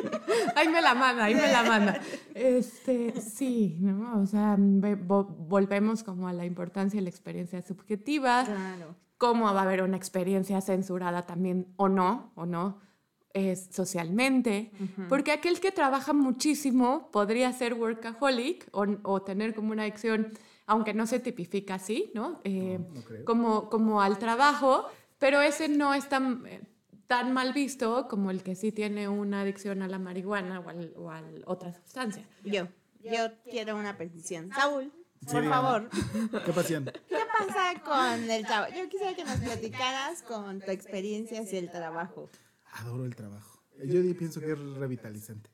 Ahí 0.55 0.69
me 0.69 0.81
la 0.81 0.93
manda, 0.93 1.23
ahí 1.25 1.35
me 1.35 1.51
la 1.51 1.63
manda. 1.63 1.99
Este, 2.35 3.19
sí, 3.19 3.77
¿no? 3.79 4.21
O 4.21 4.27
sea, 4.27 4.55
ve- 4.59 4.97
vo- 4.97 5.25
volvemos 5.27 6.03
como 6.03 6.27
a 6.27 6.33
la 6.33 6.45
importancia 6.45 6.99
de 6.99 7.03
la 7.03 7.09
experiencia 7.09 7.61
subjetiva, 7.63 8.43
Claro. 8.45 8.95
cómo 9.17 9.45
va 9.53 9.61
a 9.61 9.63
haber 9.63 9.81
una 9.81 9.97
experiencia 9.97 10.61
censurada 10.61 11.25
también 11.25 11.67
o 11.77 11.89
no, 11.89 12.31
o 12.35 12.45
no, 12.45 12.79
es 13.33 13.67
socialmente, 13.71 14.71
porque 15.09 15.31
aquel 15.31 15.59
que 15.59 15.71
trabaja 15.71 16.13
muchísimo 16.13 17.09
podría 17.11 17.51
ser 17.53 17.73
workaholic 17.73 18.67
o, 18.71 18.85
o 19.03 19.21
tener 19.23 19.55
como 19.55 19.71
una 19.71 19.83
adicción, 19.83 20.31
aunque 20.67 20.93
no 20.93 21.07
se 21.07 21.19
tipifica 21.19 21.75
así, 21.75 22.11
¿no? 22.13 22.39
Eh, 22.43 22.79
no 22.79 23.25
como, 23.25 23.69
como 23.69 24.01
al 24.01 24.19
trabajo, 24.19 24.85
pero 25.17 25.41
ese 25.41 25.67
no 25.67 25.93
es 25.93 26.07
tan, 26.09 26.45
eh, 26.45 26.61
tan 27.07 27.33
mal 27.33 27.53
visto 27.53 28.07
como 28.07 28.29
el 28.29 28.43
que 28.43 28.55
sí 28.55 28.71
tiene 28.71 29.09
una 29.09 29.41
adicción 29.41 29.81
a 29.81 29.87
la 29.87 29.97
marihuana 29.99 30.59
o, 30.59 30.69
al- 30.69 30.93
o 30.95 31.09
a 31.11 31.21
otra 31.45 31.73
sustancia. 31.73 32.27
Yo, 32.43 32.67
yo 33.03 33.31
quiero 33.49 33.75
una 33.77 33.97
petición. 33.97 34.51
Saúl, 34.53 34.91
por 35.31 35.43
favor, 35.47 35.89
¿Qué 36.45 36.51
pasión? 36.53 36.85
¿qué 37.07 37.17
pasa 37.37 37.81
con 37.83 38.29
el 38.29 38.45
trabajo? 38.45 38.73
Yo 38.77 38.87
quisiera 38.89 39.15
que 39.15 39.23
nos 39.23 39.37
platicaras 39.37 40.21
con 40.23 40.59
tu 40.61 40.69
experiencia 40.71 41.41
hacia 41.41 41.59
el 41.59 41.71
trabajo. 41.71 42.29
Adoro 42.73 43.05
el 43.05 43.15
trabajo. 43.15 43.63
Yo 43.85 44.01
pienso 44.17 44.39
que 44.39 44.51
es 44.51 44.59
revitalizante. 44.59 45.49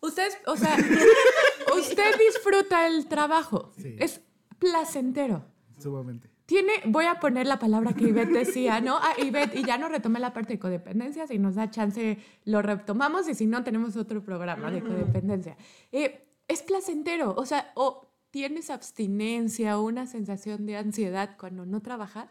Usted, 0.00 0.28
o 0.46 0.56
sea, 0.56 0.76
usted 1.76 2.18
disfruta 2.18 2.86
el 2.86 3.06
trabajo. 3.06 3.72
Sí. 3.76 3.96
Es 3.98 4.20
placentero. 4.58 5.44
Sumamente. 5.78 6.30
Tiene, 6.46 6.72
voy 6.86 7.04
a 7.04 7.20
poner 7.20 7.46
la 7.46 7.58
palabra 7.58 7.92
que 7.92 8.04
Ivette 8.04 8.30
decía, 8.30 8.80
¿no? 8.80 8.96
Ah, 8.96 9.12
Ivette, 9.18 9.56
y 9.56 9.64
ya 9.64 9.76
no 9.76 9.88
retomé 9.88 10.18
la 10.18 10.32
parte 10.32 10.54
de 10.54 10.58
codependencia, 10.58 11.26
si 11.26 11.38
nos 11.38 11.56
da 11.56 11.70
chance 11.70 12.18
lo 12.44 12.62
retomamos 12.62 13.28
y 13.28 13.34
si 13.34 13.46
no 13.46 13.62
tenemos 13.64 13.96
otro 13.96 14.24
programa 14.24 14.70
de 14.70 14.80
codependencia. 14.80 15.58
Eh, 15.92 16.26
es 16.48 16.62
placentero, 16.62 17.34
o 17.36 17.44
sea, 17.44 17.70
o 17.74 18.08
tienes 18.30 18.70
abstinencia 18.70 19.78
o 19.78 19.82
una 19.82 20.06
sensación 20.06 20.64
de 20.64 20.78
ansiedad 20.78 21.36
cuando 21.38 21.66
no 21.66 21.82
trabajas. 21.82 22.30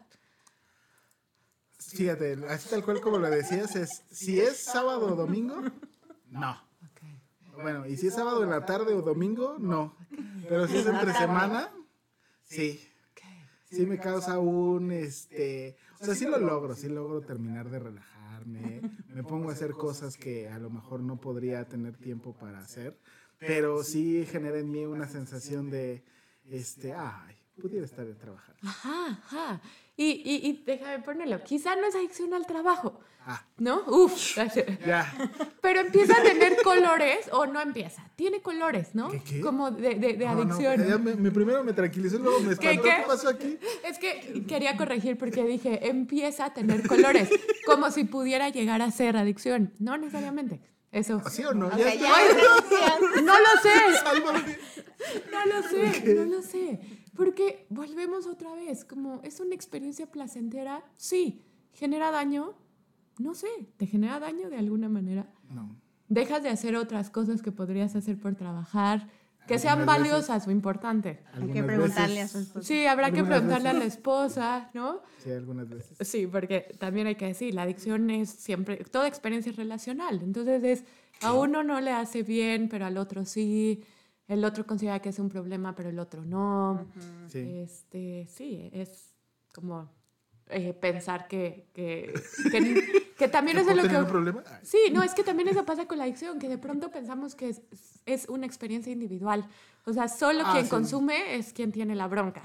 Fíjate, 1.78 2.36
así 2.48 2.68
tal 2.68 2.84
cual 2.84 3.00
como 3.00 3.18
lo 3.18 3.30
decías, 3.30 3.76
es 3.76 4.02
si 4.10 4.40
es 4.40 4.58
sábado 4.58 5.12
o 5.12 5.16
domingo, 5.16 5.62
no. 6.30 6.60
Bueno, 7.62 7.86
y 7.86 7.96
si 7.96 8.08
es 8.08 8.14
sábado 8.14 8.44
en 8.44 8.50
la 8.50 8.64
tarde 8.66 8.94
o 8.94 9.02
domingo, 9.02 9.56
no. 9.58 9.96
Pero 10.48 10.66
si 10.68 10.78
es 10.78 10.86
entre 10.86 11.12
semana, 11.14 11.72
sí. 12.44 12.80
Sí 13.70 13.84
me 13.84 13.98
causa 13.98 14.38
un, 14.38 14.92
este, 14.92 15.76
o 16.00 16.04
sea, 16.04 16.14
sí 16.14 16.24
lo 16.24 16.38
logro, 16.38 16.74
sí 16.74 16.88
logro 16.88 17.20
terminar 17.20 17.68
de 17.68 17.78
relajarme, 17.78 18.80
me 19.08 19.22
pongo 19.22 19.50
a 19.50 19.52
hacer 19.52 19.72
cosas 19.72 20.16
que 20.16 20.48
a 20.48 20.58
lo 20.58 20.70
mejor 20.70 21.00
no 21.00 21.20
podría 21.20 21.68
tener 21.68 21.98
tiempo 21.98 22.32
para 22.32 22.60
hacer, 22.60 22.98
pero 23.38 23.84
sí 23.84 24.24
genera 24.24 24.58
en 24.58 24.70
mí 24.70 24.86
una 24.86 25.06
sensación 25.06 25.68
de, 25.68 26.02
este, 26.44 26.94
ay, 26.94 27.36
pudiera 27.60 27.84
estar 27.84 28.06
trabajando. 28.20 28.58
Ajá, 28.62 29.20
ajá. 29.26 29.60
Y, 29.96 30.04
y, 30.24 30.48
y 30.48 30.62
déjame 30.64 31.00
ponerlo, 31.00 31.42
quizá 31.42 31.74
no 31.76 31.86
es 31.86 31.94
adicción 31.94 32.32
al 32.34 32.46
trabajo, 32.46 33.00
Ah, 33.30 33.44
¿no? 33.58 33.82
Uf, 33.88 34.36
ya. 34.86 35.04
Pero 35.60 35.80
empieza 35.80 36.18
a 36.18 36.22
tener 36.22 36.56
colores 36.62 37.28
o 37.32 37.44
no 37.44 37.60
empieza. 37.60 38.02
Tiene 38.16 38.40
colores, 38.40 38.94
¿no? 38.94 39.10
¿Qué, 39.10 39.20
qué? 39.22 39.40
Como 39.42 39.70
de, 39.70 39.96
de- 39.96 40.14
de 40.14 40.24
No, 40.24 40.34
no, 40.36 40.40
adicción. 40.54 40.88
ya 40.88 40.96
me, 40.96 41.14
me- 41.14 41.30
primero 41.30 41.62
me 41.62 41.74
tranquilizó 41.74 42.16
y 42.16 42.20
luego 42.20 42.40
me 42.40 42.56
¿Qué, 42.56 42.70
espantó. 42.70 42.82
qué? 42.84 42.88
¿Qué, 43.02 43.02
pasó 43.06 43.28
aquí? 43.28 43.58
Es 43.84 43.98
que 43.98 44.46
quería 44.48 44.78
corregir 44.78 45.18
porque 45.18 45.44
dije, 45.44 45.88
empieza 45.90 46.46
a 46.46 46.54
tener 46.54 46.86
colores, 46.88 47.28
como 47.66 47.90
si 47.90 48.04
pudiera 48.04 48.48
llegar 48.48 48.80
a 48.80 48.90
ser 48.90 49.18
adicción. 49.18 49.74
No 49.78 49.98
necesariamente. 49.98 50.60
Eso. 50.90 51.20
¿Sí 51.28 51.44
o 51.44 51.52
no? 51.52 51.66
Ok, 51.66 51.76
Ya 51.76 51.94
ya, 51.96 52.14
petición. 52.14 53.26
No 53.26 53.34
lo 53.38 53.60
sé, 53.60 53.74
no 55.30 55.46
lo 55.46 55.62
sé, 55.68 56.14
no 56.14 56.24
lo 56.24 56.42
sé. 56.42 56.80
Porque 57.18 57.66
volvemos 57.68 58.28
otra 58.28 58.54
vez, 58.54 58.84
como 58.84 59.20
es 59.24 59.40
una 59.40 59.52
experiencia 59.52 60.06
placentera, 60.06 60.84
sí. 60.96 61.42
¿Genera 61.72 62.12
daño? 62.12 62.54
No 63.18 63.34
sé, 63.34 63.48
¿te 63.76 63.86
genera 63.86 64.20
daño 64.20 64.48
de 64.48 64.56
alguna 64.56 64.88
manera? 64.88 65.28
No. 65.50 65.76
dejas 66.08 66.44
de 66.44 66.48
hacer 66.48 66.76
otras 66.76 67.10
cosas 67.10 67.42
que 67.42 67.50
podrías 67.50 67.96
hacer 67.96 68.20
por 68.20 68.36
trabajar, 68.36 69.08
que 69.48 69.58
sean 69.58 69.78
veces. 69.78 69.86
valiosas 69.86 70.46
o 70.46 70.52
importantes. 70.52 71.18
Hay 71.32 71.48
que 71.48 71.64
preguntarle 71.64 72.20
a 72.20 72.28
su 72.28 72.38
esposo. 72.38 72.62
Sí, 72.64 72.86
habrá 72.86 73.10
que 73.10 73.24
preguntarle 73.24 73.68
a 73.70 73.72
la 73.72 73.84
esposa, 73.84 74.70
¿no? 74.72 75.02
Sí, 75.24 75.32
algunas 75.32 75.68
veces. 75.68 75.98
Sí, 76.06 76.28
porque 76.28 76.72
también 76.78 77.08
hay 77.08 77.16
que 77.16 77.26
decir, 77.26 77.52
la 77.52 77.62
adicción 77.62 78.10
es 78.10 78.30
siempre, 78.30 78.76
toda 78.76 79.08
experiencia 79.08 79.50
es 79.50 79.56
relacional. 79.56 80.20
Entonces 80.22 80.62
es, 80.62 80.84
a 81.20 81.32
uno 81.32 81.64
no 81.64 81.80
le 81.80 81.90
hace 81.90 82.22
bien, 82.22 82.68
pero 82.68 82.86
al 82.86 82.96
otro 82.96 83.24
sí. 83.24 83.82
El 84.28 84.44
otro 84.44 84.66
considera 84.66 85.00
que 85.00 85.08
es 85.08 85.18
un 85.18 85.28
problema, 85.28 85.74
pero 85.74 85.88
el 85.88 85.98
otro 85.98 86.24
no. 86.24 86.86
Sí. 87.28 87.38
Este, 87.40 88.26
sí, 88.28 88.68
es 88.72 89.14
como 89.54 89.90
eh, 90.48 90.74
pensar 90.74 91.26
que, 91.28 91.68
que, 91.72 92.12
que, 92.52 93.08
que 93.18 93.28
también 93.28 93.56
¿Que 93.56 93.62
es 93.62 93.66
de 93.66 93.74
lo 93.74 93.88
que... 93.88 93.96
un 93.96 94.06
problema? 94.06 94.42
Sí, 94.62 94.78
no, 94.92 95.02
es 95.02 95.14
que 95.14 95.24
también 95.24 95.48
eso 95.48 95.64
pasa 95.64 95.86
con 95.86 95.98
la 95.98 96.04
adicción, 96.04 96.38
que 96.38 96.48
de 96.48 96.58
pronto 96.58 96.90
pensamos 96.90 97.34
que 97.34 97.48
es, 97.48 97.62
es 98.06 98.28
una 98.28 98.46
experiencia 98.46 98.92
individual. 98.92 99.48
O 99.86 99.92
sea, 99.94 100.08
solo 100.08 100.42
Ah, 100.44 100.52
quien 100.52 100.64
sí. 100.64 100.70
consume 100.70 101.36
es 101.36 101.52
quien 101.54 101.72
tiene 101.72 101.94
la 101.96 102.06
bronca. 102.06 102.42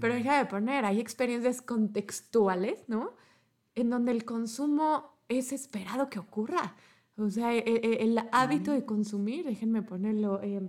Pero 0.00 0.14
deja 0.14 0.38
de 0.38 0.46
poner, 0.46 0.84
hay 0.84 1.00
experiencias 1.00 1.60
contextuales, 1.60 2.84
¿no? 2.88 3.12
En 3.74 3.90
donde 3.90 4.12
el 4.12 4.24
consumo 4.24 5.18
es 5.28 5.52
esperado 5.52 6.08
que 6.08 6.18
ocurra. 6.18 6.74
O 7.16 7.30
sea, 7.30 7.54
e- 7.54 7.58
e- 7.66 8.02
el, 8.02 8.18
hábito 8.32 8.72
de 8.72 8.84
consumir, 8.84 9.44
déjenme 9.44 9.82
ponerlo, 9.82 10.40
eh, 10.42 10.62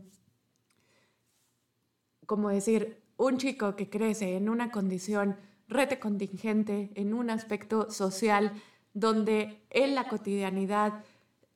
como 2.25 2.49
decir, 2.49 3.01
un 3.17 3.37
chico 3.37 3.75
que 3.75 3.89
crece 3.89 4.35
en 4.37 4.49
una 4.49 4.71
condición 4.71 5.35
rete 5.67 5.99
contingente, 5.99 6.91
en 6.95 7.13
un 7.13 7.29
aspecto 7.29 7.89
social, 7.91 8.53
donde 8.93 9.61
en 9.71 9.95
la 9.95 10.07
cotidianidad 10.07 11.03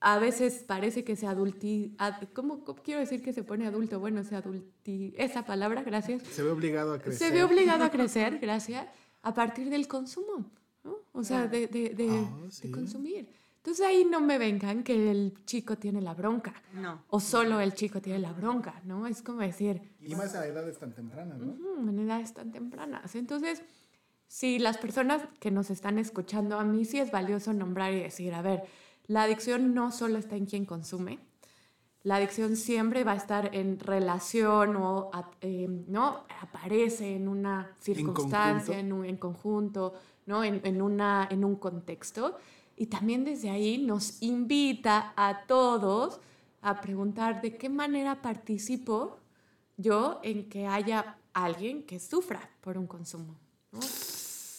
a 0.01 0.17
veces 0.17 0.63
parece 0.65 1.03
que 1.03 1.15
se 1.17 1.27
adulti... 1.27 1.93
ad- 1.97 2.23
¿cómo, 2.33 2.63
cómo 2.63 2.81
quiero 2.81 3.01
decir 3.01 3.21
que 3.21 3.33
se 3.33 3.43
pone 3.43 3.67
adulto? 3.67 3.99
Bueno, 3.99 4.23
se 4.23 4.35
adulti... 4.35 5.13
Esa 5.17 5.45
palabra, 5.45 5.83
gracias. 5.83 6.23
Se 6.23 6.41
ve 6.41 6.51
obligado 6.51 6.93
a 6.93 6.99
crecer. 6.99 7.27
Se 7.27 7.33
ve 7.33 7.43
obligado 7.43 7.83
a 7.83 7.89
crecer, 7.91 8.39
gracias, 8.39 8.87
a 9.21 9.33
partir 9.33 9.69
del 9.69 9.87
consumo, 9.89 10.49
¿no? 10.85 10.95
O 11.11 11.23
sea, 11.23 11.47
de, 11.47 11.67
de, 11.67 11.89
de, 11.89 12.09
Ah, 12.09 12.47
de 12.63 12.71
consumir. 12.71 13.27
Entonces 13.59 13.85
ahí 13.85 14.05
no 14.05 14.21
me 14.21 14.37
vengan 14.37 14.83
que 14.83 15.11
el 15.11 15.33
chico 15.45 15.77
tiene 15.77 16.01
la 16.01 16.13
bronca. 16.13 16.53
No. 16.73 17.03
O 17.09 17.19
solo 17.19 17.59
el 17.59 17.73
chico 17.73 18.01
tiene 18.01 18.19
la 18.19 18.31
bronca, 18.31 18.81
¿no? 18.85 19.05
Es 19.05 19.21
como 19.21 19.41
decir, 19.41 19.81
Y 20.01 20.15
más 20.15 20.33
a 20.35 20.47
edades 20.47 20.77
tan 20.79 20.93
tempranas, 20.93 21.37
¿no? 21.39 21.53
"Mm, 21.81 21.89
en 21.89 21.99
edades 21.99 22.33
tan 22.33 22.51
tempranas. 22.53 23.15
Entonces, 23.15 23.61
si 24.27 24.59
las 24.59 24.77
personas 24.77 25.23
que 25.41 25.51
nos 25.51 25.69
están 25.71 25.99
escuchando, 25.99 26.57
a 26.57 26.63
mí 26.63 26.85
sí 26.85 26.99
es 26.99 27.11
valioso 27.11 27.51
nombrar 27.51 27.91
y 27.93 27.99
decir, 27.99 28.33
a 28.33 28.41
ver, 28.41 28.63
la 29.07 29.23
adicción 29.23 29.73
no 29.73 29.91
solo 29.91 30.17
está 30.19 30.37
en 30.37 30.45
quien 30.45 30.65
consume, 30.65 31.19
la 32.03 32.15
adicción 32.15 32.55
siempre 32.55 33.03
va 33.03 33.11
a 33.11 33.15
estar 33.17 33.53
en 33.53 33.77
relación 33.77 34.77
o 34.77 35.09
a- 35.11 35.31
eh, 35.41 35.67
no 35.87 36.23
aparece 36.41 37.15
en 37.15 37.27
una 37.27 37.75
circunstancia, 37.81 38.75
conjunto. 38.75 38.79
en, 38.79 38.93
un, 38.93 39.05
en 39.05 39.17
conjunto, 39.17 39.93
¿no? 40.27 40.45
En, 40.45 40.61
en 40.63 40.81
una, 40.81 41.27
en 41.29 41.43
un 41.43 41.57
contexto. 41.57 42.37
Y 42.79 42.85
también 42.85 43.25
desde 43.25 43.49
ahí 43.49 43.77
nos 43.77 44.21
invita 44.21 45.11
a 45.17 45.45
todos 45.47 46.21
a 46.61 46.79
preguntar 46.79 47.41
de 47.41 47.57
qué 47.57 47.67
manera 47.67 48.21
participo 48.21 49.19
yo 49.75 50.21
en 50.23 50.47
que 50.47 50.65
haya 50.65 51.17
alguien 51.33 51.83
que 51.83 51.99
sufra 51.99 52.49
por 52.61 52.77
un 52.77 52.87
consumo. 52.87 53.35
¿no? 53.73 53.79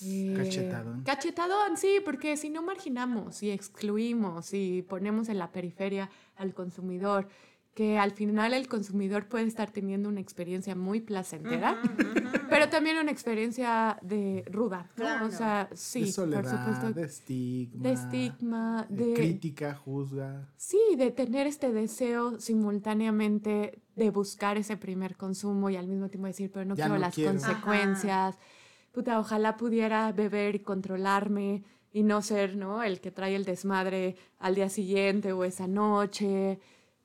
Eh, 0.02 0.34
Cachetadón. 0.36 1.02
Cachetadón, 1.02 1.78
sí, 1.78 1.96
porque 2.04 2.36
si 2.36 2.50
no 2.50 2.60
marginamos 2.60 3.42
y 3.42 3.50
excluimos 3.50 4.52
y 4.52 4.82
ponemos 4.82 5.30
en 5.30 5.38
la 5.38 5.50
periferia 5.50 6.10
al 6.36 6.52
consumidor, 6.52 7.26
que 7.74 7.98
al 7.98 8.10
final 8.10 8.52
el 8.52 8.66
consumidor 8.68 9.28
puede 9.28 9.44
estar 9.44 9.70
teniendo 9.70 10.08
una 10.08 10.20
experiencia 10.20 10.74
muy 10.74 11.00
placentera, 11.00 11.80
pero 12.50 12.68
también 12.68 12.98
una 12.98 13.12
experiencia 13.12 13.96
de 14.02 14.44
ruda, 14.50 14.90
¿no? 14.96 15.04
Claro. 15.04 15.26
O 15.26 15.30
sea, 15.30 15.68
sí, 15.72 16.02
de 16.02 16.12
soledad, 16.12 16.42
por 16.42 16.50
supuesto. 16.50 16.92
de 17.00 17.06
estigma. 17.06 17.82
De 17.82 17.92
estigma, 17.92 18.86
de 18.88 19.06
de, 19.06 19.14
crítica, 19.14 19.74
juzga. 19.74 20.48
Sí, 20.56 20.80
de 20.98 21.12
tener 21.12 21.46
este 21.46 21.72
deseo 21.72 22.40
simultáneamente 22.40 23.80
de 23.94 24.10
buscar 24.10 24.56
ese 24.56 24.76
primer 24.76 25.16
consumo 25.16 25.70
y 25.70 25.76
al 25.76 25.86
mismo 25.86 26.08
tiempo 26.08 26.26
decir, 26.26 26.50
pero 26.52 26.64
no 26.64 26.74
Ya 26.74 26.84
quiero 26.84 26.94
no 26.94 27.00
las 27.00 27.14
quiero. 27.14 27.30
consecuencias. 27.32 28.36
Puta, 28.92 29.20
ojalá 29.20 29.56
pudiera 29.56 30.10
beber 30.12 30.56
y 30.56 30.60
controlarme 30.60 31.62
y 31.92 32.02
no 32.02 32.20
ser, 32.22 32.56
¿no? 32.56 32.82
El 32.82 33.00
que 33.00 33.10
trae 33.12 33.36
el 33.36 33.44
desmadre 33.44 34.16
al 34.38 34.54
día 34.56 34.68
siguiente 34.68 35.32
o 35.32 35.44
esa 35.44 35.68
noche. 35.68 36.58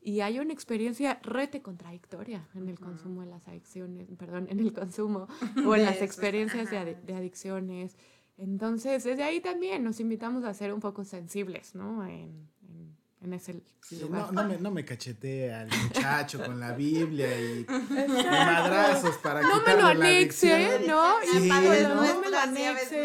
Y 0.07 0.21
hay 0.21 0.37
una 0.37 0.53
experiencia 0.53 1.19
rete 1.23 1.63
contradictoria 1.63 2.47
en 2.53 2.69
el 2.69 2.79
consumo 2.79 3.21
de 3.21 3.27
las 3.27 3.47
adicciones, 3.47 4.07
perdón, 4.19 4.45
en 4.51 4.59
el 4.59 4.71
consumo 4.71 5.27
o 5.65 5.75
en 5.75 5.83
las 5.83 5.99
experiencias 6.03 6.69
de, 6.69 6.77
ajá. 6.77 6.87
adi- 6.91 7.01
de 7.01 7.15
adicciones. 7.15 7.97
Entonces, 8.37 9.03
desde 9.03 9.23
ahí 9.23 9.39
también 9.41 9.83
nos 9.83 9.99
invitamos 9.99 10.43
a 10.43 10.53
ser 10.53 10.71
un 10.73 10.79
poco 10.79 11.03
sensibles, 11.05 11.73
¿no? 11.73 12.05
En, 12.05 12.47
en, 12.69 12.95
en 13.21 13.33
ese 13.33 13.63
Sí, 13.81 13.97
lugar. 13.99 14.31
no, 14.31 14.43
no 14.43 14.47
me, 14.49 14.57
no 14.59 14.69
me 14.71 14.85
cachete 14.85 15.51
al 15.51 15.69
muchacho 15.83 16.43
con 16.45 16.59
la 16.59 16.73
Biblia 16.73 17.27
y, 17.41 17.61
y 17.61 18.23
madrazos 18.29 19.17
para 19.17 19.41
No 19.41 19.61
me 19.65 19.75
lo 19.75 19.87
anexe. 19.87 20.81
¿no? 20.87 21.13
Sí, 21.31 21.45
Y 21.45 21.49
Padre 21.49 21.83
¿no? 21.83 21.95
nuestro, 21.95 22.21
me 22.21 22.29
lo 22.29 22.37
anexe. 22.37 23.03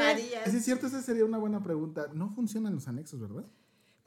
Sí, 0.51 0.57
es 0.59 0.65
cierto, 0.67 0.87
esa 0.87 1.01
sería 1.01 1.25
una 1.25 1.39
buena 1.39 1.63
pregunta. 1.63 2.09
No 2.13 2.29
funcionan 2.31 2.75
los 2.75 2.89
anexos, 2.89 3.21
¿verdad? 3.21 3.47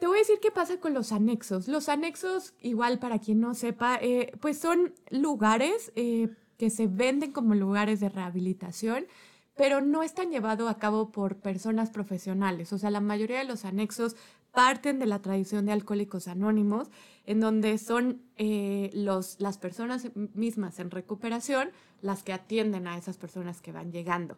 Te 0.04 0.08
voy 0.08 0.18
a 0.18 0.20
decir 0.20 0.40
qué 0.42 0.52
pasa 0.52 0.82
con 0.82 0.94
los 0.94 1.14
anexos. 1.14 1.70
Los 1.70 1.88
anexos, 1.88 2.54
igual 2.60 3.00
para 3.00 3.20
quien 3.20 3.40
no 3.40 3.54
sepa, 3.54 3.98
eh, 4.02 4.34
pues 4.42 4.58
son 4.58 4.94
lugares 5.12 5.94
eh, 5.96 6.28
que 6.58 6.70
se 6.70 6.88
venden 6.88 7.32
como 7.32 7.56
lugares 7.56 8.02
de 8.02 8.10
rehabilitación, 8.10 9.06
pero 9.56 9.80
no 9.80 10.04
están 10.04 10.30
llevados 10.30 10.70
a 10.70 10.78
cabo 10.78 11.14
por 11.14 11.38
personas 11.38 11.90
profesionales. 11.90 12.74
O 12.74 12.78
sea, 12.78 12.92
la 12.92 13.00
mayoría 13.00 13.38
de 13.38 13.46
los 13.46 13.64
anexos 13.64 14.18
parten 14.52 15.00
de 15.00 15.06
la 15.06 15.22
tradición 15.22 15.66
de 15.66 15.72
Alcohólicos 15.72 16.28
Anónimos, 16.28 16.90
en 17.26 17.40
donde 17.40 17.78
son 17.78 18.24
eh, 18.36 18.90
los, 18.94 19.40
las 19.40 19.58
personas 19.58 20.10
mismas 20.34 20.80
en 20.80 20.92
recuperación 20.92 21.70
las 22.02 22.24
que 22.24 22.34
atienden 22.34 22.88
a 22.88 22.98
esas 22.98 23.16
personas 23.16 23.62
que 23.62 23.72
van 23.72 23.94
llegando. 23.94 24.38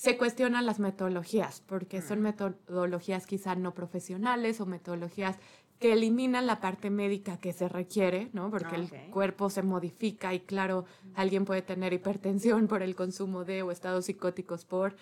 Se 0.00 0.16
cuestionan 0.16 0.64
las 0.64 0.78
metodologías, 0.78 1.60
porque 1.66 2.00
son 2.00 2.22
metodologías 2.22 3.26
quizá 3.26 3.54
no 3.54 3.74
profesionales 3.74 4.58
o 4.62 4.64
metodologías 4.64 5.36
que 5.78 5.92
eliminan 5.92 6.46
la 6.46 6.58
parte 6.58 6.88
médica 6.88 7.36
que 7.36 7.52
se 7.52 7.68
requiere, 7.68 8.30
¿no? 8.32 8.50
Porque 8.50 8.76
el 8.76 8.90
cuerpo 9.10 9.50
se 9.50 9.62
modifica 9.62 10.32
y 10.32 10.40
claro, 10.40 10.86
alguien 11.14 11.44
puede 11.44 11.60
tener 11.60 11.92
hipertensión 11.92 12.66
por 12.66 12.82
el 12.82 12.96
consumo 12.96 13.44
de 13.44 13.60
o 13.60 13.70
estados 13.70 14.06
psicóticos 14.06 14.64
por. 14.64 14.96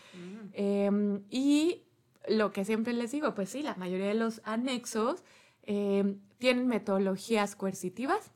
Eh, 0.52 0.90
y 1.30 1.84
lo 2.26 2.50
que 2.50 2.64
siempre 2.64 2.92
les 2.92 3.12
digo, 3.12 3.36
pues 3.36 3.50
sí, 3.50 3.62
la 3.62 3.76
mayoría 3.76 4.08
de 4.08 4.14
los 4.14 4.40
anexos 4.42 5.22
eh, 5.62 6.16
tienen 6.38 6.66
metodologías 6.66 7.54
coercitivas, 7.54 8.32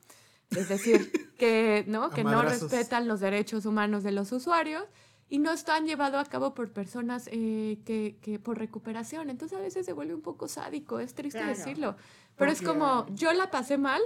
es 0.51 0.69
decir, 0.69 1.11
que, 1.37 1.83
¿no? 1.89 2.09
Que 2.09 2.23
no 2.23 2.41
respetan 2.41 3.09
los 3.09 3.19
derechos 3.19 3.65
humanos 3.65 4.03
de 4.03 4.13
los 4.13 4.31
usuarios 4.31 4.85
y 5.33 5.39
no 5.39 5.51
están 5.51 5.87
llevados 5.87 6.21
a 6.21 6.29
cabo 6.29 6.53
por 6.53 6.71
personas 6.73 7.27
eh, 7.31 7.79
que, 7.85 8.19
que 8.21 8.37
por 8.37 8.59
recuperación. 8.59 9.31
Entonces 9.31 9.57
a 9.57 9.61
veces 9.61 9.83
se 9.83 9.91
vuelve 9.91 10.13
un 10.13 10.21
poco 10.21 10.47
sádico, 10.47 10.99
es 10.99 11.15
triste 11.15 11.39
Claro. 11.39 11.55
decirlo, 11.57 11.95
pero 12.35 12.51
es 12.51 12.61
como 12.61 13.07
yo 13.15 13.33
la 13.33 13.49
pasé 13.49 13.79
mal, 13.79 13.99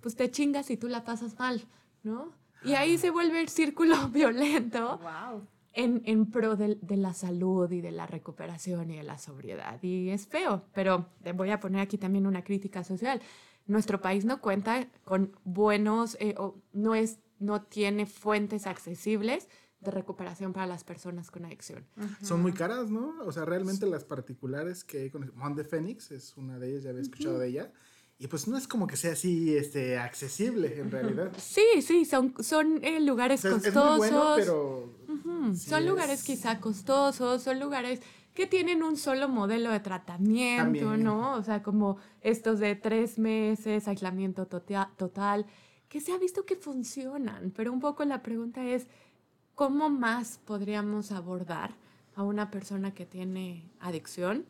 pues 0.00 0.16
te 0.16 0.28
chingas 0.28 0.70
y 0.72 0.76
tú 0.76 0.88
la 0.88 1.04
pasas 1.04 1.38
mal, 1.38 1.62
¿no? 2.02 2.32
Y 2.64 2.72
ahí 2.72 2.98
se 2.98 3.10
vuelve 3.10 3.40
el 3.40 3.48
círculo 3.48 3.94
violento 4.08 4.98
Wow. 4.98 5.46
en, 5.72 6.02
en 6.04 6.26
pro 6.28 6.56
de, 6.56 6.74
de 6.82 6.96
la 6.96 7.14
salud 7.14 7.70
y 7.70 7.80
de 7.80 7.92
la 7.92 8.08
recuperación 8.08 8.90
y 8.90 8.96
de 8.96 9.04
la 9.04 9.18
sobriedad. 9.18 9.80
Y 9.84 10.08
es 10.10 10.26
feo, 10.26 10.64
pero 10.74 11.06
te 11.22 11.30
voy 11.30 11.50
a 11.50 11.60
poner 11.60 11.80
aquí 11.80 11.96
también 11.96 12.26
una 12.26 12.42
crítica 12.42 12.82
social. 12.82 13.22
Nuestro 13.68 14.00
país 14.00 14.24
no 14.24 14.40
cuenta 14.40 14.88
con 15.04 15.30
buenos, 15.44 16.16
eh, 16.18 16.34
o 16.38 16.56
no, 16.72 16.96
es, 16.96 17.20
no 17.38 17.62
tiene 17.62 18.06
fuentes 18.06 18.66
accesibles 18.66 19.48
de 19.82 19.90
recuperación 19.90 20.52
para 20.52 20.66
las 20.66 20.84
personas 20.84 21.30
con 21.30 21.44
adicción. 21.44 21.84
Son 22.22 22.40
muy 22.40 22.52
caras, 22.52 22.90
¿no? 22.90 23.14
O 23.24 23.32
sea, 23.32 23.44
realmente 23.44 23.86
las 23.86 24.04
particulares 24.04 24.84
que 24.84 25.10
con 25.10 25.32
Monde 25.34 25.64
Phoenix 25.64 26.10
es 26.10 26.36
una 26.36 26.58
de 26.58 26.70
ellas, 26.70 26.82
ya 26.84 26.90
había 26.90 27.02
escuchado 27.02 27.38
de 27.38 27.48
ella. 27.48 27.72
Y 28.18 28.28
pues 28.28 28.46
no 28.46 28.56
es 28.56 28.68
como 28.68 28.86
que 28.86 28.96
sea 28.96 29.12
así 29.14 29.56
este, 29.56 29.98
accesible 29.98 30.78
en 30.78 30.92
realidad. 30.92 31.32
Sí, 31.38 31.64
sí, 31.82 32.04
son, 32.04 32.34
son 32.40 32.78
eh, 32.84 32.98
O 32.98 33.00
lugares 33.00 33.40
sea, 33.40 33.50
es- 33.50 33.56
es 33.56 33.62
costosos. 33.72 33.98
muy 33.98 34.08
bueno, 34.10 34.34
pero... 34.36 34.94
Ujú, 35.08 35.54
sí 35.56 35.68
son 35.70 35.82
es- 35.82 35.88
lugares 35.88 36.22
quizá 36.22 36.60
costosos, 36.60 37.42
son 37.42 37.58
lugares 37.58 38.00
que 38.32 38.46
tienen 38.46 38.82
un 38.84 38.96
solo 38.96 39.28
modelo 39.28 39.70
de 39.72 39.80
tratamiento, 39.80 40.62
También. 40.86 41.02
¿no? 41.04 41.34
O 41.34 41.42
sea, 41.42 41.62
como 41.64 41.96
estos 42.20 42.60
de 42.60 42.76
tres 42.76 43.18
meses, 43.18 43.88
aislamiento 43.88 44.46
total, 44.46 45.46
que 45.88 46.00
se 46.00 46.12
ha 46.12 46.18
visto 46.18 46.46
que 46.46 46.54
funcionan, 46.56 47.52
pero 47.54 47.72
un 47.72 47.80
poco 47.80 48.04
la 48.04 48.22
pregunta 48.22 48.64
es, 48.64 48.86
¿cómo 49.54 49.90
más 49.90 50.38
podríamos 50.44 51.12
abordar 51.12 51.74
a 52.14 52.22
una 52.22 52.50
persona 52.50 52.94
que 52.94 53.06
tiene 53.06 53.70
adicción? 53.80 54.46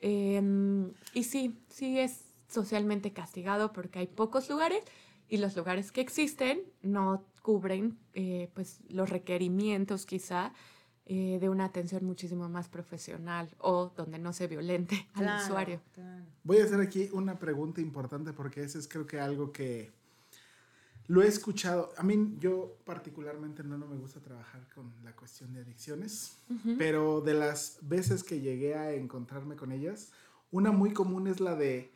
Em, 0.00 0.92
y 1.14 1.24
sí, 1.24 1.58
sí 1.68 1.98
es 1.98 2.24
socialmente 2.48 3.12
castigado 3.12 3.72
porque 3.72 3.98
hay 3.98 4.06
pocos 4.06 4.48
lugares 4.48 4.82
y 5.28 5.38
los 5.38 5.56
lugares 5.56 5.92
que 5.92 6.00
existen 6.00 6.62
no 6.82 7.24
cubren 7.42 7.98
eh, 8.14 8.50
pues, 8.54 8.80
los 8.88 9.10
requerimientos 9.10 10.06
quizá 10.06 10.52
eh, 11.06 11.38
de 11.40 11.48
una 11.48 11.64
atención 11.64 12.04
muchísimo 12.04 12.48
más 12.48 12.68
profesional 12.68 13.48
o 13.58 13.92
donde 13.96 14.18
no 14.18 14.32
se 14.32 14.46
violente 14.46 15.08
al 15.14 15.24
Claro, 15.24 15.44
usuario. 15.44 15.80
claro. 15.92 16.24
Voy 16.44 16.58
a 16.58 16.64
hacer 16.64 16.80
aquí 16.80 17.08
una 17.12 17.38
pregunta 17.38 17.80
importante 17.80 18.32
porque 18.32 18.62
ese 18.62 18.78
es 18.78 18.88
creo 18.88 19.06
que 19.06 19.18
algo 19.18 19.50
que 19.52 19.90
lo 21.08 21.22
he 21.22 21.26
escuchado. 21.26 21.92
A 21.96 22.02
mí 22.02 22.36
yo 22.38 22.76
particularmente 22.84 23.64
no, 23.64 23.76
no 23.76 23.86
me 23.86 23.96
gusta 23.96 24.20
trabajar 24.20 24.68
con 24.74 24.92
la 25.02 25.16
cuestión 25.16 25.52
de 25.54 25.62
adicciones, 25.62 26.36
pero 26.76 27.20
de 27.22 27.34
las 27.34 27.78
veces 27.82 28.22
que 28.22 28.40
llegué 28.40 28.74
a 28.74 28.92
encontrarme 28.92 29.56
con 29.56 29.72
ellas, 29.72 30.12
una 30.50 30.70
muy 30.70 30.92
común 30.92 31.26
es 31.26 31.40
la 31.40 31.56
de, 31.56 31.90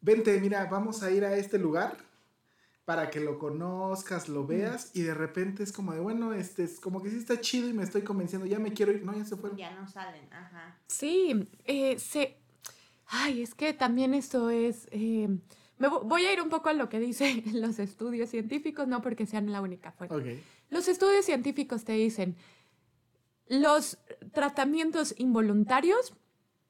vente, 0.00 0.40
mira, 0.40 0.64
vamos 0.66 1.02
a 1.02 1.10
ir 1.10 1.24
a 1.24 1.36
este 1.36 1.58
lugar 1.58 1.96
para 2.86 3.10
que 3.10 3.20
lo 3.20 3.38
conozcas, 3.38 4.28
lo 4.28 4.46
veas 4.46 4.90
y 4.94 5.02
de 5.02 5.12
repente 5.12 5.62
es 5.62 5.72
como 5.72 5.92
de, 5.92 6.00
bueno, 6.00 6.32
este 6.32 6.64
es 6.64 6.80
como 6.80 7.02
que 7.02 7.10
sí 7.10 7.18
está 7.18 7.40
chido 7.40 7.68
y 7.68 7.74
me 7.74 7.82
estoy 7.82 8.02
convenciendo, 8.02 8.46
ya 8.46 8.58
me 8.58 8.72
quiero 8.72 8.92
ir, 8.92 9.04
no, 9.04 9.14
ya 9.14 9.24
se 9.24 9.36
fueron. 9.36 9.58
Ya 9.58 9.74
no 9.74 9.86
salen, 9.86 10.32
ajá. 10.32 10.78
Sí, 10.86 11.48
eh, 11.64 11.98
se... 11.98 12.38
Ay, 13.08 13.42
es 13.42 13.54
que 13.54 13.74
también 13.74 14.14
esto 14.14 14.48
es... 14.50 14.88
eh, 14.92 15.28
me 15.78 15.88
voy 15.88 16.24
a 16.24 16.32
ir 16.32 16.40
un 16.40 16.48
poco 16.48 16.68
a 16.68 16.72
lo 16.72 16.88
que 16.88 16.98
dicen 16.98 17.42
los 17.60 17.78
estudios 17.78 18.30
científicos, 18.30 18.88
no 18.88 19.02
porque 19.02 19.26
sean 19.26 19.52
la 19.52 19.60
única 19.60 19.92
fuente. 19.92 20.42
Los 20.70 20.88
estudios 20.88 21.24
científicos 21.24 21.84
te 21.84 21.92
dicen, 21.92 22.36
los 23.48 23.98
tratamientos 24.32 25.14
involuntarios 25.18 26.14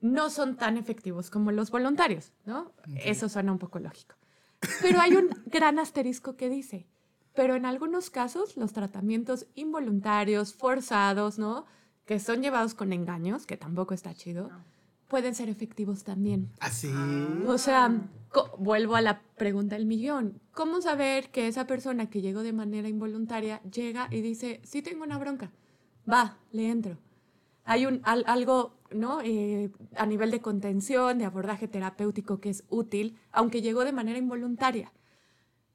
no 0.00 0.30
son 0.30 0.56
tan 0.56 0.76
efectivos 0.76 1.30
como 1.30 1.52
los 1.52 1.70
voluntarios, 1.70 2.32
¿no? 2.44 2.72
Eso 3.04 3.28
suena 3.28 3.52
un 3.52 3.58
poco 3.58 3.78
lógico. 3.78 4.14
Pero 4.82 5.00
hay 5.00 5.14
un 5.14 5.30
gran 5.46 5.78
asterisco 5.78 6.36
que 6.36 6.48
dice, 6.48 6.86
pero 7.34 7.54
en 7.54 7.64
algunos 7.64 8.10
casos 8.10 8.56
los 8.56 8.72
tratamientos 8.72 9.46
involuntarios, 9.54 10.54
forzados, 10.54 11.38
¿no? 11.38 11.66
Que 12.04 12.20
son 12.20 12.42
llevados 12.42 12.74
con 12.74 12.92
engaños, 12.92 13.46
que 13.46 13.56
tampoco 13.56 13.94
está 13.94 14.14
chido, 14.14 14.50
pueden 15.08 15.34
ser 15.34 15.48
efectivos 15.48 16.04
también. 16.04 16.50
Así. 16.60 16.90
O 17.46 17.58
sea, 17.58 18.08
vuelvo 18.58 18.96
a 18.96 19.00
la 19.00 19.20
pregunta 19.36 19.76
del 19.76 19.86
millón. 19.86 20.40
¿Cómo 20.52 20.80
saber 20.80 21.30
que 21.30 21.46
esa 21.48 21.66
persona 21.66 22.10
que 22.10 22.20
llegó 22.22 22.42
de 22.42 22.52
manera 22.52 22.88
involuntaria 22.88 23.60
llega 23.62 24.08
y 24.10 24.20
dice, 24.20 24.60
sí 24.64 24.82
tengo 24.82 25.04
una 25.04 25.18
bronca, 25.18 25.52
va, 26.10 26.38
le 26.52 26.68
entro? 26.70 26.98
Hay 27.64 27.86
un, 27.86 28.00
al- 28.04 28.24
algo, 28.26 28.74
¿no? 28.92 29.20
Eh, 29.22 29.70
a 29.96 30.06
nivel 30.06 30.30
de 30.30 30.40
contención, 30.40 31.18
de 31.18 31.24
abordaje 31.24 31.66
terapéutico 31.68 32.38
que 32.40 32.50
es 32.50 32.64
útil, 32.68 33.16
aunque 33.32 33.60
llegó 33.62 33.84
de 33.84 33.92
manera 33.92 34.18
involuntaria. 34.18 34.92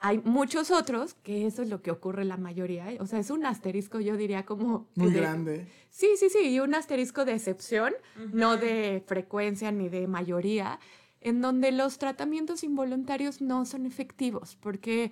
Hay 0.04 0.20
muchos 0.26 0.72
otros 0.72 1.14
que 1.14 1.46
eso 1.46 1.62
es 1.62 1.70
lo 1.70 1.84
que 1.84 1.92
ocurre 1.92 2.26
la 2.26 2.36
mayoría. 2.38 2.92
¿eh? 2.92 2.98
O 3.00 3.06
sea, 3.06 3.20
es 3.20 3.30
un 3.30 3.46
asterisco, 3.46 4.00
yo 4.00 4.18
diría, 4.18 4.46
como... 4.46 4.90
Muy 4.96 5.12
de- 5.12 5.20
grande. 5.20 5.68
Sí, 5.92 6.08
sí, 6.18 6.30
sí, 6.30 6.50
y 6.50 6.60
un 6.60 6.74
asterisco 6.74 7.24
de 7.24 7.34
excepción, 7.36 7.94
no 8.34 8.58
de 8.58 9.04
frecuencia 9.06 9.72
ni 9.72 9.90
de 9.90 10.08
mayoría, 10.08 10.80
en 11.22 11.40
donde 11.42 11.72
los 11.72 12.00
tratamientos 12.00 12.64
involuntarios 12.64 13.42
no 13.42 13.64
son 13.66 13.86
efectivos, 13.86 14.58
porque 14.60 15.12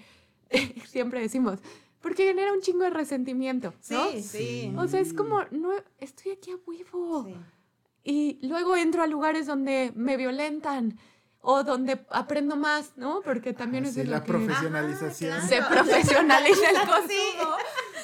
siempre 0.88 1.22
decimos, 1.22 1.60
porque 2.02 2.24
genera 2.24 2.52
un 2.52 2.62
chingo 2.62 2.84
de 2.84 2.90
resentimiento, 2.90 3.74
¿no? 3.92 4.10
Sí, 4.10 4.22
sí. 4.24 4.74
O 4.76 4.88
sea, 4.88 5.02
es 5.02 5.14
como, 5.14 5.44
no, 5.52 5.72
estoy 6.00 6.32
aquí 6.32 6.50
a 6.50 6.56
huevo. 6.66 7.26
Sí. 7.26 7.36
Y 8.04 8.48
luego 8.48 8.76
entro 8.76 9.04
a 9.04 9.08
lugares 9.08 9.46
donde 9.46 9.92
me 9.96 10.18
violentan 10.18 10.98
o 11.42 11.64
donde 11.64 12.06
aprendo 12.10 12.56
más, 12.56 12.92
¿no? 12.98 13.22
Porque 13.24 13.54
también 13.54 13.86
Ah, 13.86 13.88
eso 13.88 13.96
sí, 13.96 14.02
es 14.02 14.10
la 14.10 14.24
que 14.24 14.28
profesionalización. 14.32 15.32
Ajá, 15.34 15.48
se 15.48 15.58
claro. 15.58 15.74
profesionaliza 15.76 16.70
el 16.70 16.76
consumo, 16.88 17.56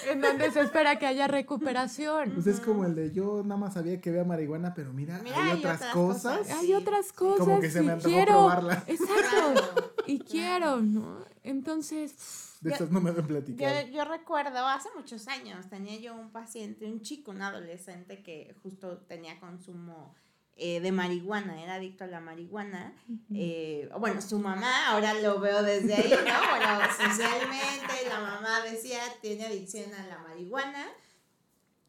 en 0.09 0.21
donde 0.21 0.51
se 0.51 0.61
espera 0.61 0.97
que 0.99 1.05
haya 1.05 1.27
recuperación. 1.27 2.31
Pues 2.33 2.47
es 2.47 2.59
como 2.61 2.85
el 2.85 2.95
de 2.95 3.11
yo 3.11 3.43
nada 3.43 3.57
más 3.59 3.73
sabía 3.73 3.99
que 3.99 4.09
había 4.09 4.23
marihuana, 4.23 4.73
pero 4.73 4.93
mira, 4.93 5.19
Mira, 5.23 5.35
hay, 5.43 5.51
hay 5.51 5.57
otras, 5.57 5.75
otras 5.81 5.93
cosas. 5.93 6.37
cosas. 6.39 6.57
Hay 6.59 6.73
otras 6.73 7.11
cosas. 7.11 7.39
Como 7.45 7.59
que 7.59 7.69
se 7.71 7.81
me 7.81 7.87
y 7.87 7.89
antojó 7.89 8.09
quiero. 8.09 8.31
probarla. 8.33 8.83
Exacto. 8.87 9.91
Y 10.07 10.19
quiero, 10.19 10.77
¿no? 10.81 11.25
Entonces, 11.43 12.57
De 12.61 12.71
estas 12.71 12.89
no 12.91 13.01
me 13.01 13.09
habían 13.09 13.27
platicado. 13.27 13.81
Yo, 13.87 13.87
yo 13.97 14.05
recuerdo 14.05 14.65
hace 14.67 14.87
muchos 14.95 15.27
años, 15.27 15.67
tenía 15.69 15.99
yo 15.99 16.15
un 16.15 16.31
paciente, 16.31 16.85
un 16.85 17.01
chico, 17.01 17.31
un 17.31 17.41
adolescente 17.41 18.23
que 18.23 18.55
justo 18.63 18.97
tenía 19.07 19.39
consumo 19.39 20.15
eh, 20.57 20.79
de 20.79 20.91
marihuana, 20.91 21.61
era 21.61 21.75
adicto 21.75 22.05
a 22.05 22.07
la 22.07 22.21
marihuana. 22.21 22.93
Eh, 23.33 23.89
bueno, 23.99 24.21
su 24.21 24.39
mamá, 24.39 24.87
ahora 24.87 25.13
lo 25.15 25.39
veo 25.39 25.61
desde 25.63 25.95
ahí, 25.95 26.09
¿no? 26.09 26.49
Bueno, 26.49 26.81
socialmente 26.91 28.07
la 28.07 28.21
mamá 28.21 28.61
decía, 28.61 28.99
tiene 29.21 29.45
adicción 29.45 29.93
a 29.93 30.07
la 30.07 30.19
marihuana. 30.19 30.85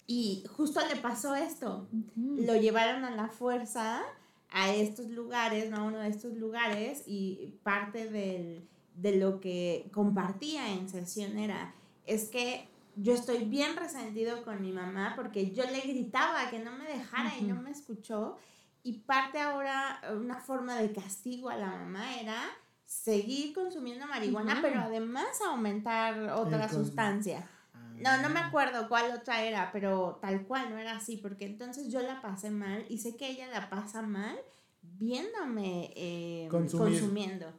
Y 0.08 0.44
justo 0.56 0.80
le 0.88 0.96
pasó 0.96 1.34
esto. 1.34 1.88
Lo 2.16 2.56
llevaron 2.56 3.04
a 3.04 3.10
la 3.10 3.28
fuerza 3.28 4.02
a 4.50 4.72
estos 4.72 5.06
lugares, 5.10 5.70
¿no? 5.70 5.78
A 5.78 5.82
uno 5.84 5.98
de 5.98 6.08
estos 6.08 6.34
lugares 6.34 7.02
y 7.06 7.54
parte 7.62 8.08
del, 8.08 8.66
de 8.96 9.16
lo 9.16 9.40
que 9.40 9.88
compartía 9.92 10.72
en 10.72 10.88
sesión 10.88 11.38
era, 11.38 11.74
es 12.04 12.28
que 12.28 12.68
yo 12.96 13.12
estoy 13.12 13.44
bien 13.44 13.76
resentido 13.76 14.42
con 14.42 14.62
mi 14.62 14.72
mamá 14.72 15.12
porque 15.16 15.50
yo 15.50 15.64
le 15.64 15.80
gritaba 15.80 16.50
que 16.50 16.58
no 16.58 16.72
me 16.72 16.84
dejara 16.88 17.36
y 17.38 17.44
no 17.44 17.60
me 17.60 17.70
escuchó. 17.70 18.38
Y 18.86 18.92
parte 19.00 19.40
ahora, 19.40 20.00
una 20.14 20.38
forma 20.38 20.76
de 20.76 20.92
castigo 20.92 21.50
a 21.50 21.56
la 21.56 21.66
mamá 21.66 22.20
era 22.20 22.40
seguir 22.84 23.52
consumiendo 23.52 24.06
marihuana, 24.06 24.60
pero 24.62 24.78
además 24.78 25.26
aumentar 25.44 26.30
otra 26.30 26.68
sustancia. 26.68 27.50
No, 27.98 28.22
no 28.22 28.28
me 28.28 28.38
acuerdo 28.38 28.88
cuál 28.88 29.10
otra 29.10 29.42
era, 29.42 29.72
pero 29.72 30.20
tal 30.22 30.46
cual 30.46 30.70
no 30.70 30.78
era 30.78 30.98
así, 30.98 31.16
porque 31.16 31.46
entonces 31.46 31.90
yo 31.90 32.00
la 32.00 32.22
pasé 32.22 32.50
mal 32.50 32.86
y 32.88 32.98
sé 32.98 33.16
que 33.16 33.28
ella 33.28 33.48
la 33.48 33.68
pasa 33.70 34.02
mal 34.02 34.38
viéndome 34.82 35.92
eh, 35.96 36.46
consumiendo. 36.48 37.52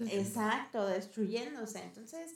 Exacto, 0.00 0.84
destruyéndose. 0.88 1.80
Entonces, 1.80 2.34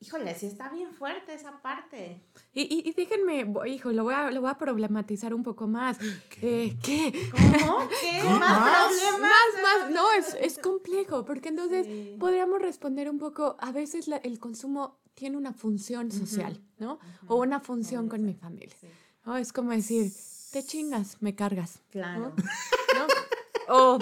híjole, 0.00 0.34
sí 0.34 0.46
está 0.46 0.68
bien 0.70 0.92
fuerte 0.94 1.34
esa 1.34 1.60
parte. 1.60 2.20
y, 2.54 2.62
y, 2.62 2.88
y 2.88 2.92
déjenme, 2.92 3.46
hijo, 3.68 3.90
lo 3.92 4.04
voy, 4.04 4.14
a, 4.14 4.30
lo 4.30 4.40
voy 4.40 4.50
a 4.50 4.58
problematizar 4.58 5.34
un 5.34 5.42
poco 5.42 5.66
más. 5.66 5.98
¿Qué? 6.30 6.76
¿Qué? 6.82 7.12
¿Cómo? 7.30 7.88
¿Qué? 8.00 8.20
¿Cómo? 8.22 8.38
¿Más 8.38 8.60
¿Más? 8.60 8.86
problemas? 8.88 9.20
Más, 9.20 9.62
más, 9.82 9.90
no, 9.90 10.12
es, 10.12 10.34
es 10.40 10.58
complejo, 10.58 11.24
porque 11.24 11.48
entonces 11.48 11.86
Sí. 11.86 12.16
podríamos 12.18 12.60
responder 12.62 13.10
un 13.10 13.18
poco, 13.18 13.56
a 13.60 13.72
veces 13.72 14.08
la- 14.08 14.18
el 14.18 14.38
consumo 14.38 14.98
tiene 15.14 15.36
una 15.36 15.52
función 15.52 16.10
social, 16.12 16.62
¿no? 16.78 17.00
O 17.26 17.36
una 17.36 17.58
función 17.60 18.08
con 18.08 18.24
mi 18.24 18.34
familia. 18.34 18.76
Sí, 18.80 18.86
¿no? 19.26 19.36
Es 19.36 19.52
como 19.52 19.72
decir, 19.72 20.12
te 20.52 20.62
chingas, 20.64 21.20
me 21.20 21.34
cargas. 21.34 21.80
claro. 21.90 22.32
¿no? 22.36 23.74
O 23.74 23.98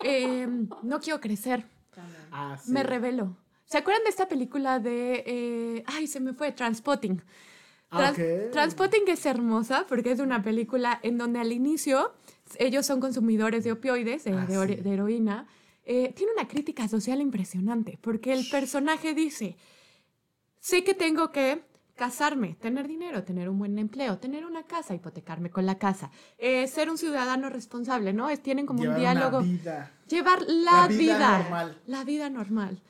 em, 0.00 0.68
no 0.82 1.00
quiero 1.00 1.20
crecer, 1.20 1.66
claro. 1.90 2.08
Ah, 2.30 2.56
sí. 2.62 2.70
me 2.72 2.82
revelo. 2.84 3.36
¿Se 3.70 3.78
acuerdan 3.78 4.02
de 4.02 4.10
esta 4.10 4.26
película 4.26 4.80
de, 4.80 5.22
eh, 5.24 5.84
ay, 5.86 6.08
se 6.08 6.18
me 6.18 6.32
fue, 6.32 6.50
Transpotting? 6.50 7.22
Ah, 7.92 7.98
Trans- 8.12 8.18
ok. 8.18 8.50
Transpotting 8.52 9.02
es 9.06 9.24
hermosa 9.26 9.86
porque 9.88 10.10
es 10.10 10.18
una 10.18 10.42
película 10.42 10.98
en 11.04 11.16
donde 11.18 11.38
al 11.38 11.52
inicio 11.52 12.12
ellos 12.58 12.84
son 12.84 12.98
consumidores 13.00 13.62
de 13.62 13.70
opioides, 13.70 14.24
de, 14.24 14.32
Ah, 14.32 14.44
de 14.44 14.66
sí. 14.76 14.82
de 14.82 14.92
heroína. 14.92 15.46
Eh, 15.84 16.12
tiene 16.16 16.32
una 16.32 16.48
crítica 16.48 16.88
social 16.88 17.20
impresionante 17.20 17.96
porque 18.00 18.32
el 18.32 18.44
personaje 18.50 19.14
dice, 19.14 19.56
sé 20.58 20.82
que 20.82 20.94
tengo 20.94 21.30
que 21.30 21.62
casarme, 21.94 22.56
tener 22.60 22.88
dinero, 22.88 23.22
tener 23.22 23.48
un 23.48 23.58
buen 23.60 23.78
empleo, 23.78 24.18
tener 24.18 24.46
una 24.46 24.64
casa, 24.64 24.94
hipotecarme 24.94 25.50
con 25.50 25.64
la 25.64 25.78
casa, 25.78 26.10
eh, 26.38 26.66
ser 26.66 26.90
un 26.90 26.98
ciudadano 26.98 27.50
responsable, 27.50 28.12
¿no? 28.14 28.30
Es, 28.30 28.42
tienen 28.42 28.66
como 28.66 28.80
Llevar 28.82 28.96
un 28.96 29.00
diálogo 29.00 29.40
vida. 29.42 29.92
llevar 30.08 30.42
la, 30.48 30.72
La 30.82 30.88
vida 30.88 30.98
vida, 30.98 31.38
normal. 31.38 31.78
La 31.86 32.04
vida 32.04 32.30
normal. 32.30 32.82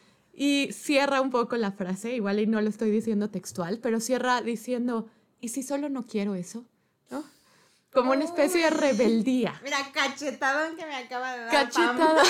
Y 0.42 0.72
cierra 0.72 1.20
un 1.20 1.28
poco 1.28 1.56
la 1.58 1.70
frase, 1.70 2.14
igual 2.14 2.38
y 2.40 2.46
no 2.46 2.62
lo 2.62 2.70
estoy 2.70 2.90
diciendo 2.90 3.28
textual, 3.28 3.78
pero 3.82 4.00
cierra 4.00 4.40
diciendo, 4.40 5.06
¿y 5.38 5.48
si 5.48 5.62
solo 5.62 5.90
no 5.90 6.06
quiero 6.06 6.34
eso? 6.34 6.64
¿No? 7.10 7.22
Como 7.92 8.12
una 8.12 8.24
especie 8.24 8.62
de 8.64 8.70
rebeldía. 8.70 9.60
Mira, 9.62 9.76
cachetadón 9.92 10.76
que 10.76 10.86
me 10.86 10.94
acaba 10.94 11.32
de 11.34 11.40
dar. 11.40 11.50
Cachetada. 11.50 12.22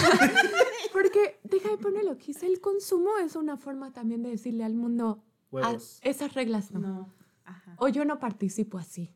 Porque, 0.93 1.39
deja 1.45 1.69
de 1.69 1.77
ponerlo, 1.77 2.19
quizá 2.19 2.47
el 2.47 2.61
consumo 2.61 3.11
es 3.25 3.37
una 3.37 3.57
forma 3.57 3.93
también 3.93 4.25
de 4.25 4.31
decirle 4.31 4.65
al 4.65 4.75
mundo, 4.75 5.23
"Ah, 5.23 5.27
Huevos. 5.53 6.01
esas 6.03 6.35
reglas 6.35 6.73
no. 6.73 6.81
No. 6.81 7.15
Ajá. 7.45 7.77
O 7.79 7.87
yo 7.87 8.05
no 8.05 8.19
participo 8.19 8.79
así, 8.79 9.15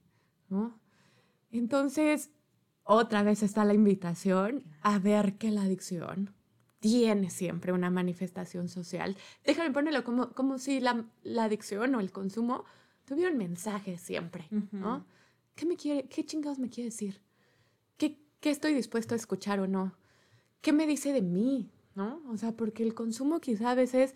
¿no? 0.48 0.78
Entonces, 1.50 2.30
otra 2.84 3.24
vez 3.24 3.42
está 3.42 3.64
la 3.64 3.74
invitación 3.74 4.62
a 4.82 5.00
ver 5.00 5.36
que 5.36 5.50
la 5.50 5.62
adicción 5.62 6.32
tiene 6.84 7.30
siempre 7.30 7.72
una 7.72 7.88
manifestación 7.88 8.68
social. 8.68 9.16
Déjame 9.42 9.70
ponerlo 9.70 10.04
como, 10.04 10.32
como 10.32 10.58
si 10.58 10.80
la, 10.80 11.02
la 11.22 11.44
adicción 11.44 11.94
o 11.94 12.00
el 12.00 12.12
consumo 12.12 12.64
tuviera 13.06 13.30
un 13.30 13.38
mensaje 13.38 13.96
siempre, 13.96 14.46
¿no? 14.70 15.06
¿Qué, 15.54 15.64
me 15.64 15.76
quiere, 15.78 16.06
¿Qué 16.08 16.26
chingados 16.26 16.58
me 16.58 16.68
quiere 16.68 16.90
decir? 16.90 17.22
¿Qué, 17.96 18.18
¿Qué 18.40 18.50
estoy 18.50 18.74
dispuesto 18.74 19.14
a 19.14 19.16
escuchar 19.16 19.60
o 19.60 19.66
no? 19.66 19.94
¿Qué 20.60 20.74
me 20.74 20.86
dice 20.86 21.14
de 21.14 21.22
mí? 21.22 21.70
¿No? 21.94 22.20
O 22.28 22.36
sea, 22.36 22.52
porque 22.52 22.82
el 22.82 22.92
consumo 22.92 23.40
quizá 23.40 23.70
a 23.70 23.74
veces 23.74 24.14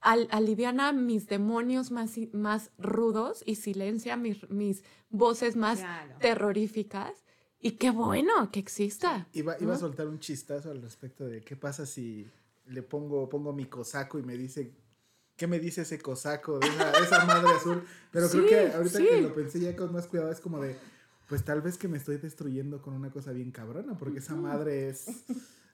al, 0.00 0.26
aliviana 0.32 0.92
mis 0.92 1.28
demonios 1.28 1.92
más, 1.92 2.16
más 2.32 2.72
rudos 2.76 3.44
y 3.46 3.54
silencia 3.54 4.16
mis, 4.16 4.50
mis 4.50 4.82
voces 5.10 5.54
más 5.54 5.78
Claro. 5.78 6.14
terroríficas. 6.18 7.12
Y 7.60 7.72
qué 7.72 7.90
bueno 7.90 8.50
que 8.50 8.60
exista. 8.60 9.28
Iba, 9.32 9.56
iba 9.60 9.74
a 9.74 9.78
soltar 9.78 10.08
un 10.08 10.18
chistazo 10.18 10.70
al 10.70 10.80
respecto 10.80 11.26
de 11.26 11.42
qué 11.42 11.56
pasa 11.56 11.84
si 11.84 12.26
le 12.66 12.82
pongo, 12.82 13.28
pongo 13.28 13.52
mi 13.52 13.66
cosaco 13.66 14.18
y 14.18 14.22
me 14.22 14.36
dice, 14.36 14.72
¿qué 15.36 15.46
me 15.46 15.58
dice 15.58 15.82
ese 15.82 15.98
cosaco 15.98 16.58
de 16.58 16.68
esa, 16.68 16.90
de 16.92 16.98
esa 16.98 17.24
madre 17.26 17.50
azul? 17.50 17.84
Pero 18.10 18.28
creo 18.28 18.46
que 18.46 18.72
ahorita 18.72 18.98
sí. 18.98 19.06
que 19.06 19.20
lo 19.22 19.34
pensé 19.34 19.60
ya 19.60 19.76
con 19.76 19.92
más 19.92 20.06
cuidado 20.06 20.30
es 20.32 20.40
como 20.40 20.58
de, 20.60 20.76
pues 21.28 21.44
tal 21.44 21.60
vez 21.60 21.76
que 21.76 21.88
me 21.88 21.98
estoy 21.98 22.16
destruyendo 22.16 22.80
con 22.80 22.94
una 22.94 23.10
cosa 23.10 23.32
bien 23.32 23.50
cabrona, 23.50 23.96
porque 23.98 24.20
esa 24.20 24.34
madre 24.34 24.88
es, 24.88 25.06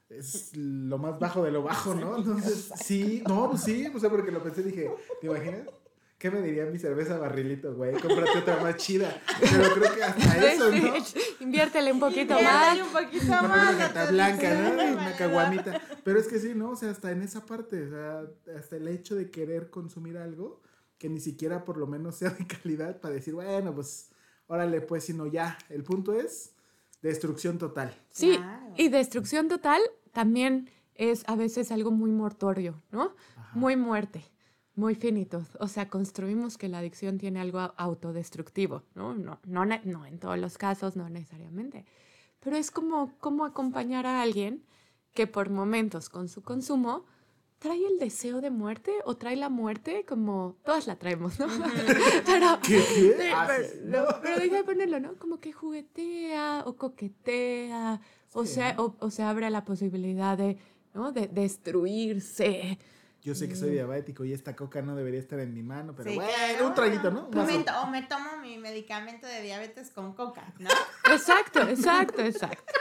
es 0.09 0.55
lo 0.55 0.97
más 0.97 1.19
bajo 1.19 1.43
de 1.43 1.51
lo 1.51 1.63
bajo, 1.63 1.95
¿no? 1.95 2.17
Entonces, 2.17 2.69
sí, 2.83 3.23
no, 3.27 3.49
pues 3.49 3.63
sí, 3.63 3.87
o 3.93 3.99
sea, 3.99 4.09
porque 4.09 4.31
lo 4.31 4.43
pensé 4.43 4.61
y 4.61 4.65
dije, 4.65 4.91
¿te 5.21 5.27
imaginas? 5.27 5.67
¿Qué 6.17 6.31
me 6.31 6.41
diría 6.41 6.65
mi 6.65 6.79
cerveza 6.79 7.17
barrilito, 7.19 7.75
güey? 7.75 7.93
Cómprate 7.93 8.39
otra 8.39 8.57
más 8.61 8.75
chida. 8.77 9.21
Pero 9.39 9.73
creo 9.75 9.93
que 9.95 10.03
hasta 10.03 10.47
eso, 10.51 10.71
¿no? 10.71 10.93
Inviértele 11.41 11.91
un 11.91 11.99
poquito 11.99 12.21
Inviértele 12.39 12.43
más. 12.43 12.81
un 12.81 12.87
poquito 12.93 13.25
Una 13.27 13.41
más. 13.43 13.79
entonces, 13.81 14.11
blanca, 14.11 14.53
¿no? 14.55 14.71
Una 14.93 15.15
caguamita. 15.15 15.81
Pero 16.03 16.19
es 16.19 16.27
que 16.27 16.39
sí, 16.39 16.53
¿no? 16.55 16.71
O 16.71 16.75
sea, 16.75 16.89
hasta 16.89 17.11
en 17.11 17.21
esa 17.21 17.45
parte, 17.45 17.83
o 17.85 17.89
sea, 17.89 18.23
hasta 18.57 18.77
el 18.77 18.87
hecho 18.87 19.15
de 19.15 19.29
querer 19.29 19.69
consumir 19.69 20.17
algo 20.17 20.61
que 20.97 21.07
ni 21.07 21.19
siquiera 21.19 21.63
por 21.63 21.77
lo 21.77 21.85
menos 21.85 22.15
sea 22.15 22.31
de 22.31 22.47
calidad 22.47 22.99
para 22.99 23.13
decir, 23.13 23.35
bueno, 23.35 23.75
pues, 23.75 24.09
órale, 24.47 24.81
pues, 24.81 25.03
sino 25.03 25.27
ya. 25.27 25.57
El 25.69 25.83
punto 25.83 26.13
es 26.13 26.53
Destrucción 27.03 27.59
total. 27.59 27.93
Sí, 28.09 28.37
Claro. 28.37 28.73
y 28.75 28.89
destrucción 28.89 29.47
total 29.47 29.79
también 30.13 30.71
es 30.95 31.23
a 31.27 31.35
veces 31.35 31.71
algo 31.71 31.91
muy 31.91 32.09
mortorio, 32.09 32.81
¿no? 32.91 33.15
Muy 33.53 33.75
muerte, 33.75 34.25
muy 34.77 34.95
finito. 34.95 35.43
O 35.59 35.67
sea, 35.67 35.89
construimos 35.89 36.57
que 36.57 36.69
la 36.69 36.77
adicción 36.79 37.17
tiene 37.17 37.39
algo 37.41 37.59
a- 37.59 37.73
autodestructivo, 37.77 38.83
¿no? 38.95 39.13
No, 39.15 39.39
no, 39.45 39.65
no 39.83 40.05
en 40.05 40.19
todos 40.19 40.37
los 40.39 40.57
casos, 40.57 40.95
no 40.95 41.09
necesariamente. 41.09 41.83
Pero 42.39 42.55
es 42.55 42.71
como, 42.71 43.11
como 43.19 43.43
acompañar 43.43 44.05
a 44.05 44.21
alguien 44.21 44.63
que 45.13 45.27
por 45.27 45.49
momentos 45.49 46.07
con 46.09 46.29
su 46.29 46.43
consumo 46.43 47.05
trae 47.59 47.83
el 47.87 47.97
deseo 47.97 48.39
de 48.39 48.51
muerte 48.51 48.91
o 49.05 49.17
trae 49.17 49.35
la 49.35 49.49
muerte 49.49 50.05
como 50.07 50.57
todas 50.63 50.85
la 50.85 50.95
traemos, 50.97 51.39
¿no? 51.39 51.47
pero, 52.27 52.59
¿Qué? 52.61 52.75
qué? 52.75 52.81
Sí, 52.83 53.11
Ah, 53.33 53.45
pero, 53.47 53.67
sí. 53.67 53.79
no, 53.83 54.05
pero 54.21 54.39
deja 54.39 54.57
de 54.57 54.63
ponerlo, 54.63 54.99
¿no? 54.99 55.15
Como 55.15 55.39
que 55.39 55.51
juguetea 55.53 56.61
o 56.67 56.75
coquetea 56.75 57.99
o, 58.33 58.45
Sí. 58.45 58.53
se, 58.55 58.75
o, 58.77 58.95
o 58.99 59.09
se 59.09 59.23
abre 59.23 59.47
a 59.47 59.49
la 59.49 59.65
posibilidad 59.65 60.37
de, 60.37 60.57
¿no? 60.93 61.11
de 61.11 61.27
destruirse. 61.27 62.77
Yo 63.23 63.35
sé 63.35 63.49
que 63.49 63.55
soy 63.55 63.71
diabético 63.71 64.23
y 64.23 64.31
esta 64.31 64.55
coca 64.55 64.81
no 64.81 64.95
debería 64.95 65.19
estar 65.19 65.39
en 65.39 65.53
mi 65.53 65.61
mano, 65.63 65.93
pero 65.95 66.09
Sí, 66.09 66.15
bueno, 66.15 66.31
claro. 66.33 66.67
un 66.67 66.73
traguito, 66.73 67.11
¿no? 67.11 67.27
Un 67.27 67.37
O 67.37 67.45
me, 67.45 67.57
vaso. 67.57 67.65
to- 67.65 67.81
o 67.81 67.87
me 67.87 68.01
tomo 68.03 68.37
mi 68.41 68.57
medicamento 68.57 69.27
de 69.27 69.41
diabetes 69.41 69.89
con 69.91 70.13
coca, 70.13 70.53
¿no? 70.59 70.69
Exacto, 71.11 71.61
exacto, 71.67 72.21
exacto. 72.21 72.73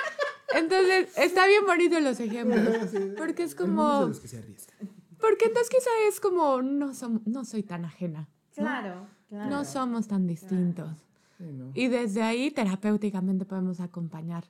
Entonces, 0.54 1.08
está 1.18 1.46
bien 1.46 1.64
bonito 1.66 1.98
los 2.00 2.20
ejemplos. 2.20 2.60
Porque 3.18 3.42
es 3.42 3.54
como... 3.54 4.06
los 4.06 4.20
que 4.20 4.28
se 4.28 4.38
arriesgan. 4.38 4.76
Porque 5.20 5.46
entonces 5.46 5.68
quizá 5.70 5.90
es 6.08 6.20
como, 6.20 6.62
no, 6.62 6.90
som- 6.92 7.22
no 7.24 7.44
soy 7.44 7.62
tan 7.62 7.84
ajena. 7.84 8.28
¿no? 8.56 8.62
Claro, 8.62 9.06
claro. 9.28 9.50
No 9.50 9.64
somos 9.64 10.06
tan 10.06 10.26
distintos. 10.26 10.90
Sí, 11.38 11.44
¿no? 11.52 11.72
Y 11.74 11.88
desde 11.88 12.22
ahí 12.22 12.50
terapéuticamente 12.50 13.44
podemos 13.44 13.80
acompañar, 13.80 14.44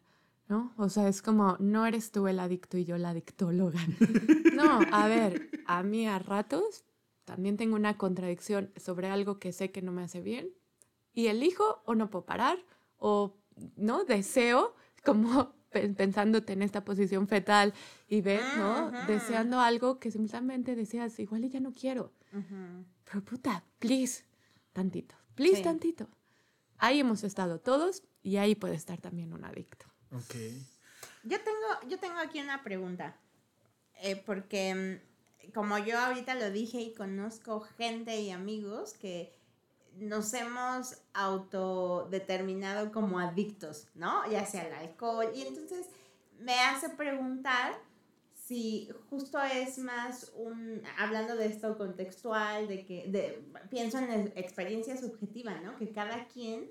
¿no? 0.48 0.72
O 0.76 0.88
sea, 0.88 1.08
es 1.08 1.22
como, 1.22 1.56
no 1.58 1.86
eres 1.86 2.12
tú 2.12 2.26
el 2.28 2.38
adicto 2.38 2.78
y 2.78 2.84
yo 2.84 2.98
la 2.98 3.10
adictóloga. 3.10 3.80
No, 4.56 4.80
a 4.90 5.06
ver, 5.06 5.50
a 5.66 5.82
mí 5.82 6.06
a 6.08 6.18
ratos 6.18 6.84
también 7.26 7.58
tengo 7.58 7.76
una 7.76 7.98
contradicción 7.98 8.72
sobre 8.76 9.08
algo 9.08 9.38
que 9.38 9.52
sé 9.52 9.70
que 9.70 9.82
no 9.82 9.92
me 9.92 10.02
hace 10.02 10.22
bien 10.22 10.48
y 11.12 11.26
elijo 11.26 11.82
o 11.84 11.94
no 11.94 12.08
puedo 12.08 12.24
parar 12.24 12.58
o, 12.96 13.36
¿no? 13.76 14.04
Deseo 14.04 14.74
como 15.04 15.52
pe- 15.70 15.90
pensándote 15.90 16.54
en 16.54 16.62
esta 16.62 16.84
posición 16.86 17.28
fetal 17.28 17.74
y 18.08 18.22
ver, 18.22 18.40
¿no? 18.56 18.72
Ajá. 18.88 19.06
Deseando 19.06 19.60
algo 19.60 19.98
que 19.98 20.10
simplemente 20.10 20.74
deseas, 20.74 21.18
igual 21.18 21.44
y 21.44 21.50
ya 21.50 21.60
no 21.60 21.72
quiero. 21.72 22.12
Pero 23.04 23.22
puta, 23.24 23.62
please, 23.78 24.24
tantito, 24.72 25.14
please, 25.34 25.56
Sí. 25.58 25.62
tantito. 25.64 26.08
Ahí 26.78 27.00
hemos 27.00 27.24
estado 27.24 27.60
todos 27.60 28.02
y 28.22 28.36
ahí 28.38 28.54
puede 28.54 28.74
estar 28.74 29.00
también 29.02 29.32
un 29.34 29.44
adicto. 29.44 29.86
Ok. 30.16 30.34
Yo 31.24 31.38
tengo, 31.40 31.88
yo 31.88 31.98
tengo 31.98 32.18
aquí 32.18 32.40
una 32.40 32.62
pregunta. 32.62 33.16
Eh, 34.02 34.16
porque 34.16 34.74
mm, 34.74 35.52
como 35.52 35.78
yo 35.78 35.98
ahorita 35.98 36.34
lo 36.34 36.50
dije 36.50 36.80
y 36.80 36.94
conozco 36.94 37.60
gente 37.60 38.20
y 38.20 38.30
amigos 38.30 38.94
que 38.94 39.34
nos 39.96 40.34
hemos 40.34 40.98
autodeterminado 41.14 42.92
como 42.92 43.18
adictos, 43.18 43.88
¿no? 43.94 44.30
Ya 44.30 44.44
sea 44.44 44.62
al 44.62 44.72
alcohol. 44.74 45.30
Y 45.34 45.42
entonces 45.42 45.86
me 46.38 46.58
hace 46.60 46.90
preguntar 46.90 47.74
si 48.34 48.88
justo 49.10 49.40
es 49.42 49.78
más 49.78 50.30
un, 50.36 50.82
hablando 50.98 51.34
de 51.34 51.46
esto 51.46 51.76
contextual, 51.76 52.68
de 52.68 52.84
que, 52.84 53.08
de, 53.08 53.42
pienso 53.70 53.98
en 53.98 54.08
la 54.08 54.40
experiencia 54.40 54.96
subjetiva, 54.96 55.58
¿no? 55.60 55.76
Que 55.76 55.90
cada 55.90 56.26
quien 56.28 56.70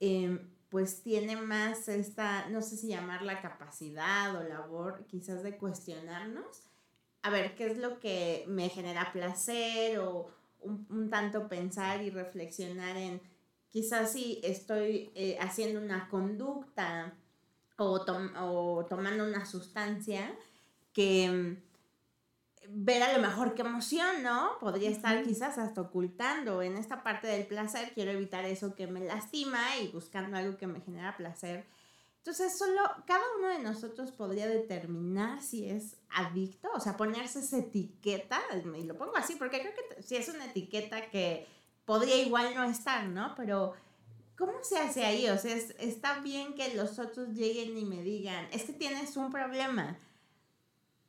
eh, 0.00 0.40
pues 0.74 1.04
tiene 1.04 1.36
más 1.36 1.86
esta, 1.88 2.48
no 2.48 2.60
sé 2.60 2.76
si 2.76 2.88
llamarla 2.88 3.40
capacidad 3.40 4.34
o 4.34 4.42
labor 4.42 5.06
quizás 5.06 5.44
de 5.44 5.56
cuestionarnos, 5.56 6.64
a 7.22 7.30
ver, 7.30 7.54
¿qué 7.54 7.66
es 7.70 7.78
lo 7.78 8.00
que 8.00 8.44
me 8.48 8.68
genera 8.70 9.12
placer 9.12 10.00
o 10.00 10.32
un, 10.62 11.10
tanto 11.10 11.48
pensar 11.48 12.02
y 12.02 12.10
reflexionar 12.10 12.96
en 12.96 13.22
quizás 13.70 14.10
si 14.14 14.40
estoy 14.42 15.12
eh, 15.14 15.38
haciendo 15.40 15.80
una 15.80 16.08
conducta 16.08 17.14
o, 17.76 18.04
tom- 18.04 18.34
o 18.40 18.84
tomando 18.90 19.22
una 19.24 19.46
sustancia 19.46 20.34
que 20.92 21.62
ver 22.68 23.02
a 23.02 23.16
lo 23.16 23.20
mejor 23.22 23.54
qué 23.54 23.62
emoción, 23.62 24.22
¿no? 24.22 24.58
Podría 24.60 24.90
estar 24.90 25.22
quizás 25.24 25.58
hasta 25.58 25.80
ocultando. 25.80 26.62
En 26.62 26.76
esta 26.76 27.02
parte 27.02 27.26
del 27.26 27.46
placer 27.46 27.92
quiero 27.94 28.10
evitar 28.10 28.44
eso 28.44 28.74
que 28.74 28.86
me 28.86 29.00
lastima 29.00 29.76
y 29.78 29.88
buscando 29.88 30.36
algo 30.36 30.56
que 30.56 30.66
me 30.66 30.80
genera 30.80 31.16
placer. 31.16 31.64
Entonces, 32.18 32.56
solo 32.58 32.80
cada 33.06 33.22
uno 33.38 33.48
de 33.48 33.58
nosotros 33.58 34.10
podría 34.10 34.46
determinar 34.46 35.42
si 35.42 35.68
es 35.68 35.96
adicto, 36.08 36.70
o 36.74 36.80
sea, 36.80 36.96
ponerse 36.96 37.40
esa 37.40 37.58
etiqueta, 37.58 38.40
y 38.78 38.84
lo 38.84 38.96
pongo 38.96 39.16
así 39.16 39.36
porque 39.36 39.60
creo 39.60 39.74
que 39.74 40.02
si 40.02 40.16
es 40.16 40.28
una 40.30 40.46
etiqueta 40.46 41.10
que 41.10 41.46
podría 41.84 42.16
igual 42.22 42.54
no 42.54 42.64
estar, 42.64 43.04
¿no? 43.04 43.34
Pero, 43.36 43.74
¿cómo 44.38 44.52
se 44.62 44.78
hace 44.78 45.04
ahí? 45.04 45.28
O 45.28 45.36
sea, 45.36 45.54
es- 45.54 45.74
está 45.78 46.20
bien 46.20 46.54
que 46.54 46.74
los 46.74 46.98
otros 46.98 47.28
lleguen 47.34 47.76
y 47.76 47.84
me 47.84 48.02
digan, 48.02 48.48
es 48.52 48.64
que 48.64 48.72
tienes 48.72 49.18
un 49.18 49.30
problema 49.30 49.98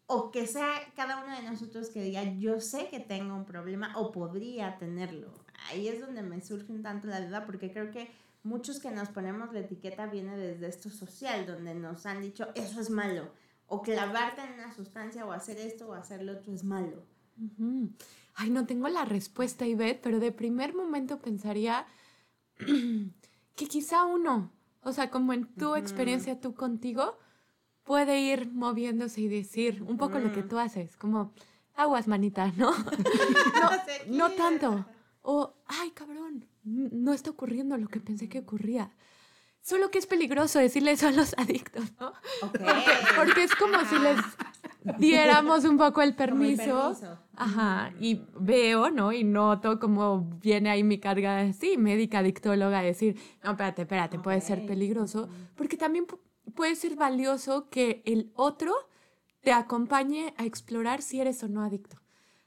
o 0.07 0.31
que 0.31 0.45
sea 0.45 0.79
cada 0.95 1.23
uno 1.23 1.35
de 1.35 1.43
nosotros 1.43 1.89
que 1.89 2.01
diga, 2.01 2.23
yo 2.23 2.59
sé 2.61 2.89
que 2.89 2.99
tengo 2.99 3.35
un 3.35 3.45
problema 3.45 3.93
o 3.97 4.11
podría 4.11 4.77
tenerlo. 4.77 5.33
Ahí 5.69 5.87
es 5.87 5.99
donde 5.99 6.21
me 6.21 6.41
surge 6.41 6.71
un 6.71 6.83
tanto 6.83 7.07
la 7.07 7.25
duda 7.25 7.45
porque 7.45 7.71
creo 7.71 7.91
que 7.91 8.11
muchos 8.43 8.79
que 8.79 8.91
nos 8.91 9.09
ponemos 9.09 9.51
la 9.51 9.61
etiqueta 9.61 10.05
viene 10.05 10.37
desde 10.37 10.67
esto 10.67 10.89
social, 10.89 11.47
donde 11.47 11.73
nos 11.73 12.05
han 12.05 12.21
dicho, 12.21 12.47
eso 12.53 12.79
es 12.79 12.89
malo, 12.89 13.31
o 13.67 13.81
clavarte 13.81 14.41
en 14.41 14.53
una 14.53 14.73
sustancia 14.73 15.25
o 15.25 15.31
hacer 15.31 15.57
esto 15.57 15.89
o 15.89 15.93
hacer 15.93 16.21
lo 16.21 16.33
otro 16.33 16.53
es 16.53 16.63
malo. 16.63 17.03
Ujú. 17.41 17.89
Ay, 18.35 18.49
no 18.49 18.65
tengo 18.65 18.87
la 18.89 19.05
respuesta, 19.05 19.65
Ivette, 19.65 20.01
pero 20.01 20.19
de 20.19 20.31
primer 20.31 20.75
momento 20.75 21.19
pensaría 21.19 21.87
que 22.57 23.67
quizá 23.67 24.05
uno, 24.05 24.51
o 24.81 24.93
sea, 24.93 25.09
como 25.09 25.33
en 25.33 25.47
tu 25.55 25.75
experiencia 25.75 26.39
tú 26.39 26.53
contigo, 26.53 27.17
puede 27.85 28.19
ir 28.19 28.51
moviéndose 28.51 29.21
y 29.21 29.27
decir 29.29 29.81
un 29.87 29.97
poco 29.97 30.19
lo 30.19 30.33
que 30.33 30.43
tú 30.43 30.59
haces, 30.59 30.97
como 30.97 31.31
aguas, 31.75 32.07
manita, 32.07 32.51
¿no? 32.57 32.71
no, 33.61 33.69
no 34.07 34.31
tanto. 34.31 34.85
O, 35.21 35.53
ay, 35.67 35.91
cabrón, 35.91 36.45
no 36.63 37.13
está 37.13 37.29
ocurriendo 37.29 37.77
lo 37.77 37.87
que 37.87 37.99
pensé 38.01 38.27
que 38.27 38.39
ocurría. 38.39 38.91
Solo 39.61 39.89
que 39.89 39.97
es 39.97 40.05
peligroso 40.05 40.59
decirle 40.59 40.91
eso 40.91 41.07
a 41.07 41.11
los 41.11 41.33
adictos, 41.37 41.85
¿no? 41.99 42.09
Ok. 42.43 42.59
Porque 43.15 43.43
es 43.43 43.55
como 43.55 43.79
si 43.85 43.97
les 43.97 44.17
diéramos 44.99 45.63
un 45.65 45.77
poco 45.77 46.01
el 46.01 46.15
Como 46.15 46.43
el 46.43 46.55
permiso. 46.55 46.81
permiso. 46.93 47.19
Ajá, 47.35 47.91
y 47.99 48.21
veo, 48.39 48.91
¿no? 48.91 49.11
Y 49.11 49.23
noto 49.23 49.79
cómo 49.79 50.21
viene 50.41 50.69
ahí 50.69 50.83
mi 50.83 50.99
carga, 50.99 51.51
sí, 51.53 51.77
médica, 51.77 52.19
adictóloga, 52.19 52.79
a 52.79 52.83
decir, 52.83 53.19
no, 53.43 53.51
espérate, 53.51 53.81
espérate, 53.83 54.19
puede 54.19 54.41
ser 54.41 54.65
peligroso, 54.65 55.27
porque 55.55 55.77
también 55.77 56.05
puede 56.53 56.75
ser 56.75 56.95
valioso 56.95 57.69
que 57.69 58.01
el 58.05 58.31
otro 58.35 58.73
te 59.41 59.51
acompañe 59.51 60.33
a 60.37 60.45
explorar 60.45 61.01
si 61.01 61.19
eres 61.19 61.43
o 61.43 61.47
no 61.47 61.63
adicto. 61.63 61.97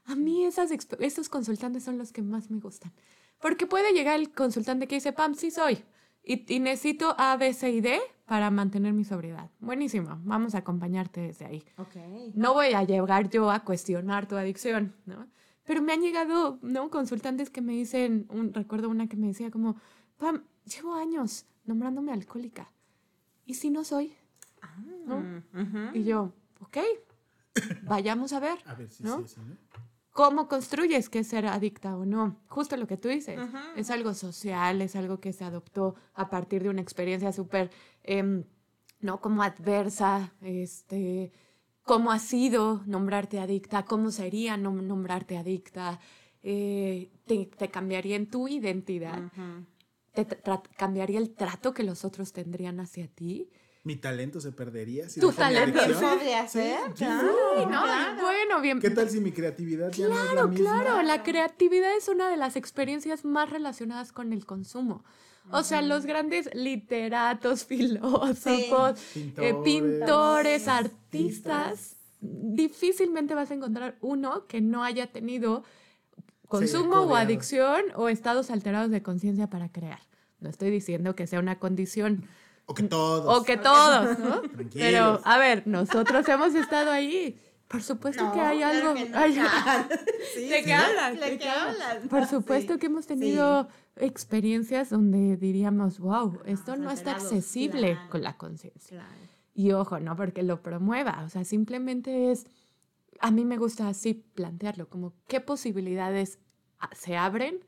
A 0.05 0.15
mí 0.15 0.45
esas, 0.45 0.71
exp- 0.71 0.97
esos 0.99 1.29
consultantes 1.29 1.83
son 1.83 1.97
los 1.97 2.11
que 2.11 2.21
más 2.21 2.49
me 2.49 2.59
gustan, 2.59 2.91
porque 3.39 3.67
puede 3.67 3.93
llegar 3.93 4.19
el 4.19 4.31
consultante 4.31 4.87
que 4.87 4.95
dice, 4.95 5.13
Pam, 5.13 5.35
sí 5.35 5.51
soy, 5.51 5.83
y, 6.23 6.53
y 6.53 6.59
necesito 6.59 7.15
A, 7.17 7.37
B, 7.37 7.53
C 7.53 7.71
y 7.71 7.81
D 7.81 7.99
para 8.25 8.51
mantener 8.51 8.93
mi 8.93 9.03
sobriedad. 9.03 9.49
Buenísimo, 9.59 10.19
vamos 10.23 10.55
a 10.55 10.59
acompañarte 10.59 11.21
desde 11.21 11.45
ahí. 11.45 11.63
Ok. 11.77 11.95
No 12.35 12.53
voy 12.53 12.73
a 12.73 12.83
llegar 12.83 13.29
yo 13.29 13.49
a 13.51 13.63
cuestionar 13.63 14.27
tu 14.27 14.35
adicción, 14.35 14.95
¿no? 15.05 15.27
Pero 15.63 15.81
me 15.83 15.93
han 15.93 16.01
llegado, 16.01 16.57
¿no? 16.63 16.89
Consultantes 16.89 17.49
que 17.49 17.61
me 17.61 17.73
dicen, 17.73 18.27
un, 18.29 18.53
recuerdo 18.53 18.89
una 18.89 19.07
que 19.07 19.15
me 19.17 19.27
decía 19.27 19.51
como, 19.51 19.77
Pam, 20.17 20.43
llevo 20.65 20.95
años 20.95 21.45
nombrándome 21.65 22.11
alcohólica. 22.11 22.71
¿Y 23.49 23.55
si 23.55 23.71
no 23.71 23.83
soy? 23.83 24.13
¿No? 25.07 25.21
Mm, 25.21 25.37
ujú. 25.53 25.97
Y 25.97 26.03
yo, 26.03 26.31
ok, 26.61 26.77
vayamos 27.81 28.31
a 28.31 28.39
ver, 28.39 28.59
A 28.67 28.75
ver 28.75 28.91
si 28.91 29.01
¿no? 29.03 29.17
sí, 29.17 29.27
sí, 29.27 29.41
¿no? 29.41 29.57
¿Cómo 30.11 30.47
construyes 30.47 31.09
que 31.09 31.23
ser 31.23 31.47
adicta 31.47 31.95
o 31.97 32.05
no? 32.05 32.35
Justo 32.47 32.77
lo 32.77 32.85
que 32.85 32.97
tú 32.97 33.07
dices. 33.07 33.39
Ujú. 33.39 33.57
Es 33.75 33.89
algo 33.89 34.13
social, 34.13 34.83
es 34.83 34.95
algo 34.95 35.19
que 35.19 35.33
se 35.33 35.45
adoptó 35.45 35.95
a 36.13 36.29
partir 36.29 36.61
de 36.61 36.69
una 36.69 36.81
experiencia 36.81 37.31
súper, 37.31 37.71
em, 38.03 38.43
¿no? 39.01 39.19
Como 39.19 39.41
adversa, 39.41 40.31
este, 40.41 41.31
cómo 41.83 42.11
ha 42.11 42.19
sido 42.19 42.83
nombrarte 42.85 43.39
adicta, 43.39 43.83
cómo 43.85 44.11
sería 44.11 44.57
nom- 44.57 44.83
nombrarte 44.83 45.37
adicta, 45.37 45.99
eh, 46.43 47.09
te, 47.25 47.47
te 47.47 47.69
cambiaría 47.71 48.15
en 48.15 48.29
tu 48.29 48.47
identidad, 48.47 49.17
Ujú. 49.23 49.65
Te 50.13 50.27
cambiaría 50.77 51.19
el 51.19 51.31
trato 51.31 51.73
que 51.73 51.83
los 51.83 52.03
otros 52.05 52.33
tendrían 52.33 52.79
hacia 52.79 53.07
ti. 53.07 53.49
Mi 53.83 53.95
talento 53.95 54.41
se 54.41 54.51
perdería. 54.51 55.07
Si 55.09 55.19
Tu 55.21 55.31
talento. 55.31 55.79
Podría 55.99 56.47
ser, 56.47 56.77
sí. 56.89 56.93
claro. 56.95 57.29
Sí, 57.57 57.61
¿no? 57.65 57.83
claro. 57.83 58.21
Bueno, 58.21 58.61
bien. 58.61 58.79
¿Qué 58.79 58.89
tal 58.89 59.09
si 59.09 59.21
mi 59.21 59.31
creatividad 59.31 59.91
ya 59.91 60.07
no 60.09 60.13
es 60.15 60.19
la 60.25 60.31
Claro, 60.31 60.47
misma? 60.49 60.83
claro, 60.83 61.01
la 61.03 61.23
creatividad 61.23 61.95
es 61.95 62.09
una 62.09 62.29
de 62.29 62.35
las 62.37 62.55
experiencias 62.57 63.23
más 63.23 63.49
relacionadas 63.49 64.11
con 64.11 64.33
el 64.33 64.45
consumo. 64.45 65.03
O 65.51 65.63
sea, 65.63 65.81
los 65.81 66.05
grandes 66.05 66.49
literatos, 66.53 67.65
filósofos, 67.65 68.99
Sí. 68.99 69.33
eh, 69.37 69.55
Pintores, 69.63 70.67
artistas, 70.67 71.95
difícilmente 72.21 73.33
vas 73.33 73.49
a 73.49 73.53
encontrar 73.55 73.97
uno 74.01 74.45
que 74.47 74.61
no 74.61 74.83
haya 74.83 75.07
tenido 75.07 75.63
consumo 76.49 77.03
o 77.03 77.15
adicción 77.15 77.81
o 77.95 78.09
estados 78.09 78.49
alterados 78.51 78.91
de 78.91 79.01
conciencia 79.01 79.49
para 79.49 79.69
crear. 79.71 79.99
No 80.41 80.49
estoy 80.49 80.69
diciendo 80.71 81.15
que 81.15 81.25
sea 81.27 81.39
una 81.39 81.59
condición 81.59 82.25
O 82.65 82.73
que 82.73 82.83
todos. 82.83 83.37
o 83.39 83.43
que 83.43 83.55
todos, 83.57 84.19
¿no? 84.19 84.41
Tranquilos. 84.55 84.73
Pero, 84.73 85.21
a 85.23 85.37
ver, 85.37 85.63
nosotros 85.67 86.27
hemos 86.27 86.53
estado 86.55 86.91
ahí. 86.91 87.39
Por 87.67 87.83
supuesto 87.83 88.23
No, 88.23 88.33
que 88.33 88.39
hay 88.41 88.57
claro 88.57 88.89
algo. 88.89 88.93
que 88.95 89.09
no. 89.09 89.17
hay- 89.19 89.33
Sí, 90.33 90.47
¿De 90.49 90.57
sí. 90.59 90.65
qué 90.65 90.73
hablas? 90.73 91.13
¿De 91.13 91.19
¿De 91.19 91.29
qué 91.33 91.37
qué 91.37 91.49
hablas? 91.49 91.81
hablas? 91.91 92.07
Por 92.09 92.25
supuesto 92.25 92.73
Sí. 92.73 92.79
que 92.79 92.85
hemos 92.87 93.05
tenido 93.05 93.67
experiencias 93.95 94.89
donde 94.89 95.37
diríamos, 95.37 95.99
wow, 95.99 96.39
esto 96.45 96.71
Ajá, 96.73 96.81
no 96.81 96.89
está 96.91 97.11
accesible 97.11 97.91
claro. 97.93 98.09
con 98.09 98.23
la 98.23 98.37
conciencia. 98.37 98.97
Claro. 98.97 99.13
Y 99.53 99.71
ojo, 99.73 99.99
no 99.99 100.15
porque 100.15 100.41
lo 100.41 100.61
promueva, 100.63 101.21
o 101.25 101.29
sea, 101.29 101.43
simplemente 101.43 102.31
es, 102.31 102.47
a 103.19 103.31
mí 103.31 103.45
me 103.45 103.57
gusta 103.57 103.87
así 103.87 104.13
plantearlo, 104.13 104.89
como 104.89 105.13
qué 105.27 105.41
posibilidades 105.41 106.39
se 106.93 107.17
abren 107.17 107.59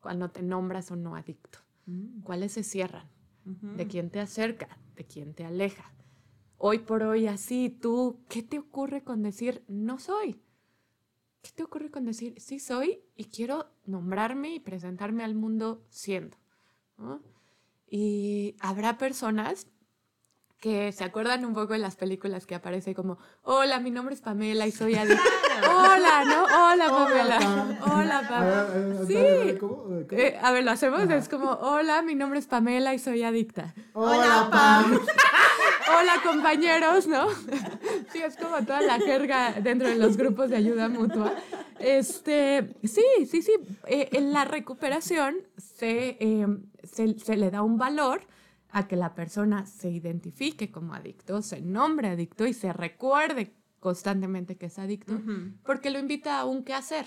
cuando 0.00 0.30
te 0.30 0.42
nombras 0.42 0.90
o 0.90 0.96
no 0.96 1.16
adicto, 1.16 1.58
Mm, 1.86 2.22
cuáles 2.22 2.52
se 2.52 2.62
cierran, 2.62 3.06
de 3.44 3.86
quién 3.86 4.08
te 4.08 4.18
acerca, 4.18 4.78
de 4.96 5.04
quién 5.04 5.34
te 5.34 5.44
aleja. 5.44 5.92
Hoy 6.56 6.78
por 6.78 7.02
hoy 7.02 7.26
así, 7.26 7.68
tú, 7.68 8.24
¿qué 8.28 8.42
te 8.42 8.58
ocurre 8.58 9.04
con 9.04 9.22
decir 9.22 9.62
no 9.68 9.98
soy? 9.98 10.40
¿Qué 11.42 11.50
te 11.54 11.62
ocurre 11.62 11.90
con 11.90 12.06
decir 12.06 12.40
sí 12.40 12.58
soy 12.58 13.02
y 13.16 13.24
quiero 13.24 13.66
nombrarme 13.84 14.54
y 14.54 14.60
presentarme 14.60 15.24
al 15.24 15.34
mundo 15.34 15.84
siendo? 15.90 16.38
¿no? 16.96 17.20
Y 17.86 18.56
habrá 18.60 18.96
personas 18.96 19.66
que 20.64 20.92
se 20.92 21.04
acuerdan 21.04 21.44
un 21.44 21.52
poco 21.52 21.74
de 21.74 21.78
las 21.78 21.94
películas 21.94 22.46
que 22.46 22.54
aparece 22.54 22.94
como, 22.94 23.18
hola, 23.42 23.80
mi 23.80 23.90
nombre 23.90 24.14
es 24.14 24.22
Pamela 24.22 24.66
y 24.66 24.72
soy 24.72 24.94
adicta. 24.94 25.22
Hola, 25.70 26.24
¿no? 26.24 26.44
Hola, 26.44 26.88
Pamela. 26.88 27.78
Hola, 27.82 28.26
Pamela. 28.26 28.64
ver, 28.64 28.80
a 28.80 29.04
ver, 29.04 29.06
Sí. 29.06 30.16
Eh, 30.16 30.38
a 30.40 30.52
ver, 30.52 30.64
lo 30.64 30.70
hacemos, 30.70 31.02
es 31.10 31.28
como, 31.28 31.50
hola, 31.50 32.00
mi 32.00 32.14
nombre 32.14 32.38
es 32.38 32.46
Pamela 32.46 32.94
y 32.94 32.98
soy 32.98 33.24
adicta. 33.24 33.74
Hola, 33.92 34.48
Pam. 34.50 35.00
Hola, 35.98 36.14
compañeros, 36.24 37.06
¿no? 37.08 37.28
Sí, 38.10 38.22
es 38.24 38.34
como 38.36 38.56
toda 38.64 38.80
la 38.80 38.98
jerga 39.00 39.52
dentro 39.60 39.86
de 39.86 39.96
los 39.96 40.16
grupos 40.16 40.48
de 40.48 40.56
ayuda 40.56 40.88
mutua. 40.88 41.34
Este, 41.78 42.74
sí, 42.84 43.04
sí, 43.30 43.42
sí. 43.42 43.52
eh, 43.86 44.08
en 44.12 44.32
la 44.32 44.46
recuperación 44.46 45.36
se, 45.58 46.16
eh, 46.20 46.46
se, 46.84 47.18
se 47.18 47.36
le 47.36 47.50
da 47.50 47.60
un 47.60 47.76
valor 47.76 48.22
a 48.74 48.88
que 48.88 48.96
la 48.96 49.14
persona 49.14 49.66
se 49.66 49.88
identifique 49.90 50.70
como 50.70 50.94
adicto, 50.94 51.40
se 51.42 51.60
nombre 51.60 52.08
adicto 52.08 52.44
y 52.46 52.52
se 52.52 52.72
recuerde 52.72 53.54
constantemente 53.80 54.56
que 54.56 54.66
es 54.66 54.78
adicto, 54.78 55.14
porque 55.64 55.90
lo 55.90 55.98
invita 55.98 56.38
a 56.40 56.44
un 56.44 56.64
qué 56.64 56.74
hacer. 56.74 57.06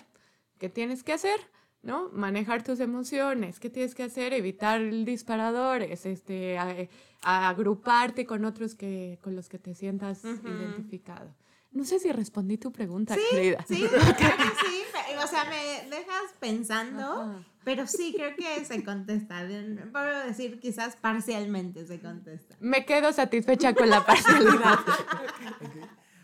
¿Qué 0.59 0.69
tienes 0.69 1.03
que 1.03 1.13
hacer? 1.13 1.39
¿No? 1.83 2.09
Manejar 2.13 2.63
tus 2.63 2.79
emociones. 2.79 3.59
¿Qué 3.59 3.69
tienes 3.69 3.95
que 3.95 4.03
hacer? 4.03 4.33
Evitar 4.33 4.79
disparadores, 5.05 6.05
este, 6.05 6.57
a- 6.57 6.87
a 7.21 7.49
agruparte 7.49 8.25
con 8.25 8.45
otros 8.45 8.73
que, 8.75 9.19
con 9.21 9.35
los 9.35 9.49
que 9.49 9.59
te 9.59 9.75
sientas 9.75 10.23
identificado. 10.23 11.35
No 11.71 11.83
sé 11.83 11.99
si 11.99 12.11
respondí 12.11 12.57
tu 12.57 12.71
pregunta, 12.71 13.15
querida. 13.29 13.65
Sí, 13.67 13.83
creo 13.89 14.37
que 14.37 14.43
sí. 14.65 14.81
O 15.23 15.27
sea, 15.27 15.45
me 15.45 15.89
dejas 15.89 16.33
pensando, 16.39 17.21
Ajá. 17.21 17.43
Pero 17.67 17.85
sí 17.85 18.13
creo 18.15 18.33
que 18.37 18.63
se 18.63 18.81
contesta. 18.81 19.43
De- 19.45 19.87
Puedo 19.91 20.25
decir 20.25 20.57
quizás 20.61 20.95
parcialmente 20.95 21.85
se 21.85 21.99
contesta. 21.99 22.55
Me 22.61 22.85
quedo 22.85 23.11
satisfecha 23.11 23.73
con 23.75 23.89
la 23.89 24.05
parcialidad. 24.05 24.79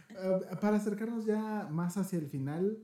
Eh, 0.09 0.55
para 0.61 0.77
acercarnos 0.77 1.25
ya 1.25 1.67
más 1.69 1.97
hacia 1.97 2.17
el 2.19 2.27
final, 2.27 2.77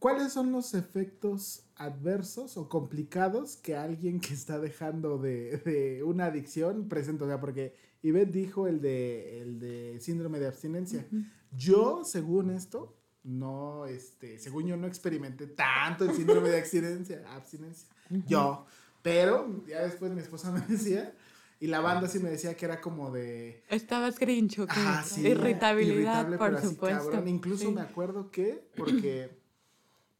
¿cuáles 0.00 0.32
son 0.32 0.50
los 0.50 0.74
efectos 0.74 1.66
adversos 1.76 2.56
o 2.56 2.68
complicados 2.68 3.56
que 3.56 3.76
alguien 3.76 4.18
que 4.18 4.34
está 4.34 4.58
dejando 4.58 5.18
de, 5.18 5.58
de 5.58 6.02
una 6.02 6.26
adicción 6.26 6.88
presenta? 6.88 7.26
O 7.26 7.28
sea, 7.28 7.38
porque 7.38 7.76
Ivette 8.02 8.32
dijo 8.32 8.66
el 8.66 8.80
de, 8.80 9.40
el 9.40 9.60
de 9.60 10.00
síndrome 10.00 10.40
de 10.40 10.48
abstinencia. 10.48 11.06
Yo, 11.52 12.02
según 12.04 12.50
esto, 12.50 12.98
no, 13.24 13.86
este, 13.86 14.38
según 14.38 14.66
yo 14.66 14.76
no 14.76 14.86
experimenté 14.86 15.46
tanto 15.46 16.04
el 16.04 16.14
síndrome 16.14 16.48
de 16.50 16.58
abstinencia, 16.58 17.22
abstinencia. 17.34 17.88
Yo, 18.26 18.66
pero 19.02 19.62
ya 19.66 19.82
después 19.82 20.12
mi 20.12 20.20
esposa 20.20 20.50
me 20.50 20.60
decía, 20.60 21.14
y 21.60 21.68
la 21.68 21.80
banda 21.80 22.08
sí 22.08 22.18
me 22.18 22.30
decía 22.30 22.56
que 22.56 22.64
era 22.64 22.80
como 22.80 23.10
de... 23.12 23.62
Estabas 23.68 24.18
grincho, 24.18 24.66
¿qué? 24.66 24.72
Ajá, 24.72 25.04
sí, 25.04 25.26
Irritabilidad, 25.26 25.94
irritable, 26.28 26.36
por 26.38 26.46
pero 26.48 26.58
así, 26.58 26.68
supuesto. 26.68 27.04
cabrón. 27.10 27.28
Incluso 27.28 27.66
Sí. 27.66 27.72
me 27.72 27.80
acuerdo 27.80 28.30
que, 28.30 28.68
porque, 28.76 29.30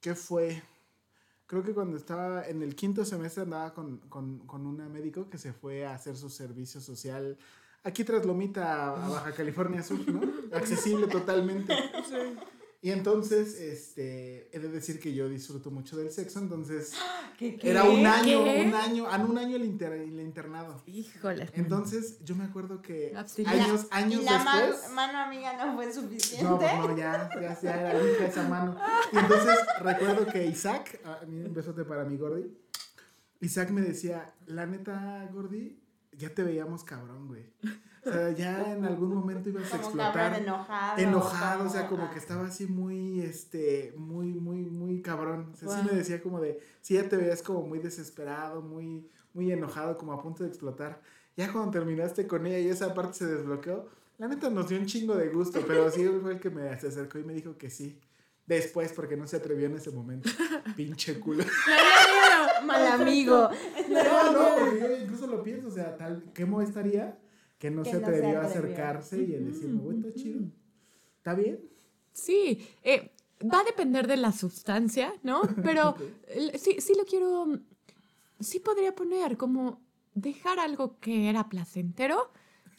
¿qué 0.01 0.15
fue? 0.15 0.63
Creo 1.49 1.65
que 1.65 1.75
cuando 1.75 1.97
estaba 1.97 2.47
en 2.47 2.63
el 2.63 2.75
quinto 2.77 3.05
semestre 3.05 3.43
andaba 3.43 3.75
con, 3.75 3.99
con, 4.09 4.39
con 4.47 4.67
una 4.67 4.89
médico 4.89 5.29
que 5.29 5.37
se 5.37 5.53
fue 5.53 5.85
a 5.85 5.95
hacer 5.95 6.17
su 6.17 6.31
servicio 6.31 6.81
social 6.81 7.37
aquí 7.85 8.05
tras 8.05 8.25
Lomita, 8.25 8.91
a 9.05 9.09
Baja 9.09 9.33
California 9.33 9.83
Sur, 9.83 9.99
¿no? 10.09 10.23
Accesible 10.57 11.09
totalmente. 11.09 11.75
Y 12.85 12.91
entonces, 12.91 13.55
este, 13.61 14.49
he 14.53 14.59
de 14.59 14.69
decir 14.69 14.99
que 14.99 15.15
yo 15.15 15.29
disfruto 15.29 15.71
mucho 15.71 15.97
del 15.97 16.11
sexo, 16.11 16.41
entonces 16.41 16.91
era 17.63 17.85
un 17.85 18.05
año, 18.05 18.43
¿Qué? 18.43 18.65
un 18.67 18.75
año, 18.75 19.07
ah, 19.09 19.19
un 19.19 19.39
año 19.39 19.55
el, 19.55 19.65
inter- 19.65 19.93
el 19.93 20.19
internado. 20.19 20.83
Híjole. 20.87 21.49
Entonces, 21.55 22.19
yo 22.25 22.35
me 22.35 22.43
acuerdo 22.43 22.83
que 22.83 23.13
Abstinencia. 23.17 23.65
años, 23.65 23.87
años 23.93 24.23
y 24.23 24.25
la 24.25 24.43
man- 24.43 24.67
después. 24.71 24.91
mano 24.91 25.19
amiga 25.19 25.65
no 25.65 25.77
fue 25.77 25.93
suficiente. 25.93 26.45
No, 26.45 26.59
pues 26.59 26.73
no, 26.77 26.97
ya, 26.99 27.31
ya, 27.41 27.61
ya 27.61 27.81
era 27.81 27.95
hija 27.95 28.27
esa 28.27 28.49
mano. 28.49 28.77
Y 29.13 29.17
entonces 29.17 29.59
recuerdo 29.81 30.27
que 30.27 30.45
Isaac, 30.47 31.01
ah, 31.05 31.21
un 31.25 31.55
besote 31.55 31.85
para 31.85 32.05
mi 32.05 32.17
Gordi. 32.17 32.53
Isaac 33.41 33.71
me 33.71 33.83
decía, 33.83 34.35
la 34.47 34.67
neta, 34.67 35.29
Gordi, 35.33 35.79
ya 36.23 36.33
te 36.33 36.43
veíamos 36.45 36.85
cabrón, 36.85 37.27
güey. 37.27 37.45
O 38.05 38.11
sea, 38.11 38.31
ya 38.31 38.73
en 38.73 38.85
algún 38.85 39.15
momento 39.15 39.49
ibas 39.49 39.67
a 39.67 39.77
como 39.77 39.83
explotar. 39.83 40.13
cabrón 40.13 40.43
enojado. 40.43 40.99
Enojado, 40.99 41.65
o 41.67 41.69
sea, 41.69 41.89
como 41.89 42.05
ah. 42.05 42.11
que 42.13 42.19
estaba 42.19 42.47
así 42.47 42.67
muy, 42.67 43.21
este, 43.21 43.93
muy, 43.97 44.29
muy, 44.29 44.59
muy 44.63 45.03
cabrón. 45.03 45.51
O 45.53 45.57
sea, 45.57 45.69
sí 45.69 45.77
Wow. 45.77 45.85
me 45.85 45.99
decía 45.99 46.23
como 46.23 46.41
de, 46.41 46.61
sí, 46.81 46.95
ya 46.95 47.09
te 47.09 47.17
veías 47.17 47.43
como 47.43 47.63
muy 47.63 47.81
desesperado, 47.81 48.63
muy, 48.63 49.09
muy 49.35 49.51
enojado, 49.53 49.99
como 49.99 50.13
a 50.13 50.23
punto 50.23 50.45
de 50.45 50.49
explotar. 50.49 51.01
Ya 51.37 51.53
cuando 51.53 51.71
terminaste 51.71 52.27
con 52.27 52.47
ella 52.47 52.59
y 52.59 52.69
esa 52.69 52.93
parte 52.95 53.15
se 53.15 53.27
desbloqueó, 53.27 53.89
la 54.19 54.29
neta 54.29 54.51
nos 54.51 54.69
dio 54.69 54.79
un 54.79 54.87
chingo 54.87 55.15
de 55.17 55.29
gusto, 55.29 55.61
pero 55.67 55.91
sí 55.91 56.09
fue 56.21 56.35
el 56.35 56.41
que 56.41 56.51
me 56.51 56.79
se 56.79 56.89
acercó 56.89 57.19
y 57.19 57.25
me 57.25 57.35
dijo 57.35 57.57
que 57.57 57.71
sí. 57.71 58.01
Después, 58.47 58.93
porque 58.93 59.17
no 59.17 59.27
se 59.27 59.37
atrevió 59.37 59.67
en 59.67 59.77
ese 59.77 59.91
momento. 59.93 60.29
Pinche 60.77 61.19
culo. 61.21 61.45
Mal 62.65 62.87
amigo. 63.01 63.49
No, 63.89 64.33
no, 64.33 64.57
porque 64.59 64.81
yo 64.81 64.97
incluso 64.97 65.27
lo 65.27 65.43
pienso, 65.43 65.69
o 65.69 65.71
sea, 65.71 65.97
tal, 65.97 66.25
¿cómo 66.37 66.61
estaría 66.61 67.19
que 67.59 67.71
no 67.71 67.83
Que 67.85 67.91
se 67.91 68.01
no 68.01 68.07
se 68.07 68.13
atrevió 68.17 68.41
a 68.41 68.45
atrevió. 68.45 68.69
acercarse 68.75 69.23
y 69.23 69.35
a 69.37 69.39
decirme, 69.39 69.81
güey, 69.81 69.99
está 69.99 70.13
chido? 70.15 70.41
¿Está 71.19 71.35
bien? 71.35 71.61
Sí, 72.13 72.67
eh, 72.83 73.13
va 73.43 73.61
a 73.61 73.65
depender 73.65 74.07
de 74.09 74.17
la 74.17 74.33
sustancia, 74.33 75.13
¿no? 75.23 75.43
Pero 75.63 75.95
el- 76.29 76.59
sí, 76.59 76.77
sí 76.81 76.95
lo 76.97 77.05
quiero, 77.05 77.59
sí 78.41 78.59
podría 78.61 78.95
poner 78.95 79.37
como 79.37 79.81
dejar 80.15 80.59
algo 80.59 80.99
que 80.99 81.31
era 81.31 81.49
placentero, 81.49 82.31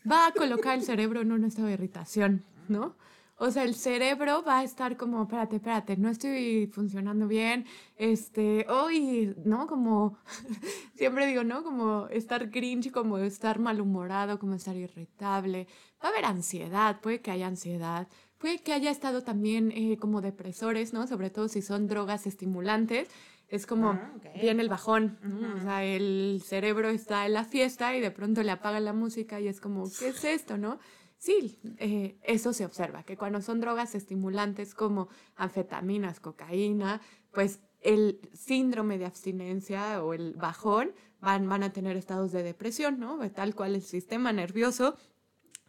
va 0.10 0.28
a 0.28 0.34
colocar 0.34 0.78
el 0.78 0.84
cerebro 0.84 1.22
en 1.22 1.32
un 1.32 1.46
estado 1.46 1.68
de 1.68 1.74
irritación, 1.76 2.44
¿no? 2.68 2.96
O 3.38 3.50
sea, 3.50 3.64
el 3.64 3.74
cerebro 3.74 4.44
va 4.44 4.60
a 4.60 4.64
estar 4.64 4.96
como, 4.96 5.24
espérate, 5.24 5.56
espérate, 5.56 5.98
no 5.98 6.10
estoy 6.10 6.68
funcionando 6.68 7.28
bien, 7.28 7.66
este, 7.98 8.66
hoy, 8.70 9.36
¿no? 9.44 9.66
Como, 9.68 10.18
siempre 10.96 11.26
digo, 11.26 11.44
¿no? 11.44 11.64
Como 11.64 12.08
estar 12.08 12.52
cringe, 12.52 12.92
como 12.92 13.18
estar 13.18 13.60
malhumorado, 13.60 14.38
como 14.38 14.54
estar 14.54 14.76
irritable. 14.76 15.68
Va 16.02 16.10
a 16.10 16.12
haber 16.12 16.26
ansiedad, 16.26 17.02
puede 17.02 17.22
que 17.22 17.32
haya 17.32 17.48
ansiedad, 17.48 18.08
puede 18.38 18.60
que 18.60 18.74
haya 18.74 18.92
estado 18.92 19.24
también 19.24 19.72
eh, 19.72 19.98
como 19.98 20.22
depresores, 20.22 20.94
¿no? 20.94 21.08
Sobre 21.08 21.30
todo 21.30 21.48
si 21.48 21.62
son 21.62 21.88
drogas 21.88 22.28
estimulantes. 22.28 23.10
Es 23.50 23.66
como, 23.68 23.90
Ah, 23.92 24.14
viene 24.42 24.64
el 24.64 24.70
bajón, 24.70 25.20
¿no? 25.22 25.56
O 25.56 25.60
sea, 25.60 25.84
el 25.84 26.42
cerebro 26.44 26.90
está 26.90 27.26
en 27.26 27.34
la 27.34 27.46
fiesta 27.46 27.96
y 27.96 28.00
de 28.02 28.10
pronto 28.10 28.42
le 28.42 28.52
apagan 28.52 28.86
la 28.86 28.94
música 28.94 29.40
y 29.40 29.48
es 29.48 29.60
como, 29.60 29.84
¿qué 30.00 30.08
es 30.10 30.24
esto, 30.24 30.58
no? 30.58 30.80
Sí, 31.24 31.58
eh, 31.78 32.18
eso 32.22 32.52
se 32.52 32.66
observa, 32.66 33.04
que 33.04 33.16
cuando 33.16 33.42
son 33.42 33.62
drogas 33.62 33.96
estimulantes 33.96 34.76
como 34.76 35.08
anfetaminas, 35.38 36.20
cocaína, 36.20 37.00
pues 37.32 37.62
el 37.80 38.20
síndrome 38.34 38.98
de 38.98 39.06
abstinencia 39.06 40.04
o 40.04 40.14
el 40.14 40.34
bajón 40.34 40.92
van, 41.22 41.48
van 41.48 41.64
a 41.64 41.72
tener 41.72 41.96
estados 41.96 42.34
de 42.34 42.44
depresión, 42.44 43.00
¿no? 43.00 43.20
Tal 43.32 43.56
cual 43.56 43.76
el 43.76 43.84
sistema 43.84 44.34
nervioso 44.34 44.98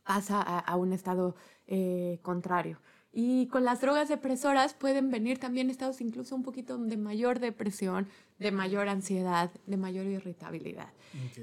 pasa 0.02 0.42
a, 0.42 0.58
a 0.58 0.74
un 0.74 0.92
estado 0.92 1.36
eh, 1.68 2.18
contrario. 2.22 2.80
Y 3.16 3.46
con 3.46 3.64
las 3.64 3.80
drogas 3.80 4.08
depresoras 4.08 4.74
pueden 4.74 5.08
venir 5.10 5.38
también 5.38 5.70
estados 5.70 6.00
incluso 6.00 6.34
un 6.34 6.42
poquito 6.42 6.76
de 6.78 6.96
mayor 6.96 7.38
depresión, 7.38 8.08
de 8.40 8.50
mayor 8.50 8.88
ansiedad, 8.88 9.52
de 9.66 9.76
mayor 9.76 10.06
irritabilidad. 10.06 10.88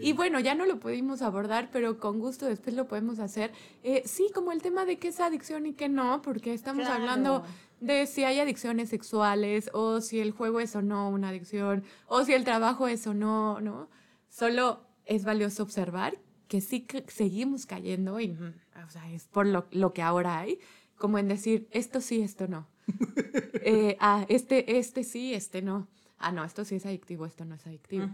Y 0.02 0.12
bueno, 0.12 0.42
ya 0.42 0.54
no 0.54 0.66
lo 0.66 0.82
pudimos 0.82 1.22
abordar, 1.22 1.70
pero 1.72 1.98
con 1.98 2.20
gusto 2.20 2.46
después 2.46 2.76
lo 2.76 2.90
podemos 2.90 3.20
hacer. 3.20 3.54
Eh, 3.84 4.02
sí, 4.06 4.28
como 4.36 4.52
el 4.52 4.62
tema 4.62 4.84
de 4.84 5.00
qué 5.00 5.08
es 5.08 5.22
adicción 5.22 5.66
y 5.66 5.72
qué 5.74 5.88
no, 5.88 6.22
porque 6.22 6.54
estamos 6.54 6.86
Claro. 6.86 7.00
hablando 7.02 7.44
de 7.80 8.06
si 8.06 8.26
hay 8.26 8.40
adicciones 8.42 8.90
sexuales 8.90 9.70
o 9.74 10.02
si 10.02 10.20
el 10.20 10.32
juego 10.32 10.60
es 10.60 10.76
o 10.76 10.82
no 10.82 11.10
una 11.10 11.30
adicción 11.30 11.86
o 12.08 12.26
si 12.26 12.34
el 12.34 12.44
trabajo 12.44 12.90
es 12.90 13.08
o 13.08 13.14
no, 13.14 13.62
¿no? 13.62 13.90
Solo 14.28 14.82
es 15.06 15.24
valioso 15.24 15.64
observar 15.64 16.18
que 16.50 16.60
sí 16.60 16.82
que 16.82 17.06
seguimos 17.10 17.66
cayendo 17.66 18.20
y 18.20 18.38
o 18.86 18.90
sea, 18.90 19.10
es 19.10 19.26
por 19.28 19.46
lo, 19.48 19.68
lo 19.72 19.94
que 19.94 20.02
ahora 20.02 20.40
hay, 20.40 20.60
como 21.02 21.18
en 21.18 21.28
decir, 21.28 21.68
esto 21.72 22.00
sí, 22.00 22.22
esto 22.22 22.48
no. 22.48 22.68
Eh, 23.64 23.96
ah, 24.00 24.26
este, 24.28 24.80
este 24.80 25.04
sí, 25.04 25.36
este 25.36 25.62
no. 25.62 25.88
Ah, 26.18 26.32
no, 26.32 26.44
esto 26.44 26.66
sí 26.66 26.76
es 26.76 26.86
adictivo, 26.88 27.28
esto 27.28 27.46
no 27.46 27.54
es 27.54 27.68
adictivo. 27.68 28.08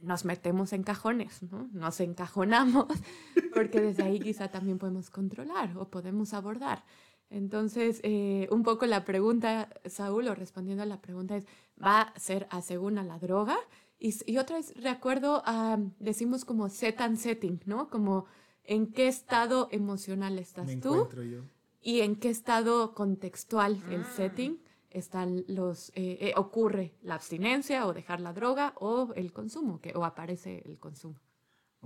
Nos 0.00 0.24
metemos 0.24 0.72
en 0.72 0.84
cajones, 0.84 1.42
¿no? 1.42 1.68
Nos 1.72 1.98
encajonamos, 1.98 2.86
porque 3.54 3.80
desde 3.80 4.04
ahí 4.04 4.20
quizá 4.20 4.48
también 4.48 4.78
podemos 4.78 5.10
controlar 5.10 5.76
o 5.76 5.88
podemos 5.88 6.34
abordar. 6.34 6.84
Entonces, 7.30 8.00
eh, 8.04 8.46
un 8.52 8.62
poco 8.62 8.86
la 8.86 9.04
pregunta, 9.04 9.68
Saúl, 9.86 10.28
o 10.28 10.36
respondiendo 10.36 10.84
a 10.84 10.86
la 10.86 11.00
pregunta 11.00 11.36
es, 11.36 11.46
¿va 11.82 12.02
a 12.02 12.18
ser 12.18 12.46
a 12.50 12.62
según 12.62 12.98
a 12.98 13.02
la 13.02 13.18
droga? 13.18 13.56
Y, 13.98 14.14
y 14.30 14.38
otra 14.38 14.56
vez, 14.56 14.72
recuerdo, 14.76 15.42
a, 15.46 15.78
decimos 15.98 16.44
como 16.44 16.68
set 16.68 17.00
and 17.00 17.16
setting, 17.16 17.60
¿no? 17.66 17.88
Como 17.90 18.26
en 18.62 18.92
qué 18.92 19.08
estado 19.08 19.68
emocional 19.72 20.38
estás 20.38 20.66
Me 20.66 20.76
tú 20.76 20.94
encuentro 20.94 21.24
yo. 21.24 21.42
Y 21.84 22.00
en 22.00 22.16
qué 22.16 22.30
estado 22.30 22.94
contextual 22.94 23.80
el 23.90 24.04
setting 24.04 24.58
están 24.90 25.44
los 25.46 25.90
eh, 25.90 26.18
eh, 26.20 26.32
ocurre 26.36 26.94
la 27.02 27.14
abstinencia 27.14 27.86
o 27.86 27.92
dejar 27.92 28.20
la 28.20 28.32
droga 28.32 28.72
o 28.76 29.12
el 29.14 29.32
consumo 29.32 29.80
que 29.80 29.92
o 29.94 30.04
aparece 30.04 30.62
el 30.64 30.78
consumo 30.78 31.20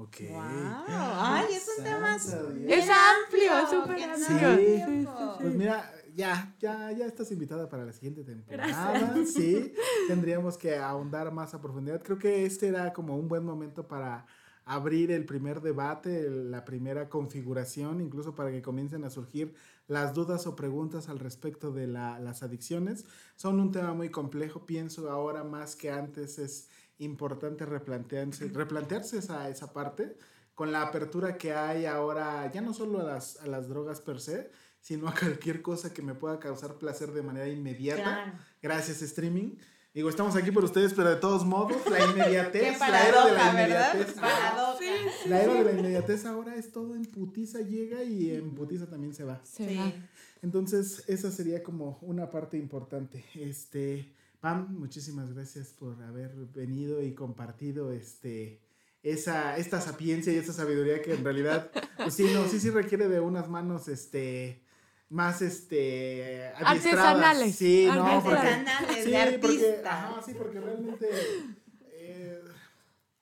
Ok. 0.01 0.17
Wow. 0.31 0.41
Ay, 0.87 1.47
es 1.55 1.69
un 1.77 1.85
tema. 1.85 2.15
Es 2.15 2.25
amplio, 2.31 3.67
súper 3.69 3.97
que 3.97 4.07
no 4.07 4.15
amplio. 4.15 4.57
Sí. 4.57 5.09
Pues 5.41 5.55
mira, 5.57 5.93
ya, 6.15 6.55
ya, 6.61 6.93
ya 6.93 7.05
estás 7.05 7.33
invitada 7.33 7.69
para 7.69 7.85
la 7.85 7.93
siguiente 7.93 8.23
temporada. 8.23 9.17
Sí, 9.27 9.75
tendríamos 10.07 10.57
que 10.57 10.77
ahondar 10.77 11.33
más 11.33 11.53
a 11.55 11.61
profundidad. 11.61 12.01
Creo 12.01 12.17
que 12.17 12.47
este 12.47 12.69
era 12.69 12.93
como 12.93 13.17
un 13.17 13.27
buen 13.27 13.45
momento 13.45 13.89
para 13.89 14.25
abrir 14.69 15.11
el 15.11 15.25
primer 15.25 15.61
debate, 15.63 16.29
la 16.31 16.65
primera 16.65 17.09
configuración, 17.09 18.01
incluso 18.01 18.35
para 18.35 18.51
que 18.51 18.63
comiencen 18.63 19.05
a 19.05 19.11
surgir 19.11 19.55
las 19.87 20.13
dudas 20.15 20.47
o 20.47 20.55
preguntas 20.55 21.09
al 21.09 21.19
respecto 21.19 21.73
de 21.73 21.87
la- 21.87 22.19
las 22.19 22.43
adicciones. 22.43 23.07
Son 23.37 23.59
un 23.61 23.73
tema 23.73 23.95
muy 23.95 24.11
complejo, 24.11 24.67
pienso 24.67 25.11
ahora 25.11 25.43
más 25.45 25.75
que 25.77 25.91
antes 25.91 26.39
es 26.39 26.69
importante 26.99 27.65
replantearse, 27.65 28.49
replantearse 28.49 29.19
esa, 29.19 29.49
esa 29.49 29.73
parte 29.73 30.17
con 30.55 30.73
la 30.73 30.83
apertura 30.83 31.39
que 31.39 31.53
hay 31.55 31.87
ahora, 31.87 32.51
ya 32.53 32.61
no 32.61 32.75
solo 32.75 33.01
a 33.01 33.05
las, 33.05 33.41
a 33.41 33.47
las 33.47 33.69
drogas 33.69 34.01
per 34.01 34.21
se, 34.21 34.51
sino 34.81 35.09
a 35.09 35.15
cualquier 35.15 35.63
cosa 35.63 35.93
que 35.95 36.03
me 36.03 36.15
pueda 36.15 36.39
causar 36.39 36.75
placer 36.77 37.13
de 37.13 37.23
manera 37.23 37.49
inmediata. 37.49 38.03
Claro. 38.03 38.33
Gracias, 38.61 39.01
streaming. 39.03 39.57
Digo, 39.99 40.11
estamos 40.11 40.37
aquí 40.37 40.53
por 40.53 40.63
ustedes, 40.63 40.95
pero 40.95 41.11
de 41.11 41.17
todos 41.17 41.45
modos, 41.45 41.77
la 41.91 41.99
inmediatez, 42.13 42.79
la 42.79 43.09
era 43.09 43.27
de 43.27 43.33
la 43.33 43.51
inmediatez. 43.51 44.13
Paradoja. 44.13 44.79
La 45.27 45.43
era 45.43 45.55
de 45.55 45.65
la 45.65 45.73
inmediatez 45.73 46.25
ahora 46.25 46.55
es 46.55 46.71
todo 46.71 46.95
en 46.95 47.05
putiza 47.05 47.63
llega 47.63 48.05
y 48.05 48.31
en 48.31 48.55
putiza 48.55 48.87
también 48.87 49.13
se 49.13 49.25
va. 49.25 49.41
Se 49.43 49.67
Sí. 49.69 49.77
va. 49.77 49.93
Entonces, 50.41 51.03
esa 51.09 51.33
sería 51.33 51.65
como 51.65 51.99
una 52.03 52.31
parte 52.31 52.57
importante. 52.57 53.25
Este, 53.35 54.15
Pam, 54.39 54.73
muchísimas 54.79 55.35
gracias 55.35 55.71
por 55.77 56.01
haber 56.05 56.31
venido 56.55 57.03
y 57.03 57.13
compartido 57.13 57.93
este, 57.93 58.61
esa, 59.03 59.57
esta 59.57 59.81
sapiencia 59.81 60.33
y 60.33 60.37
esta 60.37 60.53
sabiduría 60.53 61.03
que 61.03 61.15
en 61.15 61.25
realidad, 61.25 61.73
pues 61.97 62.15
sí, 62.15 62.31
no, 62.33 62.47
sí, 62.47 62.61
sí 62.61 62.71
requiere 62.71 63.09
de 63.09 63.19
unas 63.19 63.49
manos, 63.49 63.89
este, 63.89 64.63
más, 65.11 65.43
este. 65.43 66.49
Artesanales. 66.57 67.55
Sí, 67.57 67.87
no, 67.87 68.23
porque, 68.23 68.39
Artesanales, 68.39 69.05
sí, 69.05 69.11
de 69.11 69.39
porque, 69.41 69.47
artista. 69.47 70.09
ajá, 70.09 70.23
sí, 70.23 70.35
porque 70.35 70.61
realmente 70.61 71.09
eh, 71.93 72.43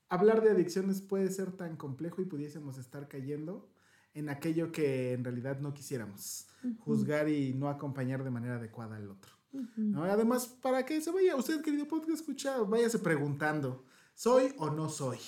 hablar 0.08 0.42
de 0.42 0.50
adicciones 0.50 1.00
puede 1.00 1.30
ser 1.30 1.52
tan 1.52 1.76
complejo 1.76 2.22
y 2.22 2.24
pudiésemos 2.24 2.78
estar 2.78 3.08
cayendo 3.08 3.68
en 4.14 4.30
aquello 4.30 4.72
que 4.72 5.12
en 5.12 5.24
realidad 5.24 5.60
no 5.60 5.74
quisiéramos 5.74 6.48
juzgar 6.80 7.28
y 7.28 7.52
no 7.52 7.68
acompañar 7.68 8.24
de 8.24 8.30
manera 8.30 8.56
adecuada 8.56 8.96
al 8.96 9.10
otro. 9.10 9.32
¿no? 9.76 10.04
Además, 10.04 10.46
para 10.46 10.84
que 10.84 11.00
se 11.00 11.10
vaya, 11.10 11.36
usted, 11.36 11.60
querido 11.62 11.86
podcast, 11.86 12.20
escucha, 12.20 12.58
váyase 12.60 12.98
preguntando, 12.98 13.84
¿soy 14.14 14.54
o 14.58 14.70
no 14.70 14.88
soy? 14.88 15.18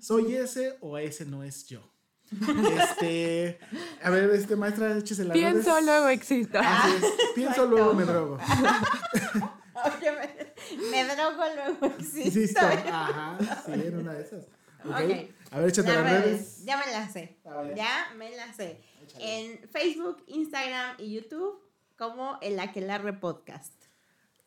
¿Soy 0.00 0.34
ese 0.34 0.76
o 0.80 0.96
ese 0.98 1.26
no 1.26 1.44
es 1.44 1.66
yo? 1.66 1.91
Este, 2.40 3.58
a 4.02 4.10
ver, 4.10 4.30
este 4.30 4.56
maestra, 4.56 4.96
échese 4.96 5.24
la 5.24 5.32
pienso 5.34 5.80
luego 5.80 6.08
existo 6.08 6.58
Así 6.58 6.96
es, 6.96 7.04
pienso 7.34 7.66
luego 7.66 7.94
me 7.94 8.04
drogo. 8.04 8.38
Oye, 9.84 10.12
me, 10.12 10.90
me 10.90 11.04
drogo 11.04 11.42
luego 11.54 11.86
existo. 11.98 12.20
Insisto, 12.20 12.60
ajá, 12.60 13.38
sí, 13.66 13.72
en 13.72 13.98
una 13.98 14.12
de 14.14 14.22
esas. 14.22 14.44
Ok, 14.84 14.90
Ok. 14.90 15.30
A 15.52 15.58
ver, 15.60 15.68
échate 15.68 15.88
Las 15.92 15.96
las 16.04 16.12
redes, 16.12 16.24
redes. 16.24 16.64
Ya 16.64 16.76
me 16.78 16.92
las 16.92 17.12
sé. 17.12 17.36
Ya 17.76 18.12
me 18.16 18.36
las 18.36 18.56
sé. 18.56 18.80
En 19.18 19.68
Facebook, 19.68 20.22
Instagram 20.26 20.96
y 20.98 21.12
YouTube 21.12 21.60
como 21.98 22.38
el 22.40 22.58
Aquelarre 22.58 23.12
Podcast. 23.12 23.72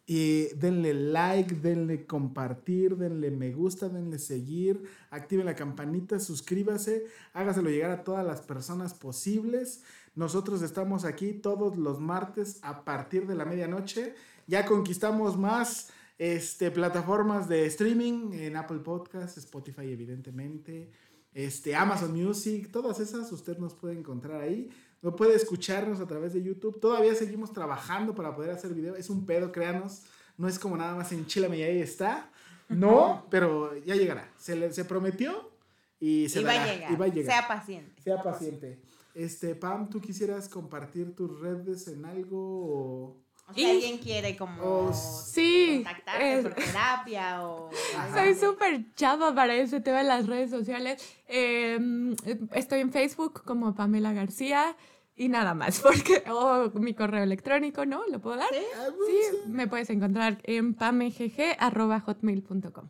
Y 0.08 0.50
denle 0.56 0.94
like, 0.94 1.56
denle 1.56 2.06
compartir, 2.06 2.96
denle 2.96 3.32
me 3.32 3.52
gusta, 3.52 3.90
denle 3.90 4.20
seguir, 4.20 4.84
activen 5.10 5.48
la 5.48 5.56
campanita, 5.56 6.20
suscríbase, 6.20 7.08
hágaselo 7.34 7.72
llegar 7.72 7.90
a 7.90 8.04
todas 8.04 8.26
las 8.26 8.42
personas 8.42 8.94
posibles. 8.94 9.82
Nosotros 10.14 10.62
estamos 10.62 11.06
aquí 11.06 11.34
todos 11.34 11.76
los 11.78 12.00
martes 12.00 12.60
a 12.62 12.86
partir 12.86 13.26
de 13.26 13.36
la 13.36 13.46
medianoche. 13.46 14.14
Ya 14.46 14.66
conquistamos 14.66 15.38
más 15.38 15.90
este, 16.20 16.70
plataformas 16.72 17.50
de 17.50 17.66
streaming 17.66 18.32
en 18.34 18.56
Apple 18.56 18.80
Podcasts, 18.80 19.38
Spotify 19.38 19.92
evidentemente, 19.92 20.92
este, 21.34 21.76
Amazon 21.76 22.14
Music, 22.14 22.72
todas 22.72 23.00
esas 23.00 23.32
usted 23.32 23.58
nos 23.58 23.74
puede 23.74 23.98
encontrar 23.98 24.42
ahí. 24.42 24.70
No 25.06 25.16
puede 25.16 25.36
escucharnos 25.36 26.00
a 26.00 26.08
través 26.08 26.34
de 26.34 26.42
YouTube. 26.42 26.80
Todavía 26.80 27.14
seguimos 27.14 27.54
trabajando 27.54 28.16
para 28.16 28.36
poder 28.36 28.50
hacer 28.50 28.74
video. 28.74 28.96
Es 28.96 29.12
un 29.12 29.24
pedo, 29.28 29.52
créanos. 29.52 30.02
No 30.36 30.48
es 30.48 30.58
como 30.58 30.76
nada 30.76 30.96
más 30.96 31.12
enchilame 31.12 31.58
y 31.60 31.62
ahí 31.64 31.80
está. 31.80 32.32
No, 32.70 33.28
pero 33.30 33.78
ya 33.86 33.94
llegará. 33.96 34.28
Se, 34.40 34.56
le, 34.56 34.74
se 34.74 34.84
prometió 34.84 35.52
y 36.00 36.28
se 36.30 36.42
y 36.42 36.44
va 36.44 36.52
a 36.54 36.66
llegar. 36.74 36.92
Y 36.92 36.96
va 36.96 37.06
a 37.06 37.08
llegar. 37.10 37.32
Sea 37.36 37.48
paciente. 37.48 38.02
Sea 38.02 38.24
paciente. 38.24 38.80
Este, 39.14 39.54
Pam, 39.54 39.92
¿tú 39.92 40.02
quisieras 40.02 40.50
compartir 40.50 41.16
tus 41.16 41.40
redes 41.40 41.88
en 41.88 42.04
algo? 42.06 42.40
o- 42.40 43.18
O 43.48 43.54
si 43.54 43.64
alguien 43.64 44.00
quiere 44.00 44.36
como 44.36 44.60
Oh, 44.64 44.92
sí 44.92 45.84
contactarte 45.86 46.42
por 46.42 46.54
terapia 46.56 47.48
o... 47.48 47.70
Soy 48.12 48.34
súper 48.34 48.92
chava 48.96 49.36
para 49.36 49.54
ese 49.56 49.80
tema 49.82 50.02
en 50.02 50.08
las 50.08 50.26
redes 50.26 50.50
sociales. 50.50 51.00
Eh, 51.28 51.78
estoy 52.54 52.80
en 52.80 52.92
Facebook 52.92 53.44
como 53.44 53.76
Pamela 53.76 54.12
García 54.14 54.76
y 55.16 55.30
nada 55.30 55.54
más, 55.54 55.80
porque 55.82 56.24
o 56.30 56.70
mi 56.80 56.94
correo 56.94 57.24
electrónico, 57.24 57.86
¿no? 57.86 58.06
¿Lo 58.08 58.20
puedo 58.20 58.38
dar? 58.38 58.50
¿Sí? 58.52 58.60
Ah, 58.78 58.88
Sí, 59.08 59.38
me 59.50 59.68
puedes 59.68 59.90
encontrar 59.90 60.40
en 60.44 60.74
pamegg.hotmail.com. 60.74 62.90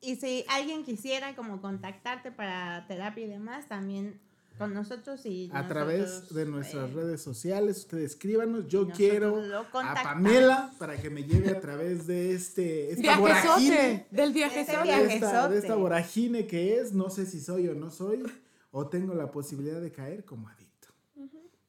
Y 0.00 0.16
si 0.16 0.44
alguien 0.48 0.84
quisiera 0.84 1.34
como 1.34 1.60
contactarte 1.60 2.30
para 2.30 2.86
terapia 2.86 3.24
y 3.24 3.28
demás, 3.28 3.66
también 3.66 4.20
con 4.58 4.72
nosotros 4.72 5.26
y 5.26 5.50
A 5.52 5.62
nosotros, 5.62 5.68
través 5.68 6.34
de 6.34 6.46
nuestras 6.46 6.90
eh, 6.90 6.94
redes 6.94 7.20
sociales, 7.20 7.78
ustedes 7.78 8.12
escríbanos. 8.12 8.68
Yo 8.68 8.88
quiero 8.88 9.42
a. 9.74 10.02
Pamela 10.02 10.72
para 10.78 10.96
que 10.96 11.10
me 11.10 11.24
lleve 11.24 11.50
a 11.50 11.60
través 11.60 12.06
de 12.06 12.32
este 12.32 12.92
esta. 12.92 13.18
Viajezote, 13.18 14.06
del 14.10 14.30
Ese 14.30 14.38
viajezote. 14.38 14.88
de 14.88 15.14
esta, 15.14 15.48
de 15.48 15.58
esta 15.58 15.74
vorágine 15.74 16.46
que 16.46 16.78
es, 16.78 16.92
no 16.92 17.10
sé 17.10 17.26
si 17.26 17.40
soy 17.40 17.68
o 17.68 17.74
no 17.74 17.90
soy, 17.90 18.22
o 18.70 18.86
tengo 18.86 19.14
la 19.14 19.30
posibilidad 19.30 19.80
de 19.80 19.92
caer 19.92 20.24
como 20.24 20.48
adicto. 20.48 20.65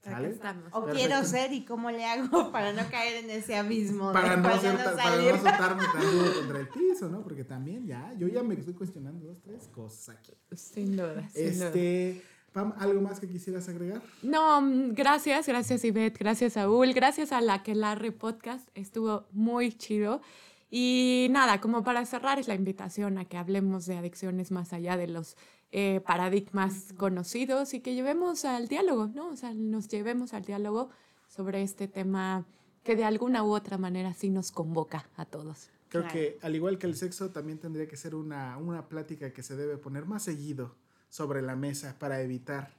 Aquí 0.07 0.15
¿Sale? 0.15 0.29
estamos. 0.29 0.63
O 0.71 0.85
Perfecto. 0.85 0.95
quiero 0.95 1.23
ser 1.25 1.53
y 1.53 1.65
cómo 1.65 1.91
le 1.91 2.05
hago 2.05 2.51
para 2.51 2.71
no 2.71 2.89
caer 2.89 3.25
en 3.25 3.29
ese 3.29 3.57
abismo. 3.57 4.13
Para 4.13 4.37
no, 4.37 4.61
ser 4.61 4.77
para 4.77 4.95
salir. 4.95 5.33
no 5.33 5.41
soltarme 5.41 5.83
tan 5.83 6.01
duro 6.11 6.33
contra 6.33 6.59
el 6.59 6.67
piso, 6.69 7.09
¿no? 7.09 7.21
Porque 7.21 7.43
también 7.43 7.85
ya, 7.85 8.13
yo 8.17 8.27
ya 8.27 8.41
me 8.41 8.55
estoy 8.55 8.73
cuestionando 8.73 9.27
dos, 9.27 9.41
tres 9.41 9.67
cosas 9.67 10.15
aquí. 10.17 10.33
Sin 10.55 10.95
duda, 10.95 11.27
sin 11.29 11.53
duda. 11.55 11.67
Este, 11.67 12.23
Pam, 12.53 12.73
¿algo 12.79 13.01
más 13.01 13.19
que 13.19 13.27
quisieras 13.27 13.67
agregar? 13.67 14.01
No, 14.23 14.61
mm, 14.61 14.93
gracias, 14.93 15.45
gracias 15.47 15.83
Ivette, 15.83 16.17
gracias 16.17 16.53
Saúl, 16.53 16.93
gracias 16.93 17.31
a 17.31 17.41
la 17.41 17.61
Quelarre 17.61 18.11
Podcast, 18.11 18.69
estuvo 18.73 19.27
muy 19.31 19.73
chido. 19.73 20.21
Y 20.69 21.27
nada, 21.31 21.61
como 21.61 21.83
para 21.83 22.05
cerrar 22.05 22.39
es 22.39 22.47
la 22.47 22.55
invitación 22.55 23.17
a 23.17 23.25
que 23.25 23.37
hablemos 23.37 23.85
de 23.85 23.97
adicciones 23.97 24.51
más 24.51 24.73
allá 24.73 24.97
de 24.97 25.07
los 25.07 25.37
eh, 25.71 26.01
paradigmas 26.05 26.93
conocidos 26.97 27.73
y 27.73 27.81
que 27.81 27.93
llevemos 27.93 28.45
al 28.45 28.67
diálogo, 28.67 29.07
¿no? 29.07 29.29
O 29.29 29.35
sea, 29.35 29.53
nos 29.53 29.87
llevemos 29.87 30.33
al 30.33 30.45
diálogo 30.45 30.89
sobre 31.27 31.61
este 31.61 31.87
tema 31.87 32.45
que 32.83 32.95
de 32.95 33.03
alguna 33.03 33.43
u 33.43 33.53
otra 33.53 33.77
manera 33.77 34.13
sí 34.13 34.29
nos 34.29 34.51
convoca 34.51 35.09
a 35.17 35.25
todos. 35.25 35.69
Creo 35.89 36.03
Claro. 36.03 36.13
que 36.13 36.37
al 36.41 36.55
igual 36.55 36.77
que 36.77 36.87
el 36.87 36.95
sexo, 36.95 37.31
también 37.31 37.59
tendría 37.59 37.87
que 37.87 37.97
ser 37.97 38.15
una, 38.15 38.57
una 38.57 38.87
plática 38.87 39.31
que 39.33 39.43
se 39.43 39.55
debe 39.55 39.77
poner 39.77 40.05
más 40.05 40.23
seguido 40.23 40.75
sobre 41.09 41.41
la 41.41 41.55
mesa 41.55 41.97
para 41.99 42.21
evitar 42.21 42.71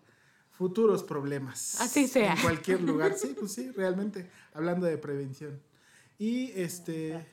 futuros 0.51 1.03
problemas. 1.05 1.81
Así 1.81 2.09
sea. 2.09 2.35
En 2.35 2.43
cualquier 2.43 2.81
lugar. 2.83 3.15
Sí, 3.17 3.35
pues 3.39 3.53
sí, 3.53 3.71
realmente. 3.71 4.31
Hablando 4.55 4.87
de 4.87 4.99
prevención. 4.99 5.61
Y 6.19 6.51
este. 6.53 7.25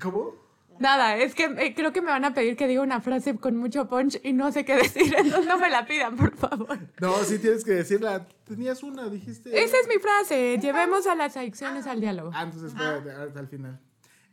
¿Cómo? 0.00 0.34
Nada, 0.78 1.16
es 1.16 1.34
que 1.34 1.44
eh, 1.44 1.74
creo 1.74 1.92
que 1.92 2.00
me 2.00 2.08
van 2.08 2.24
a 2.24 2.34
pedir 2.34 2.56
que 2.56 2.66
diga 2.66 2.82
una 2.82 3.00
frase 3.00 3.36
con 3.36 3.56
mucho 3.56 3.88
punch 3.88 4.20
y 4.22 4.32
no 4.32 4.50
sé 4.52 4.64
qué 4.64 4.74
decir, 4.82 5.14
entonces 5.16 5.46
no 5.46 5.58
me 5.58 5.70
la 5.70 5.86
pidan, 5.86 6.16
por 6.16 6.36
favor. 6.36 6.78
No, 7.00 7.22
sí 7.24 7.38
tienes 7.38 7.64
que 7.64 7.72
decirla. 7.72 8.26
Tenías 8.44 8.82
una, 8.82 9.08
dijiste. 9.08 9.50
Esa 9.50 9.76
es 9.78 9.88
mi 9.88 9.98
frase, 10.00 10.58
llevemos 10.60 11.06
a 11.06 11.14
las 11.14 11.36
adicciones 11.36 11.86
al 11.86 12.00
diálogo. 12.00 12.30
Ah, 12.34 12.42
entonces 12.44 12.72
espérate, 12.72 13.10
hasta 13.10 13.40
el 13.40 13.48
final. 13.48 13.80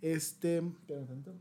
Este. 0.01 0.61
tanto. 0.87 1.33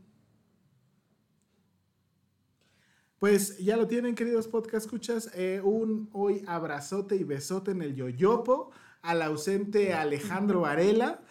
Pues 3.17 3.59
ya 3.59 3.77
lo 3.77 3.87
tienen, 3.87 4.15
queridos 4.15 4.47
podcast 4.47 4.85
escuchas. 4.85 5.29
eh, 5.35 5.61
un 5.63 6.09
hoy 6.11 6.43
abrazote 6.47 7.15
y 7.15 7.23
besote 7.23 7.71
en 7.71 7.83
el 7.83 7.95
yoyopo 7.95 8.71
al 9.03 9.21
ausente 9.21 9.93
Alejandro 9.93 10.61
Varela. 10.61 11.21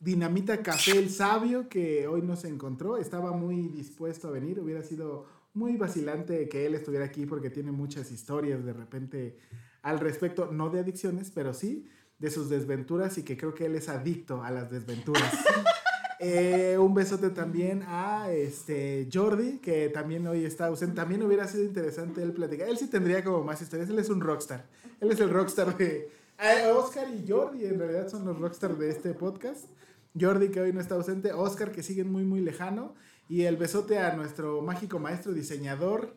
Dinamita 0.00 0.62
Café 0.62 0.98
el 0.98 1.10
Sabio, 1.10 1.68
que 1.68 2.08
hoy 2.08 2.22
nos 2.22 2.44
encontró. 2.44 2.96
Estaba 2.96 3.32
muy 3.32 3.68
dispuesto 3.68 4.28
a 4.28 4.30
venir. 4.30 4.58
Hubiera 4.58 4.82
sido 4.82 5.26
muy 5.52 5.76
vacilante 5.76 6.48
que 6.48 6.64
él 6.64 6.74
estuviera 6.74 7.04
aquí 7.04 7.26
porque 7.26 7.50
tiene 7.50 7.70
muchas 7.70 8.10
historias 8.10 8.64
de 8.64 8.72
repente 8.72 9.36
al 9.82 10.00
respecto, 10.00 10.50
no 10.50 10.70
de 10.70 10.80
adicciones, 10.80 11.30
pero 11.30 11.52
sí 11.52 11.86
de 12.18 12.30
sus 12.30 12.48
desventuras 12.48 13.18
y 13.18 13.24
que 13.24 13.36
creo 13.36 13.54
que 13.54 13.66
él 13.66 13.74
es 13.74 13.88
adicto 13.88 14.42
a 14.42 14.50
las 14.50 14.70
desventuras. 14.70 15.32
Eh, 16.22 16.76
un 16.78 16.92
besote 16.92 17.30
también 17.30 17.82
a 17.86 18.30
este 18.30 19.08
Jordi, 19.10 19.56
que 19.56 19.88
también 19.88 20.26
hoy 20.26 20.44
está 20.44 20.66
ausente. 20.66 20.94
También 20.94 21.22
hubiera 21.22 21.48
sido 21.48 21.64
interesante 21.64 22.22
él 22.22 22.34
platicar. 22.34 22.68
Él 22.68 22.76
sí 22.76 22.88
tendría 22.88 23.24
como 23.24 23.42
más 23.42 23.62
historias. 23.62 23.88
Él 23.88 23.98
es 23.98 24.10
un 24.10 24.20
rockstar. 24.20 24.66
Él 25.00 25.10
es 25.10 25.18
el 25.18 25.30
rockstar 25.30 25.74
de. 25.78 26.10
Ah, 26.36 26.74
Oscar 26.76 27.08
y 27.08 27.26
Jordi 27.26 27.64
en 27.64 27.78
realidad 27.78 28.08
son 28.08 28.26
los 28.26 28.38
rockstars 28.38 28.78
de 28.78 28.90
este 28.90 29.14
podcast. 29.14 29.64
Jordi, 30.18 30.50
que 30.50 30.60
hoy 30.60 30.72
no 30.72 30.80
está 30.80 30.94
ausente. 30.94 31.32
Oscar, 31.32 31.72
que 31.72 31.82
siguen 31.82 32.10
muy, 32.10 32.24
muy 32.24 32.40
lejano. 32.40 32.94
Y 33.28 33.42
el 33.42 33.56
besote 33.56 33.98
a 33.98 34.14
nuestro 34.14 34.60
mágico 34.62 34.98
maestro 34.98 35.32
diseñador, 35.32 36.16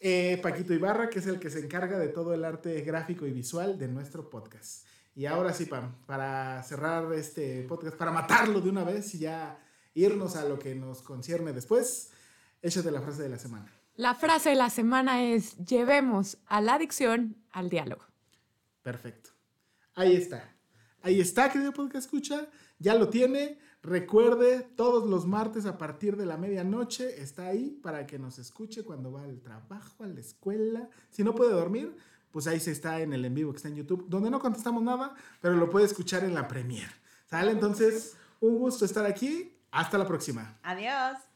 eh, 0.00 0.38
Paquito 0.42 0.72
Ibarra, 0.72 1.10
que 1.10 1.18
es 1.18 1.26
el 1.26 1.40
que 1.40 1.50
se 1.50 1.60
encarga 1.60 1.98
de 1.98 2.08
todo 2.08 2.34
el 2.34 2.44
arte 2.44 2.80
gráfico 2.82 3.26
y 3.26 3.32
visual 3.32 3.78
de 3.78 3.88
nuestro 3.88 4.30
podcast. 4.30 4.86
Y 5.16 5.26
ahora 5.26 5.52
sí, 5.52 5.66
Pam, 5.66 5.94
para 6.06 6.62
cerrar 6.62 7.12
este 7.12 7.62
podcast, 7.64 7.96
para 7.96 8.10
matarlo 8.10 8.60
de 8.60 8.70
una 8.70 8.84
vez 8.84 9.14
y 9.14 9.18
ya 9.20 9.58
irnos 9.94 10.36
a 10.36 10.44
lo 10.44 10.58
que 10.58 10.74
nos 10.74 11.02
concierne 11.02 11.52
después, 11.52 12.10
échate 12.62 12.90
la 12.90 13.00
frase 13.00 13.22
de 13.22 13.28
la 13.28 13.38
semana. 13.38 13.72
La 13.96 14.14
frase 14.14 14.50
de 14.50 14.56
la 14.56 14.70
semana 14.70 15.22
es, 15.22 15.56
llevemos 15.58 16.38
a 16.46 16.60
la 16.60 16.74
adicción 16.74 17.36
al 17.52 17.70
diálogo. 17.70 18.04
Perfecto. 18.82 19.30
Ahí 19.94 20.16
está. 20.16 20.52
Ahí 21.00 21.20
está, 21.20 21.50
querido 21.50 21.72
podcast 21.72 22.06
escucha. 22.06 22.48
Ya 22.78 22.94
lo 22.94 23.08
tiene. 23.08 23.58
Recuerde, 23.82 24.62
todos 24.76 25.08
los 25.08 25.26
martes 25.26 25.66
a 25.66 25.76
partir 25.76 26.16
de 26.16 26.24
la 26.26 26.38
medianoche 26.38 27.20
está 27.20 27.48
ahí 27.48 27.70
para 27.82 28.06
que 28.06 28.18
nos 28.18 28.38
escuche 28.38 28.82
cuando 28.82 29.12
va 29.12 29.24
al 29.24 29.40
trabajo, 29.40 30.04
a 30.04 30.06
la 30.06 30.20
escuela. 30.20 30.88
Si 31.10 31.22
no 31.22 31.34
puede 31.34 31.52
dormir, 31.52 31.94
pues 32.30 32.46
ahí 32.46 32.60
se 32.60 32.70
está 32.70 33.00
en 33.00 33.12
el 33.12 33.24
en 33.24 33.34
vivo 33.34 33.52
que 33.52 33.58
está 33.58 33.68
en 33.68 33.76
YouTube, 33.76 34.06
donde 34.08 34.30
no 34.30 34.40
contestamos 34.40 34.82
nada, 34.82 35.14
pero 35.40 35.54
lo 35.54 35.68
puede 35.68 35.86
escuchar 35.86 36.24
en 36.24 36.34
la 36.34 36.48
premier. 36.48 36.90
¿Sale? 37.26 37.50
Entonces, 37.50 38.16
un 38.40 38.58
gusto 38.58 38.84
estar 38.84 39.04
aquí. 39.06 39.50
Hasta 39.70 39.98
la 39.98 40.06
próxima. 40.06 40.58
Adiós. 40.62 41.33